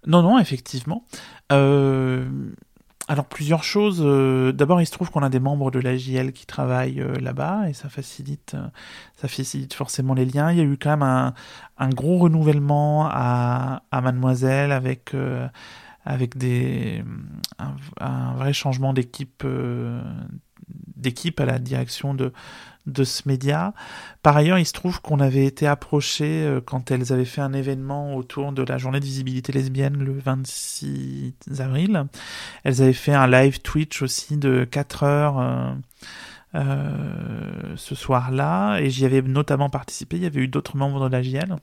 Non, 0.06 0.21
non, 0.21 0.38
effectivement. 0.38 1.04
Alors 3.08 3.26
plusieurs 3.26 3.63
choses. 3.63 4.02
Euh, 4.04 4.52
D'abord, 4.52 4.82
il 4.82 4.86
se 4.86 4.91
trouve 4.91 5.10
qu'on 5.12 5.24
a 5.24 5.30
des 5.30 5.39
membres 5.39 5.72
de 5.72 5.80
l'AJL 5.80 6.34
qui 6.34 6.46
travaillent 6.46 7.00
euh, 7.02 7.15
là-bas 7.20 7.70
et 7.70 7.74
ça 7.74 7.88
facilite, 7.89 8.56
euh, 8.56 8.67
ça 9.15 9.30
facilite 9.30 9.74
forcément 9.74 10.13
les 10.13 10.26
liens. 10.26 10.52
Il 10.52 10.58
y 10.58 10.62
a 10.62 10.65
eu 10.65 10.78
quand 10.78 10.98
même 10.98 11.34
un, 11.78 11.89
gros 11.89 12.17
renouvellement 12.17 13.08
à, 13.10 13.82
Mademoiselle 13.91 14.72
avec 14.74 15.15
des 16.38 17.04
un, 18.00 18.34
vrai 18.34 18.52
changement 18.54 18.93
d'équipe 18.93 19.43
à 21.39 21.46
la 21.46 21.60
direction 21.60 22.13
de 22.13 22.34
de 22.88 23.04
ce 23.04 23.28
média. 23.28 23.73
Par 24.23 24.36
ailleurs, 24.36 24.58
il 24.58 24.65
se 24.65 24.73
trouve 24.73 25.02
qu'on 25.02 25.19
avait 25.19 25.45
été 25.45 25.67
approché 25.67 26.26
euh, 26.26 26.62
quand 26.62 26.89
elles 26.89 27.13
avaient 27.13 27.26
fait 27.26 27.41
un 27.41 27.54
événement 27.54 28.15
autour 28.15 28.54
de 28.54 28.63
la 28.63 28.78
journée 28.78 29.00
de 29.00 29.06
visibilité 29.06 29.52
lesbienne 29.52 29.97
le 29.97 30.18
26 30.18 31.36
avril. 31.59 32.05
Elles 32.64 32.82
avaient 32.82 32.93
fait 32.93 33.14
un 33.14 33.28
live 33.28 33.62
Twitch 33.62 34.01
aussi 34.01 34.38
de 34.38 34.64
4 34.64 35.03
heures 35.03 35.39
euh, 35.39 35.72
euh, 36.55 37.76
ce 37.76 37.93
soir-là, 37.93 38.80
et 38.80 38.89
j'y 38.89 39.05
avais 39.05 39.22
notamment 39.22 39.70
participé. 39.70 40.16
Il 40.16 40.24
y 40.24 40.26
avait 40.26 40.41
eu 40.41 40.47
d'autres 40.47 40.78
membres 40.78 41.07
de 41.09 41.12
la 41.12 41.22
JL. 41.22 41.55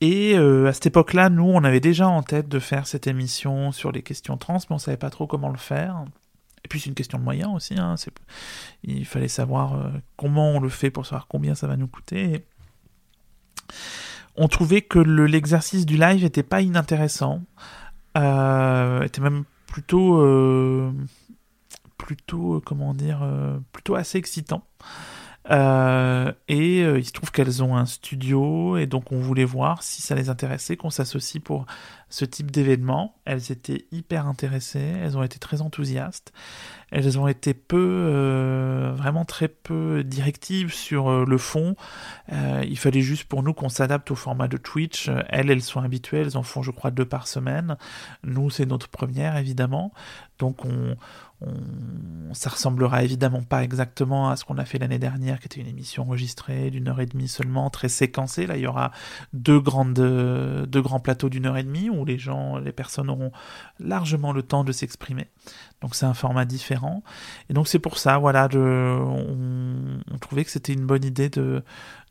Et 0.00 0.34
à 0.36 0.72
cette 0.72 0.86
époque-là, 0.86 1.30
nous, 1.30 1.44
on 1.44 1.62
avait 1.62 1.78
déjà 1.78 2.08
en 2.08 2.24
tête 2.24 2.48
de 2.48 2.58
faire 2.58 2.88
cette 2.88 3.06
émission 3.06 3.70
sur 3.70 3.92
les 3.92 4.02
questions 4.02 4.36
trans, 4.36 4.58
mais 4.68 4.74
on 4.74 4.78
savait 4.78 4.96
pas 4.96 5.10
trop 5.10 5.28
comment 5.28 5.48
le 5.48 5.56
faire. 5.56 6.04
Et 6.64 6.68
puis 6.68 6.80
c'est 6.80 6.88
une 6.88 6.94
question 6.94 7.18
de 7.18 7.24
moyens 7.24 7.52
aussi. 7.54 7.74
Hein. 7.78 7.96
Il 8.84 9.04
fallait 9.06 9.28
savoir 9.28 9.74
euh, 9.74 9.90
comment 10.16 10.50
on 10.50 10.60
le 10.60 10.68
fait 10.68 10.90
pour 10.90 11.04
savoir 11.06 11.26
combien 11.26 11.54
ça 11.54 11.66
va 11.66 11.76
nous 11.76 11.88
coûter. 11.88 12.44
On 14.36 14.48
trouvait 14.48 14.82
que 14.82 14.98
le- 14.98 15.26
l'exercice 15.26 15.84
du 15.86 15.96
live 15.96 16.24
était 16.24 16.42
pas 16.42 16.62
inintéressant, 16.62 17.42
euh, 18.16 19.02
était 19.02 19.20
même 19.20 19.44
plutôt 19.66 20.20
euh, 20.20 20.92
plutôt, 21.98 22.60
comment 22.64 22.94
dire, 22.94 23.26
plutôt 23.72 23.94
assez 23.94 24.18
excitant. 24.18 24.64
Euh, 25.50 26.32
et 26.46 26.82
euh, 26.82 27.00
il 27.00 27.04
se 27.04 27.10
trouve 27.10 27.32
qu'elles 27.32 27.64
ont 27.64 27.76
un 27.76 27.84
studio 27.86 28.76
et 28.76 28.86
donc 28.86 29.10
on 29.10 29.18
voulait 29.18 29.44
voir 29.44 29.82
si 29.82 30.00
ça 30.00 30.14
les 30.14 30.28
intéressait 30.28 30.76
qu'on 30.76 30.90
s'associe 30.90 31.42
pour 31.42 31.66
ce 32.12 32.26
type 32.26 32.50
d'événement. 32.50 33.16
Elles 33.24 33.50
étaient 33.50 33.86
hyper 33.90 34.26
intéressées, 34.26 34.92
elles 35.02 35.16
ont 35.16 35.22
été 35.22 35.38
très 35.38 35.62
enthousiastes, 35.62 36.32
elles 36.90 37.18
ont 37.18 37.26
été 37.26 37.54
peu, 37.54 37.78
euh, 37.78 38.92
vraiment 38.94 39.24
très 39.24 39.48
peu 39.48 40.04
directives 40.04 40.74
sur 40.74 41.24
le 41.24 41.38
fond. 41.38 41.74
il 42.30 42.78
fallait 42.78 43.00
juste 43.00 43.24
pour 43.24 43.42
nous 43.42 43.54
qu'on 43.54 43.70
s'adapte 43.70 44.10
au 44.10 44.14
format 44.14 44.46
de 44.46 44.58
Twitch. 44.58 45.10
Elles, 45.30 45.50
elles 45.50 45.62
sont 45.62 45.80
habituées, 45.80 46.18
elles 46.18 46.36
en 46.36 46.42
font 46.42 46.62
je 46.62 46.70
crois 46.70 46.90
deux 46.90 47.06
par 47.06 47.26
semaine. 47.26 47.76
Nous, 48.24 48.50
c'est 48.50 48.66
notre 48.66 48.88
première 48.88 49.36
évidemment. 49.38 49.92
Donc 50.38 50.64
on, 50.64 50.96
ça 52.32 52.50
ressemblera 52.50 53.04
évidemment 53.04 53.42
pas 53.42 53.62
exactement 53.62 54.30
à 54.30 54.36
ce 54.36 54.44
qu'on 54.44 54.58
a 54.58 54.64
fait 54.64 54.78
l'année 54.78 54.98
dernière, 54.98 55.38
qui 55.38 55.46
était 55.46 55.60
une 55.60 55.66
émission 55.66 56.04
enregistrée 56.04 56.70
d'une 56.70 56.88
heure 56.88 57.00
et 57.00 57.06
demie 57.06 57.28
seulement, 57.28 57.68
très 57.68 57.88
séquencée. 57.88 58.46
Là, 58.46 58.56
il 58.56 58.62
y 58.62 58.66
aura 58.66 58.90
deux 59.32 59.60
grandes, 59.60 59.94
deux 59.94 60.82
grands 60.82 61.00
plateaux 61.00 61.28
d'une 61.28 61.46
heure 61.46 61.56
et 61.58 61.62
demie 61.62 61.90
où 61.90 62.01
les 62.04 62.18
gens, 62.18 62.58
les 62.58 62.72
personnes 62.72 63.10
auront 63.10 63.32
largement 63.78 64.32
le 64.32 64.42
temps 64.42 64.64
de 64.64 64.72
s'exprimer. 64.72 65.28
Donc 65.80 65.94
c'est 65.94 66.06
un 66.06 66.14
format 66.14 66.44
différent. 66.44 67.02
Et 67.50 67.54
donc 67.54 67.68
c'est 67.68 67.78
pour 67.78 67.98
ça, 67.98 68.18
voilà, 68.18 68.48
de, 68.48 68.58
on, 68.58 70.18
trouvait 70.20 70.44
que 70.44 70.50
c'était 70.50 70.72
une 70.72 70.86
bonne 70.86 71.04
idée 71.04 71.28
de, 71.28 71.62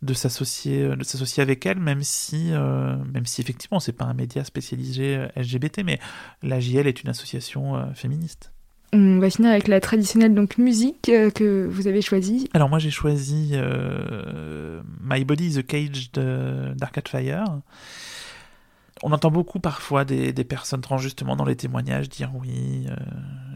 de 0.02 0.14
s'associer, 0.14 0.96
de 0.96 1.04
s'associer 1.04 1.42
avec 1.42 1.66
elle, 1.66 1.80
même 1.80 2.04
si, 2.04 2.50
euh, 2.52 2.96
même 3.14 3.26
si 3.26 3.42
effectivement 3.42 3.80
c'est 3.80 3.94
pas 3.94 4.06
un 4.06 4.14
média 4.14 4.44
spécialisé 4.44 5.16
euh, 5.16 5.28
LGBT, 5.36 5.84
mais 5.86 6.00
la 6.44 6.60
JL 6.60 6.88
est 6.88 7.04
une 7.04 7.10
association 7.10 7.76
euh, 7.76 7.94
féministe. 7.94 8.52
On 8.94 9.20
va 9.20 9.30
finir 9.30 9.52
avec 9.52 9.70
la 9.70 9.80
traditionnelle 9.80 10.34
donc 10.34 10.58
musique 10.58 11.08
euh, 11.08 11.30
que 11.30 11.66
vous 11.66 11.88
avez 11.88 12.02
choisie. 12.02 12.50
Alors 12.54 12.68
moi 12.68 12.78
j'ai 12.78 12.90
choisi 12.90 13.52
euh, 13.54 14.82
My 15.02 15.24
Body 15.24 15.48
is 15.48 15.58
a 15.60 15.64
Cage 15.64 16.12
de 16.12 16.74
d'Arcade 16.76 17.08
Fire. 17.08 17.62
On 19.04 19.12
entend 19.12 19.32
beaucoup 19.32 19.60
parfois 19.60 20.06
des, 20.06 20.34
personnes 20.44 20.82
trans 20.82 20.98
justement 20.98 21.36
dans 21.36 21.46
les 21.46 21.56
témoignages 21.56 22.08
dire 22.08 22.32
oui, 22.36 22.86
euh, 22.88 22.96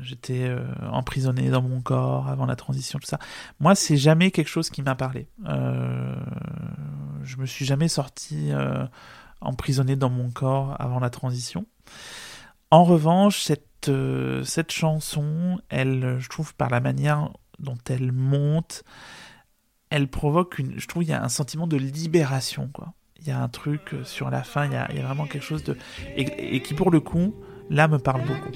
j'étais 0.02 0.54
emprisonné 0.92 1.50
dans 1.50 1.62
mon 1.62 1.82
corps 1.82 2.28
avant 2.30 2.46
la 2.46 2.56
transition, 2.56 3.00
tout 3.00 3.08
ça. 3.08 3.20
Moi 3.60 3.76
c'est 3.76 3.98
jamais 3.98 4.32
quelque 4.32 4.48
chose 4.48 4.70
qui 4.70 4.82
m'a 4.82 4.96
parlé. 4.96 5.28
je 5.46 7.38
me 7.38 7.46
suis 7.46 7.66
jamais 7.66 7.88
sorti 7.88 8.52
emprisonné 9.42 9.96
dans 9.96 10.10
mon 10.10 10.32
corps 10.32 10.76
avant 10.80 11.00
la 11.00 11.10
transition. 11.12 11.66
En 12.72 12.84
revanche, 12.84 13.42
cette 13.44 13.68
euh, 13.90 14.44
cette, 14.44 14.72
chanson, 14.72 15.60
elle, 15.70 16.18
je 16.20 16.30
trouve, 16.30 16.56
par 16.56 16.70
la 16.70 16.80
manière 16.80 17.30
dont 17.60 17.78
elle 17.90 18.12
monte, 18.12 18.84
elle 19.90 20.08
provoque 20.08 20.60
une. 20.60 20.80
Je 20.80 20.88
trouve 20.88 21.04
il 21.04 21.10
y 21.10 21.14
a 21.14 21.24
un 21.24 21.30
sentiment 21.30 21.68
de 21.68 21.78
libération, 21.78 22.70
quoi. 22.74 22.94
Il 23.26 23.30
y 23.30 23.32
a 23.32 23.42
un 23.42 23.48
truc 23.48 23.94
euh, 23.94 24.04
sur 24.04 24.30
la 24.30 24.44
fin, 24.44 24.66
il 24.66 24.74
y 24.74 24.76
a, 24.76 24.88
vraiment 25.04 25.26
quelque 25.26 25.44
chose 25.44 25.64
de. 25.64 25.76
Et, 26.16 26.56
et, 26.56 26.62
qui, 26.62 26.76
pour 26.76 26.92
le 26.92 27.00
coup, 27.00 27.34
là, 27.72 27.88
me 27.88 27.98
parle 27.98 28.22
beaucoup. 28.22 28.52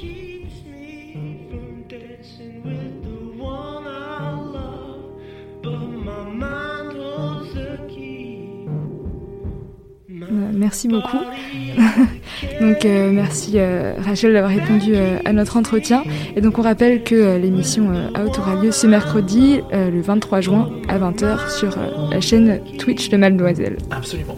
Merci 10.60 10.88
beaucoup. 10.88 11.18
donc 12.62 12.86
euh, 12.86 13.12
merci 13.12 13.54
euh, 13.56 13.94
Rachel 13.98 14.34
d'avoir 14.34 14.52
répondu 14.52 14.92
euh, 14.94 15.18
à 15.26 15.34
notre 15.34 15.58
entretien. 15.58 16.04
Et 16.36 16.42
donc 16.42 16.60
on 16.60 16.62
rappelle 16.62 17.04
que 17.04 17.38
l'émission 17.38 17.90
Out 17.90 18.38
aura 18.38 18.56
lieu 18.56 18.72
ce 18.72 18.86
mercredi, 18.86 19.62
le 19.72 20.02
23 20.02 20.42
juin 20.42 20.70
à 20.88 21.00
20h 21.00 21.50
sur 21.58 21.76
la 22.12 22.22
chaîne 22.22 22.62
Twitch 22.78 23.10
de 23.10 23.18
Mademoiselle. 23.18 23.78
Absolument. 23.90 24.38